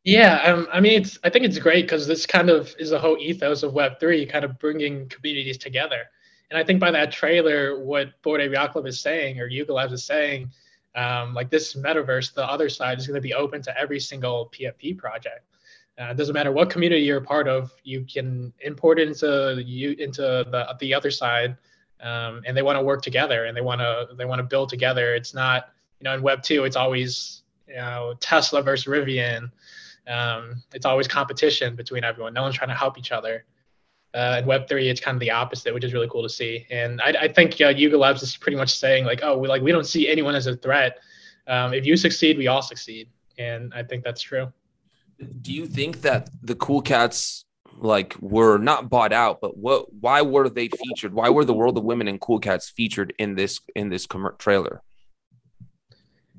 Yeah, 0.05 0.41
um, 0.43 0.67
I 0.71 0.79
mean, 0.79 1.01
it's 1.01 1.17
I 1.23 1.29
think 1.29 1.45
it's 1.45 1.59
great 1.59 1.83
because 1.83 2.07
this 2.07 2.25
kind 2.25 2.49
of 2.49 2.73
is 2.79 2.91
the 2.91 2.99
whole 2.99 3.17
ethos 3.17 3.63
of 3.63 3.73
Web 3.73 3.99
three, 3.99 4.25
kind 4.25 4.45
of 4.45 4.57
bringing 4.59 5.09
communities 5.09 5.57
together. 5.57 6.03
And 6.49 6.57
I 6.57 6.63
think 6.63 6.79
by 6.79 6.91
that 6.91 7.11
trailer, 7.11 7.83
what 7.83 8.09
Ape 8.25 8.51
Yacht 8.51 8.73
Club 8.73 8.85
is 8.85 9.01
saying, 9.01 9.39
or 9.39 9.47
Yuga 9.47 9.73
Labs 9.73 9.93
is 9.93 10.03
saying, 10.03 10.51
um, 10.95 11.33
like 11.33 11.49
this 11.49 11.73
metaverse, 11.75 12.33
the 12.33 12.45
other 12.45 12.69
side 12.69 12.99
is 12.99 13.07
going 13.07 13.15
to 13.15 13.21
be 13.21 13.33
open 13.33 13.61
to 13.63 13.77
every 13.77 13.99
single 13.99 14.51
PFP 14.53 14.97
project. 14.97 15.45
Uh, 15.99 16.05
it 16.05 16.17
doesn't 16.17 16.33
matter 16.33 16.51
what 16.51 16.69
community 16.69 17.03
you're 17.03 17.19
a 17.19 17.21
part 17.21 17.47
of, 17.47 17.71
you 17.83 18.05
can 18.11 18.51
import 18.61 18.99
it 18.99 19.07
into 19.07 19.61
you 19.63 19.91
into 19.99 20.21
the 20.21 20.75
the 20.79 20.93
other 20.93 21.11
side, 21.11 21.55
um, 22.01 22.41
and 22.45 22.57
they 22.57 22.63
want 22.63 22.77
to 22.77 22.81
work 22.81 23.01
together 23.03 23.45
and 23.45 23.55
they 23.55 23.61
want 23.61 23.79
to 23.79 24.07
they 24.17 24.25
want 24.25 24.39
to 24.39 24.43
build 24.43 24.69
together. 24.69 25.13
It's 25.13 25.33
not 25.33 25.69
you 25.99 26.05
know 26.05 26.13
in 26.15 26.23
Web 26.23 26.41
two, 26.41 26.63
it's 26.63 26.75
always 26.75 27.43
you 27.67 27.75
know 27.75 28.15
Tesla 28.19 28.63
versus 28.63 28.85
Rivian. 28.85 29.51
Um, 30.07 30.63
it's 30.73 30.85
always 30.85 31.07
competition 31.07 31.75
between 31.75 32.03
everyone. 32.03 32.33
No 32.33 32.41
one's 32.41 32.55
trying 32.55 32.69
to 32.69 32.75
help 32.75 32.97
each 32.97 33.11
other. 33.11 33.45
Uh, 34.13 34.37
in 34.39 34.45
Web 34.45 34.67
three, 34.67 34.89
it's 34.89 35.01
kind 35.01 35.15
of 35.15 35.19
the 35.19 35.31
opposite, 35.31 35.73
which 35.73 35.83
is 35.83 35.91
really 35.91 36.07
cool 36.07 36.21
to 36.21 36.29
see. 36.29 36.67
And 36.69 37.01
I, 37.01 37.15
I 37.21 37.27
think 37.27 37.59
uh, 37.59 37.69
Yuga 37.69 37.97
Labs 37.97 38.21
is 38.21 38.37
pretty 38.37 38.57
much 38.57 38.77
saying 38.77 39.05
like, 39.05 39.21
oh, 39.23 39.37
we 39.37 39.47
like 39.47 39.63
we 39.63 39.71
don't 39.71 39.87
see 39.87 40.07
anyone 40.07 40.35
as 40.35 40.45
a 40.45 40.55
threat. 40.55 40.99
Um, 41.47 41.73
if 41.73 41.85
you 41.85 41.97
succeed, 41.97 42.37
we 42.37 42.47
all 42.47 42.61
succeed, 42.61 43.09
and 43.39 43.73
I 43.73 43.81
think 43.83 44.03
that's 44.03 44.21
true. 44.21 44.53
Do 45.41 45.51
you 45.51 45.65
think 45.65 46.01
that 46.01 46.29
the 46.43 46.55
Cool 46.55 46.81
Cats 46.81 47.45
like 47.77 48.15
were 48.19 48.59
not 48.59 48.89
bought 48.89 49.13
out, 49.13 49.41
but 49.41 49.57
what? 49.57 49.91
Why 49.93 50.21
were 50.21 50.47
they 50.47 50.67
featured? 50.67 51.13
Why 51.13 51.29
were 51.29 51.43
the 51.43 51.53
World 51.53 51.77
of 51.77 51.83
Women 51.83 52.07
and 52.07 52.21
Cool 52.21 52.39
Cats 52.39 52.69
featured 52.69 53.13
in 53.17 53.33
this 53.33 53.59
in 53.75 53.89
this 53.89 54.05
com- 54.05 54.35
trailer? 54.37 54.83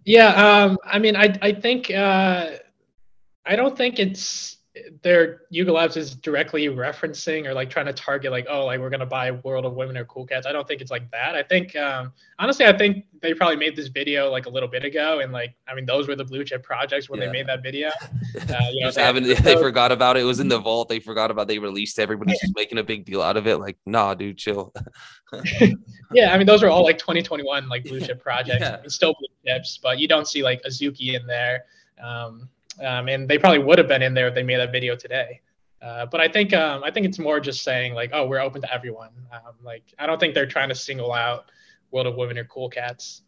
Yeah, 0.04 0.28
um, 0.28 0.78
I 0.84 0.98
mean, 1.00 1.16
I 1.16 1.36
I 1.42 1.52
think 1.52 1.90
uh, 1.90 2.50
I 3.44 3.56
don't 3.56 3.76
think 3.76 3.98
it's 3.98 4.58
their 5.02 5.42
Yuga 5.50 5.72
Labs 5.72 5.96
is 5.96 6.16
directly 6.16 6.66
referencing 6.66 7.46
or 7.46 7.54
like 7.54 7.70
trying 7.70 7.86
to 7.86 7.92
target 7.92 8.32
like 8.32 8.46
oh 8.50 8.64
like 8.64 8.80
we're 8.80 8.90
gonna 8.90 9.06
buy 9.06 9.30
World 9.30 9.64
of 9.64 9.74
Women 9.74 9.96
or 9.96 10.04
Cool 10.04 10.26
Cats. 10.26 10.46
I 10.46 10.52
don't 10.52 10.66
think 10.66 10.80
it's 10.80 10.90
like 10.90 11.08
that. 11.12 11.36
I 11.36 11.44
think 11.44 11.76
um, 11.76 12.12
honestly 12.40 12.66
I 12.66 12.76
think 12.76 13.04
they 13.22 13.34
probably 13.34 13.56
made 13.56 13.76
this 13.76 13.86
video 13.86 14.30
like 14.30 14.46
a 14.46 14.48
little 14.48 14.68
bit 14.68 14.84
ago 14.84 15.20
and 15.20 15.32
like 15.32 15.54
I 15.68 15.74
mean 15.76 15.86
those 15.86 16.08
were 16.08 16.16
the 16.16 16.24
blue 16.24 16.44
chip 16.44 16.64
projects 16.64 17.08
when 17.08 17.20
yeah. 17.20 17.26
they 17.26 17.32
made 17.32 17.46
that 17.46 17.62
video. 17.62 17.90
Uh, 18.36 18.58
you 18.72 18.84
know, 18.84 18.90
they, 18.90 19.34
they 19.34 19.56
forgot 19.56 19.92
about 19.92 20.16
it. 20.16 20.20
It 20.20 20.24
was 20.24 20.40
in 20.40 20.48
the 20.48 20.58
vault. 20.58 20.88
They 20.88 20.98
forgot 20.98 21.30
about. 21.30 21.42
It. 21.42 21.48
They 21.48 21.58
released. 21.58 21.98
Everybody's 21.98 22.40
just 22.40 22.54
making 22.56 22.78
a 22.78 22.82
big 22.82 23.04
deal 23.04 23.22
out 23.22 23.36
of 23.36 23.46
it. 23.46 23.58
Like 23.58 23.76
nah, 23.86 24.12
dude, 24.14 24.36
chill. 24.36 24.74
yeah, 26.12 26.32
I 26.32 26.38
mean 26.38 26.46
those 26.46 26.62
are 26.62 26.68
all 26.68 26.82
like 26.82 26.98
2021 26.98 27.68
like 27.68 27.84
blue 27.84 28.00
chip 28.00 28.20
projects. 28.20 28.60
Yeah. 28.60 28.80
still 28.88 29.14
blue 29.14 29.28
chips, 29.46 29.78
but 29.82 29.98
you 29.98 30.08
don't 30.08 30.26
see 30.26 30.42
like 30.42 30.62
Azuki 30.64 31.14
in 31.14 31.26
there. 31.26 31.64
Um, 32.02 32.48
um, 32.80 33.08
and 33.08 33.28
they 33.28 33.38
probably 33.38 33.60
would 33.60 33.78
have 33.78 33.88
been 33.88 34.02
in 34.02 34.14
there 34.14 34.28
if 34.28 34.34
they 34.34 34.42
made 34.42 34.58
that 34.58 34.72
video 34.72 34.96
today. 34.96 35.40
Uh, 35.84 36.06
but 36.06 36.20
I 36.20 36.28
think 36.28 36.54
um, 36.54 36.82
I 36.82 36.90
think 36.90 37.04
it's 37.04 37.18
more 37.18 37.40
just 37.40 37.62
saying 37.62 37.94
like, 37.94 38.10
oh, 38.14 38.26
we're 38.26 38.40
open 38.40 38.62
to 38.62 38.72
everyone. 38.72 39.10
Um, 39.30 39.54
like 39.62 39.82
I 39.98 40.06
don't 40.06 40.18
think 40.18 40.34
they're 40.34 40.46
trying 40.46 40.70
to 40.70 40.74
single 40.74 41.12
out 41.12 41.50
World 41.90 42.06
of 42.06 42.16
Women 42.16 42.38
or 42.38 42.44
Cool 42.44 42.70
Cats. 42.70 43.22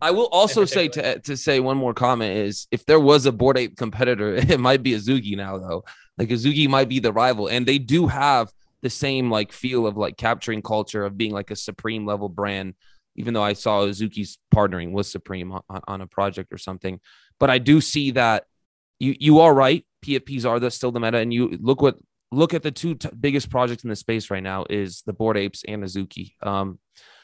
I 0.00 0.12
will 0.12 0.28
also 0.30 0.64
say 0.64 0.88
to 0.88 1.18
to 1.18 1.36
say 1.36 1.58
one 1.58 1.76
more 1.76 1.92
comment 1.92 2.36
is 2.36 2.68
if 2.70 2.86
there 2.86 3.00
was 3.00 3.26
a 3.26 3.32
Bored 3.32 3.58
Ape 3.58 3.76
competitor, 3.76 4.34
it 4.36 4.60
might 4.60 4.82
be 4.82 4.92
Azuki 4.92 5.36
now 5.36 5.58
though. 5.58 5.84
Like 6.16 6.28
Azuki 6.28 6.68
might 6.68 6.88
be 6.88 7.00
the 7.00 7.12
rival, 7.12 7.48
and 7.48 7.66
they 7.66 7.78
do 7.78 8.06
have 8.06 8.52
the 8.82 8.90
same 8.90 9.30
like 9.30 9.52
feel 9.52 9.86
of 9.86 9.96
like 9.96 10.16
capturing 10.16 10.62
culture 10.62 11.04
of 11.04 11.18
being 11.18 11.32
like 11.32 11.50
a 11.50 11.56
supreme 11.56 12.06
level 12.06 12.28
brand. 12.28 12.74
Even 13.16 13.34
though 13.34 13.42
I 13.42 13.54
saw 13.54 13.84
Azuki's 13.84 14.38
partnering 14.54 14.92
with 14.92 15.06
Supreme 15.06 15.50
on, 15.50 15.62
on 15.68 16.00
a 16.00 16.06
project 16.06 16.52
or 16.52 16.58
something, 16.58 17.00
but 17.40 17.50
I 17.50 17.58
do 17.58 17.80
see 17.80 18.12
that 18.12 18.44
you 19.00 19.16
you 19.18 19.40
are 19.40 19.52
right. 19.52 19.84
PFPs 20.04 20.48
are 20.48 20.60
the 20.60 20.70
still 20.70 20.92
the 20.92 21.00
meta, 21.00 21.18
and 21.18 21.34
you 21.34 21.58
look 21.60 21.82
what 21.82 21.96
look 22.30 22.54
at 22.54 22.62
the 22.62 22.70
two 22.70 22.94
t- 22.94 23.08
biggest 23.18 23.50
projects 23.50 23.82
in 23.82 23.90
the 23.90 23.96
space 23.96 24.30
right 24.30 24.42
now 24.42 24.64
is 24.70 25.02
the 25.04 25.12
Bored 25.12 25.36
Apes 25.36 25.64
and 25.66 25.82
Azuki. 25.82 26.34
Um, 26.42 26.78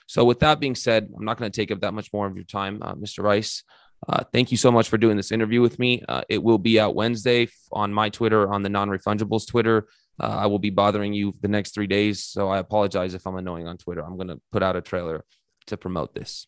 so 0.07 0.25
with 0.25 0.41
that 0.41 0.59
being 0.59 0.75
said, 0.75 1.09
I'm 1.17 1.25
not 1.25 1.37
going 1.37 1.51
to 1.51 1.57
take 1.57 1.71
up 1.71 1.81
that 1.81 1.95
much 1.95 2.13
more 2.13 2.27
of 2.27 2.37
your 2.37 2.45
time, 2.45 2.83
uh, 2.83 2.95
Mr. 2.95 3.23
Rice. 3.23 3.63
Uh, 4.09 4.25
thank 4.33 4.51
you 4.51 4.57
so 4.57 4.71
much 4.71 4.89
for 4.89 4.99
doing 4.99 5.17
this 5.17 5.33
interview 5.33 5.61
with 5.61 5.79
me. 5.79 6.03
Uh, 6.09 6.23
it 6.29 6.43
will 6.43 6.59
be 6.59 6.79
out 6.79 6.95
Wednesday 6.95 7.49
on 7.73 7.93
my 7.93 8.09
Twitter, 8.09 8.53
on 8.53 8.63
the 8.63 8.69
non 8.69 8.89
refungibles 8.89 9.47
Twitter. 9.47 9.87
Uh, 10.21 10.29
I 10.29 10.47
will 10.47 10.59
be 10.59 10.71
bothering 10.71 11.13
you 11.13 11.35
the 11.41 11.49
next 11.49 11.75
three 11.75 11.87
days. 11.87 12.25
So 12.25 12.49
I 12.49 12.59
apologize 12.59 13.15
if 13.15 13.27
I'm 13.27 13.37
annoying 13.37 13.69
on 13.69 13.79
Twitter. 13.79 14.05
I'm 14.05 14.17
going 14.17 14.29
to 14.29 14.41
put 14.53 14.63
out 14.63 14.77
a 14.77 14.81
trailer 14.81 15.25
to 15.67 15.77
promote 15.77 16.15
this. 16.15 16.47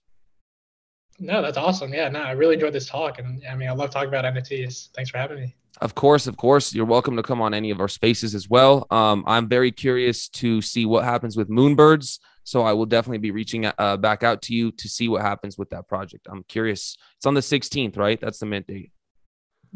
No, 1.19 1.43
that's 1.43 1.57
awesome. 1.57 1.93
Yeah, 1.93 2.09
no, 2.09 2.21
I 2.21 2.33
really 2.33 2.55
enjoyed 2.55 2.73
this 2.73 2.87
talk. 2.87 3.19
And 3.19 3.43
I 3.51 3.57
mean, 3.57 3.69
I 3.69 3.73
love 3.73 3.91
talking 3.91 4.09
about 4.09 4.25
NFTs. 4.25 4.91
Thanks 4.95 5.11
for 5.11 5.19
having 5.19 5.41
me. 5.41 5.55
Of 5.81 5.95
course, 5.95 6.27
of 6.27 6.37
course. 6.37 6.75
You're 6.75 6.87
welcome 6.87 7.17
to 7.17 7.23
come 7.23 7.41
on 7.41 7.55
any 7.55 7.71
of 7.71 7.81
our 7.81 7.89
spaces 7.89 8.35
as 8.35 8.49
well. 8.49 8.87
Um, 8.91 9.25
I'm 9.27 9.49
very 9.49 9.73
curious 9.73 10.29
to 10.31 10.61
see 10.63 10.87
what 10.87 11.05
happens 11.05 11.37
with 11.37 11.49
Moonbirds. 11.49 12.19
So 12.45 12.63
I 12.63 12.73
will 12.73 12.87
definitely 12.87 13.19
be 13.19 13.31
reaching 13.31 13.67
uh, 13.67 13.97
back 13.99 14.23
out 14.23 14.43
to 14.43 14.55
you 14.55 14.73
to 14.73 14.89
see 14.89 15.09
what 15.09 15.23
happens 15.23 15.59
with 15.59 15.71
that 15.71 15.87
project. 15.87 16.27
I'm 16.31 16.45
curious. 16.45 16.97
It's 17.17 17.27
on 17.27 17.35
the 17.35 17.41
16th, 17.41 17.97
right? 17.99 18.19
That's 18.21 18.39
the 18.39 18.47
mint 18.47 18.67
date. 18.67 18.93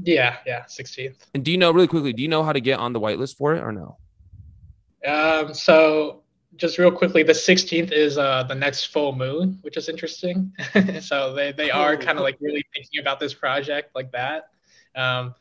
Yeah, 0.02 0.36
yeah, 0.46 0.62
16th. 0.62 1.18
And 1.34 1.44
do 1.44 1.50
you 1.50 1.58
know 1.58 1.70
really 1.70 1.86
quickly? 1.86 2.12
Do 2.12 2.22
you 2.22 2.28
know 2.28 2.42
how 2.42 2.52
to 2.52 2.60
get 2.60 2.78
on 2.78 2.92
the 2.94 3.00
whitelist 3.00 3.36
for 3.36 3.54
it 3.54 3.60
or 3.60 3.72
no? 3.72 3.98
Um, 5.06 5.52
so 5.52 6.21
just 6.56 6.78
real 6.78 6.90
quickly, 6.90 7.22
the 7.22 7.32
16th 7.32 7.92
is 7.92 8.18
uh, 8.18 8.42
the 8.44 8.54
next 8.54 8.86
full 8.86 9.14
moon, 9.14 9.58
which 9.62 9.76
is 9.76 9.88
interesting. 9.88 10.52
so 11.00 11.34
they 11.34 11.52
they 11.52 11.70
are 11.70 11.96
kind 11.96 12.18
of 12.18 12.24
like 12.24 12.36
really 12.40 12.64
thinking 12.74 13.00
about 13.00 13.18
this 13.20 13.34
project 13.34 13.94
like 13.94 14.12
that. 14.12 14.50
Um, 14.94 15.34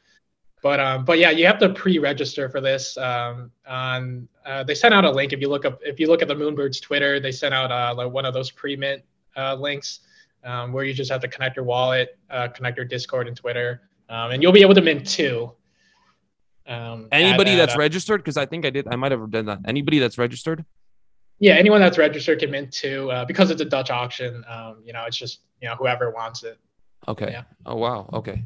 but 0.61 0.79
um, 0.79 1.05
but 1.05 1.17
yeah, 1.17 1.31
you 1.31 1.45
have 1.47 1.59
to 1.59 1.69
pre-register 1.69 2.49
for 2.49 2.61
this. 2.61 2.97
Um, 2.97 3.51
on 3.67 4.27
uh, 4.45 4.63
they 4.63 4.75
sent 4.75 4.93
out 4.93 5.05
a 5.05 5.11
link 5.11 5.33
if 5.33 5.41
you 5.41 5.49
look 5.49 5.65
up 5.65 5.79
if 5.83 5.99
you 5.99 6.07
look 6.07 6.21
at 6.21 6.27
the 6.27 6.35
Moonbirds 6.35 6.81
Twitter, 6.81 7.19
they 7.19 7.31
sent 7.31 7.53
out 7.53 7.71
uh, 7.71 7.93
like 7.95 8.11
one 8.11 8.25
of 8.25 8.33
those 8.33 8.51
pre-mint 8.51 9.01
uh, 9.35 9.55
links 9.55 10.01
um, 10.43 10.71
where 10.71 10.83
you 10.83 10.93
just 10.93 11.11
have 11.11 11.21
to 11.21 11.27
connect 11.27 11.55
your 11.55 11.65
wallet, 11.65 12.17
uh, 12.29 12.47
connect 12.47 12.77
your 12.77 12.85
Discord 12.85 13.27
and 13.27 13.35
Twitter, 13.35 13.81
um, 14.09 14.31
and 14.31 14.43
you'll 14.43 14.51
be 14.51 14.61
able 14.61 14.75
to 14.75 14.81
mint 14.81 15.05
two. 15.05 15.51
Um, 16.67 17.07
Anybody 17.11 17.51
at, 17.51 17.57
that's 17.57 17.75
uh, 17.75 17.79
registered, 17.79 18.21
because 18.21 18.37
I 18.37 18.45
think 18.45 18.65
I 18.65 18.69
did, 18.69 18.87
I 18.87 18.95
might 18.95 19.11
have 19.11 19.29
done 19.31 19.45
that. 19.47 19.59
Anybody 19.65 19.99
that's 19.99 20.17
registered. 20.17 20.63
Yeah, 21.41 21.55
anyone 21.55 21.81
that's 21.81 21.97
registered 21.97 22.37
can 22.37 22.51
mint 22.51 22.71
two 22.71 23.09
uh, 23.09 23.25
because 23.25 23.49
it's 23.49 23.61
a 23.61 23.65
Dutch 23.65 23.89
auction. 23.89 24.45
Um, 24.47 24.83
you 24.85 24.93
know, 24.93 25.03
it's 25.05 25.17
just 25.17 25.41
you 25.59 25.67
know 25.67 25.75
whoever 25.75 26.11
wants 26.11 26.43
it. 26.43 26.59
Okay. 27.07 27.31
Yeah. 27.31 27.43
Oh 27.65 27.75
wow. 27.75 28.07
Okay. 28.13 28.43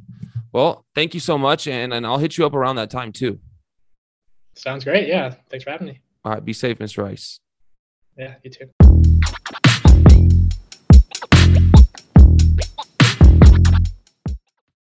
Well, 0.53 0.85
thank 0.95 1.13
you 1.13 1.19
so 1.19 1.37
much, 1.37 1.67
and 1.67 1.93
and 1.93 2.07
I'll 2.07 2.19
hit 2.19 2.37
you 2.37 2.45
up 2.45 2.53
around 2.53 2.77
that 2.77 2.89
time 2.89 3.11
too. 3.11 3.37
Sounds 4.55 4.85
great. 4.85 5.09
Yeah. 5.09 5.35
Thanks 5.49 5.65
for 5.65 5.71
having 5.71 5.87
me. 5.87 5.99
All 6.23 6.31
right. 6.31 6.43
Be 6.43 6.53
safe, 6.53 6.79
Mr. 6.79 7.03
Rice. 7.03 7.41
Yeah. 8.17 8.35
You 8.43 8.49
too. 8.49 8.84